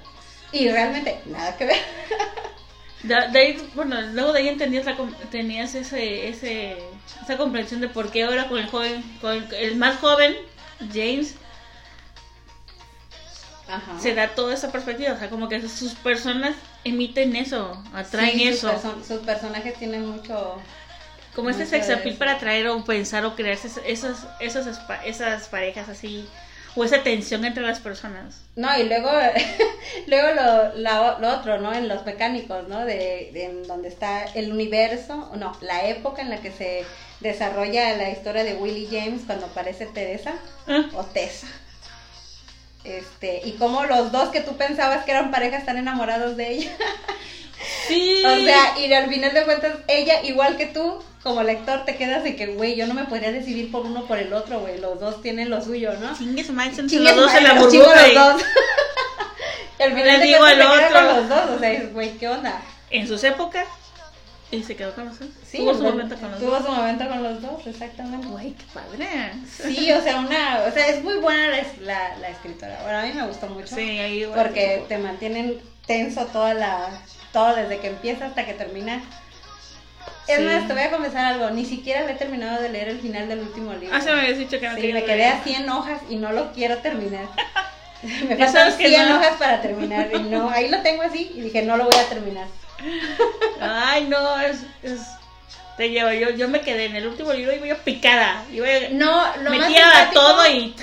Y 0.53 0.69
realmente 0.69 1.21
nada 1.27 1.57
que 1.57 1.67
ver. 1.67 1.77
De, 3.03 3.15
de 3.31 3.39
ahí, 3.39 3.71
bueno, 3.75 4.01
luego 4.13 4.33
de 4.33 4.41
ahí 4.41 4.49
entendías, 4.49 4.85
la, 4.85 4.97
tenías 5.31 5.73
ese, 5.77 6.29
ese, 6.29 6.79
esa 7.23 7.37
comprensión 7.37 7.81
de 7.81 7.87
por 7.89 8.11
qué 8.11 8.25
ahora 8.25 8.49
con 8.49 8.59
el 8.59 8.67
joven, 8.67 9.05
con 9.21 9.35
el, 9.35 9.55
el 9.55 9.77
más 9.77 9.99
joven, 10.01 10.35
James, 10.93 11.37
Ajá. 13.69 14.01
se 14.01 14.15
da 14.15 14.29
toda 14.35 14.53
esa 14.55 14.73
perspectiva. 14.73 15.13
O 15.13 15.17
sea, 15.19 15.31
como 15.31 15.49
que 15.49 15.61
sus 15.69 15.95
personas 15.95 16.57
emiten 16.85 17.37
eso, 17.37 17.81
atraen 17.95 18.39
Sí, 18.39 18.49
eso. 18.49 18.73
Sus, 18.73 18.81
perso- 18.83 19.05
sus 19.07 19.19
personajes 19.21 19.75
tienen 19.79 20.05
mucho. 20.07 20.57
Como 21.39 21.51
ese 21.51 21.67
sex 21.67 21.89
appeal 21.89 22.17
para 22.17 22.33
atraer 22.33 22.67
o 22.67 22.85
pensar 22.85 23.25
o 23.25 23.37
crearse 23.37 23.69
esas, 23.87 24.27
esas, 24.41 24.67
esas, 25.05 25.47
parejas 25.47 25.89
así. 25.89 26.29
O 26.75 26.83
esa 26.83 27.05
tensión 27.05 27.45
entre 27.45 27.63
las 27.63 27.79
personas. 27.79 28.41
No, 28.57 28.77
y 28.77 28.89
luego, 28.89 29.09
luego 30.09 30.29
lo, 30.35 30.75
la- 30.75 31.17
lo 31.21 31.29
otro, 31.31 31.61
¿no? 31.61 31.73
En 31.73 31.87
los 31.87 32.05
mecánicos, 32.05 32.67
¿no? 32.67 32.85
De, 32.85 33.31
de 33.33 33.45
en 33.45 33.63
donde 33.69 33.87
está 33.87 34.25
el 34.35 34.51
universo, 34.51 35.31
no, 35.37 35.57
la 35.61 35.87
época 35.87 36.23
en 36.23 36.31
la 36.31 36.39
que 36.39 36.51
se 36.51 36.85
desarrolla 37.21 37.97
la 37.97 38.11
historia 38.11 38.43
de 38.43 38.55
Willie 38.55 38.89
James 38.91 39.23
cuando 39.25 39.47
aparece 39.47 39.87
Teresa 39.87 40.33
Ah, 40.67 40.87
o 40.93 41.05
Tessa. 41.05 41.47
Este, 42.83 43.43
y 43.45 43.53
cómo 43.53 43.85
los 43.85 44.11
dos 44.11 44.31
que 44.31 44.41
tú 44.41 44.57
pensabas 44.57 45.05
que 45.05 45.13
eran 45.13 45.31
pareja 45.31 45.59
están 45.59 45.77
enamorados 45.77 46.37
de 46.37 46.51
ella. 46.51 46.71
Sí. 47.87 48.23
O 48.25 48.45
sea, 48.45 48.79
y 48.79 48.93
al 48.93 49.09
final 49.09 49.35
de 49.35 49.45
cuentas, 49.45 49.73
ella, 49.89 50.23
igual 50.23 50.57
que 50.57 50.67
tú, 50.67 51.03
como 51.23 51.43
lector, 51.43 51.85
te 51.85 51.97
quedas 51.97 52.23
de 52.23 52.37
que, 52.37 52.49
güey, 52.49 52.77
yo 52.77 52.87
no 52.87 52.95
me 52.95 53.05
podría 53.05 53.33
decidir 53.33 53.71
por 53.71 53.87
uno 53.87 54.01
o 54.01 54.07
por 54.07 54.19
el 54.19 54.33
otro, 54.33 54.61
güey. 54.61 54.79
Los 54.79 55.01
dos 55.01 55.21
tienen 55.23 55.51
lo 55.51 55.63
suyo, 55.63 55.93
¿no? 56.01 56.17
Chingue 56.17 56.45
su 56.45 56.53
madre, 56.53 56.71
los 56.71 57.17
dos 57.17 57.31
su 57.31 57.37
en 57.37 57.45
la 57.45 57.55
los 57.55 57.73
dos. 58.15 58.43
Y 59.79 59.83
al 59.85 59.95
final 59.95 60.19
de 60.21 60.27
digo 60.27 60.39
cuentas 60.41 60.67
al 60.67 60.79
se 60.79 60.87
otro. 60.87 60.99
con 60.99 61.17
los 61.17 61.29
dos, 61.29 61.51
o 61.51 61.59
sea, 61.61 61.71
dices, 61.71 61.93
güey, 61.93 62.11
¿qué 62.19 62.29
onda? 62.29 62.61
En 62.91 63.07
sus 63.07 63.23
épocas. 63.23 63.67
Y 64.51 64.63
se 64.63 64.75
quedó 64.75 64.95
con 64.95 65.05
los 65.05 65.19
dos. 65.19 65.29
Sí, 65.47 65.59
Tuvo 65.59 65.75
su 65.75 65.83
momento 65.83 66.17
con 66.17 66.31
los 66.31 66.41
tuvo 66.41 66.51
dos. 66.51 66.65
su 66.65 66.73
momento 66.73 67.09
con 67.09 67.23
los 67.23 67.43
dos, 67.43 67.67
exactamente. 67.67 68.27
Güey, 68.27 68.55
qué 68.55 68.65
padre. 68.75 69.07
Sí, 69.47 69.93
o 69.93 70.03
sea, 70.03 70.19
una, 70.21 70.65
o 70.67 70.73
sea, 70.73 70.89
es 70.89 71.05
muy 71.05 71.19
buena 71.19 71.49
la, 71.49 71.63
la, 71.83 72.17
la 72.17 72.29
escritora. 72.31 72.79
Bueno, 72.83 72.99
a 72.99 73.03
mí 73.03 73.13
me 73.13 73.27
gustó 73.27 73.47
mucho. 73.47 73.77
Sí, 73.77 73.83
ahí 73.99 74.23
igual. 74.23 74.43
porque 74.43 74.85
te 74.89 74.99
mantienen 74.99 75.61
tenso 75.87 76.25
toda 76.27 76.55
la, 76.55 76.89
todo 77.33 77.55
desde 77.55 77.79
que 77.79 77.89
empieza 77.89 78.27
hasta 78.27 78.45
que 78.47 78.55
termina. 78.55 79.03
Es 80.27 80.37
Sí. 80.39 80.43
más, 80.45 80.67
te 80.67 80.73
voy 80.75 80.83
a 80.83 80.91
confesar 80.91 81.25
algo, 81.25 81.51
ni 81.51 81.65
siquiera 81.65 82.05
le 82.05 82.13
he 82.13 82.17
terminado 82.17 82.61
de 82.63 82.69
leer 82.69 82.89
el 82.89 83.01
final 83.01 83.29
del 83.29 83.41
último 83.41 83.73
libro. 83.75 83.95
Ah, 83.97 84.01
se 84.01 84.13
me 84.13 84.21
habías 84.21 84.39
dicho 84.39 84.61
que 84.61 84.69
no 84.69 84.77
Sí, 84.77 84.93
me 84.93 85.05
quedé 85.05 85.27
a 85.27 85.43
100 85.43 85.69
hojas 85.71 86.01
y 86.09 86.17
no 86.17 86.33
lo 86.33 86.53
quiero 86.53 86.79
terminar. 86.79 87.27
me 88.03 88.37
faltan 88.37 88.53
sabes 88.53 88.75
que 88.75 88.89
100 88.89 89.09
no. 89.09 89.17
hojas 89.17 89.37
para 89.39 89.61
terminar 89.63 90.11
y 90.15 90.19
no, 90.21 90.51
ahí 90.51 90.69
lo 90.69 90.81
tengo 90.83 91.03
así 91.03 91.33
y 91.35 91.41
dije, 91.41 91.63
no 91.63 91.77
lo 91.77 91.85
voy 91.85 91.97
a 91.99 92.09
terminar. 92.09 92.47
Ay, 93.61 94.07
no, 94.07 94.41
es, 94.41 94.59
es... 94.83 95.01
Te 95.77 95.91
llevo, 95.91 96.11
yo, 96.11 96.31
yo 96.31 96.49
me 96.49 96.61
quedé 96.61 96.87
en 96.87 96.97
el 96.97 97.07
último 97.07 97.33
libro 97.33 97.55
y 97.55 97.59
voy 97.61 97.73
picada. 97.85 98.43
Iba 98.53 98.67
No, 98.91 99.23
lo 99.43 99.51
más 99.51 99.61
metía 99.61 99.85
simpático 99.85 100.21
todo 100.21 100.51
y... 100.51 100.75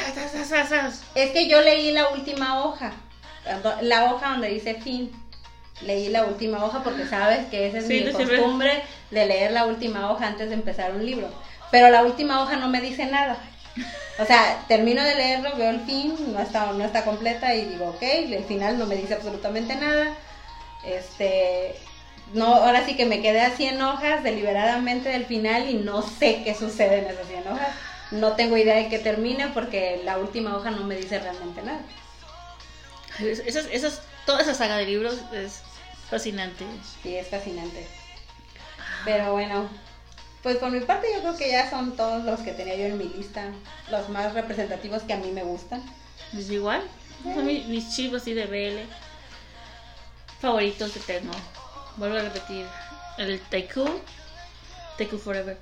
es 1.16 1.32
que 1.32 1.50
yo 1.50 1.62
leí 1.62 1.92
la 1.92 2.10
última 2.10 2.64
hoja, 2.64 2.94
la 3.82 4.06
hoja 4.06 4.30
donde 4.30 4.48
dice 4.50 4.76
fin. 4.76 5.12
Leí 5.82 6.10
la 6.10 6.24
última 6.26 6.64
hoja 6.64 6.84
porque 6.84 7.06
sabes 7.06 7.46
que 7.48 7.68
esa 7.68 7.80
es 7.80 7.88
Sí, 7.88 8.02
mi 8.06 8.12
siempre. 8.12 8.38
costumbre 8.38 8.84
de 9.12 9.26
leer 9.26 9.52
la 9.52 9.66
última 9.66 10.10
hoja 10.12 10.28
antes 10.28 10.50
de 10.50 10.56
empezar 10.56 10.92
un 10.92 11.06
libro. 11.06 11.30
Pero 11.72 11.90
la 11.90 12.04
última 12.04 12.42
hoja 12.42 12.56
no 12.56 12.70
me 12.70 12.80
dice 12.82 13.06
nada. 13.06 13.38
O 14.18 14.26
sea, 14.26 14.64
termino 14.70 15.04
de 15.04 15.16
leerlo, 15.16 15.56
veo 15.58 15.72
el 15.72 15.82
fin, 15.82 16.16
no 16.34 16.40
está, 16.40 16.72
no 16.72 16.86
está 16.86 17.04
completa 17.04 17.54
y 17.54 17.66
digo, 17.66 17.90
ok, 17.90 18.02
el 18.02 18.46
final 18.46 18.80
no 18.80 18.86
me 18.86 18.96
dice 18.96 19.16
absolutamente 19.16 19.76
nada. 19.76 20.16
Este, 20.86 21.76
no, 22.34 22.56
ahora 22.56 22.86
sí 22.86 22.96
que 22.96 23.06
me 23.06 23.22
quedé 23.22 23.42
a 23.42 23.52
100 23.52 23.82
hojas 23.82 24.24
deliberadamente 24.24 25.10
del 25.10 25.26
final 25.26 25.70
y 25.70 25.74
no 25.74 26.02
sé 26.02 26.42
qué 26.46 26.56
sucede 26.56 27.00
en 27.00 27.08
esas 27.08 27.28
100 27.28 27.48
hojas. 27.50 27.68
No 28.12 28.34
tengo 28.34 28.56
idea 28.56 28.76
de 28.76 28.88
que 28.88 29.00
termine 29.00 29.48
porque 29.50 30.02
la 30.06 30.18
última 30.18 30.56
hoja 30.56 30.72
no 30.72 30.86
me 30.86 30.96
dice 30.96 31.20
realmente 31.20 31.62
nada. 31.64 31.80
Es- 33.20 33.40
Esas, 33.40 33.66
esas, 33.72 34.02
toda 34.26 34.42
esa 34.42 34.54
saga 34.54 34.78
de 34.78 34.86
libros 34.86 35.16
es 35.34 35.62
fascinante. 36.10 36.66
Sí, 37.02 37.16
es 37.16 37.28
fascinante. 37.28 37.88
Pero 39.04 39.34
bueno, 39.34 39.70
pues 40.44 40.58
por 40.58 40.72
mi 40.72 40.80
parte 40.82 41.08
yo 41.14 41.22
creo 41.22 41.38
que 41.38 41.52
ya 41.52 41.70
son 41.70 41.96
todos 41.96 42.24
los 42.24 42.40
que 42.42 42.52
tenía 42.54 42.76
yo 42.76 42.86
en 42.86 42.98
mi 42.98 43.06
lista, 43.06 43.52
los 43.90 44.10
más 44.10 44.34
representativos 44.34 45.04
que 45.04 45.14
a 45.14 45.18
mí 45.18 45.32
me 45.32 45.44
gustan. 45.44 45.84
Es 46.38 46.50
igual. 46.50 46.82
Son 47.24 47.46
mis, 47.46 47.66
mis 47.68 47.96
chivos 47.96 48.22
así 48.22 48.34
de 48.34 48.46
BL. 48.46 48.80
Favoritos 50.40 50.92
que 50.92 51.00
tengo. 51.00 51.34
Vuelvo 51.98 52.18
a 52.18 52.22
repetir. 52.22 52.66
El 53.18 53.40
Taiku. 53.42 53.90
Taiku 54.98 55.18
Forever. 55.18 55.58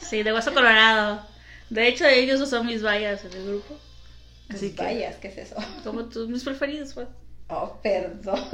Sí, 0.00 0.22
de 0.22 0.32
Hueso 0.32 0.52
Colorado. 0.54 1.22
De 1.70 1.86
hecho, 1.86 2.06
ellos 2.06 2.48
son 2.48 2.66
mis 2.66 2.82
vallas 2.82 3.24
en 3.24 3.32
el 3.32 3.46
grupo. 3.46 3.78
Así 4.50 4.72
que, 4.72 4.82
Vayas, 4.82 5.16
¿qué 5.16 5.28
es 5.28 5.38
eso? 5.38 5.56
como 5.84 6.04
tus, 6.06 6.28
mis 6.28 6.44
preferidos, 6.44 6.94
pues. 6.94 7.08
Oh, 7.48 7.78
perdón. 7.82 8.44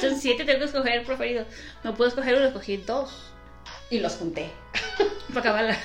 Son 0.00 0.16
siete, 0.20 0.44
tengo 0.44 0.60
que 0.60 0.64
escoger 0.66 1.04
preferidos. 1.04 1.46
No 1.84 1.94
puedo 1.94 2.08
escoger 2.08 2.36
uno, 2.36 2.46
escogí 2.46 2.76
dos. 2.78 3.32
Y 3.90 3.98
los 3.98 4.16
junté. 4.16 4.50
Para 5.28 5.40
acabarla. 5.40 5.78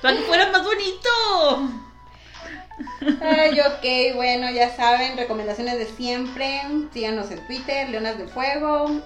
Para 0.00 0.16
que 0.16 0.22
fuera 0.24 0.50
más 0.50 0.64
bonito. 0.64 1.08
Ay, 3.20 3.60
ok, 3.60 4.16
bueno, 4.16 4.50
ya 4.50 4.74
saben, 4.74 5.16
recomendaciones 5.16 5.78
de 5.78 5.86
siempre. 5.86 6.60
Síganos 6.92 7.30
en 7.30 7.46
Twitter, 7.46 7.88
Leonas 7.88 8.18
de 8.18 8.26
Fuego. 8.26 9.00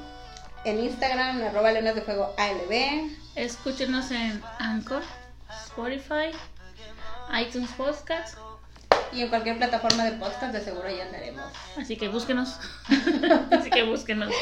En 0.65 0.81
Instagram, 0.81 1.43
arroba 1.45 1.73
Leonas 1.73 1.95
de 1.95 2.03
Fuego 2.03 2.35
ALB. 2.39 3.11
Escúchenos 3.37 4.11
en 4.11 4.43
Anchor, 4.59 5.03
Spotify, 5.67 6.31
iTunes 7.41 7.71
Podcast. 7.77 8.37
Y 9.13 9.23
en 9.23 9.29
cualquier 9.29 9.57
plataforma 9.59 10.05
de 10.05 10.13
podcast, 10.13 10.53
de 10.53 10.61
seguro 10.61 10.89
ya 10.89 11.05
andaremos. 11.05 11.45
Así 11.79 11.97
que 11.97 12.09
búsquenos. 12.09 12.57
Así 13.51 13.71
que 13.71 13.83
búsquenos. 13.85 14.33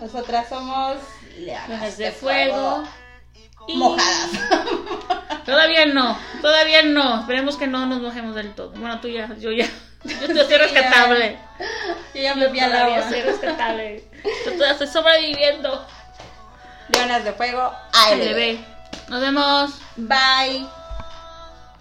Nosotras 0.00 0.48
somos 0.48 0.96
Leonas 1.38 1.96
de 1.96 2.10
fuego. 2.12 2.84
Y- 3.66 3.76
Mojadas. 3.76 4.30
Todavía 5.46 5.86
no, 5.86 6.18
todavía 6.40 6.82
no. 6.82 7.20
Esperemos 7.20 7.56
que 7.56 7.66
no 7.66 7.84
nos 7.86 8.00
mojemos 8.00 8.34
del 8.34 8.54
todo. 8.54 8.70
Bueno, 8.70 8.98
tú 9.00 9.08
ya, 9.08 9.28
yo 9.38 9.50
ya. 9.52 9.66
Yo 10.04 10.10
estoy 10.26 10.44
Sí, 10.48 10.54
rescatable. 10.56 11.38
Yo 12.14 12.20
ya 12.22 12.34
me 12.34 12.48
vi 12.48 12.60
al 12.60 12.70
Todavía 12.72 12.96
agua. 12.98 13.10
soy 13.10 13.20
rescatable. 13.22 14.10
Yo 14.24 14.52
todavía 14.52 14.72
estoy 14.72 14.86
sobreviviendo. 14.86 15.86
Leonas 16.88 17.24
de 17.24 17.32
Fuego 17.32 17.72
ALB. 17.92 18.22
LB. 18.22 18.58
Nos 19.10 19.20
vemos. 19.20 19.70
Bye. 19.96 20.66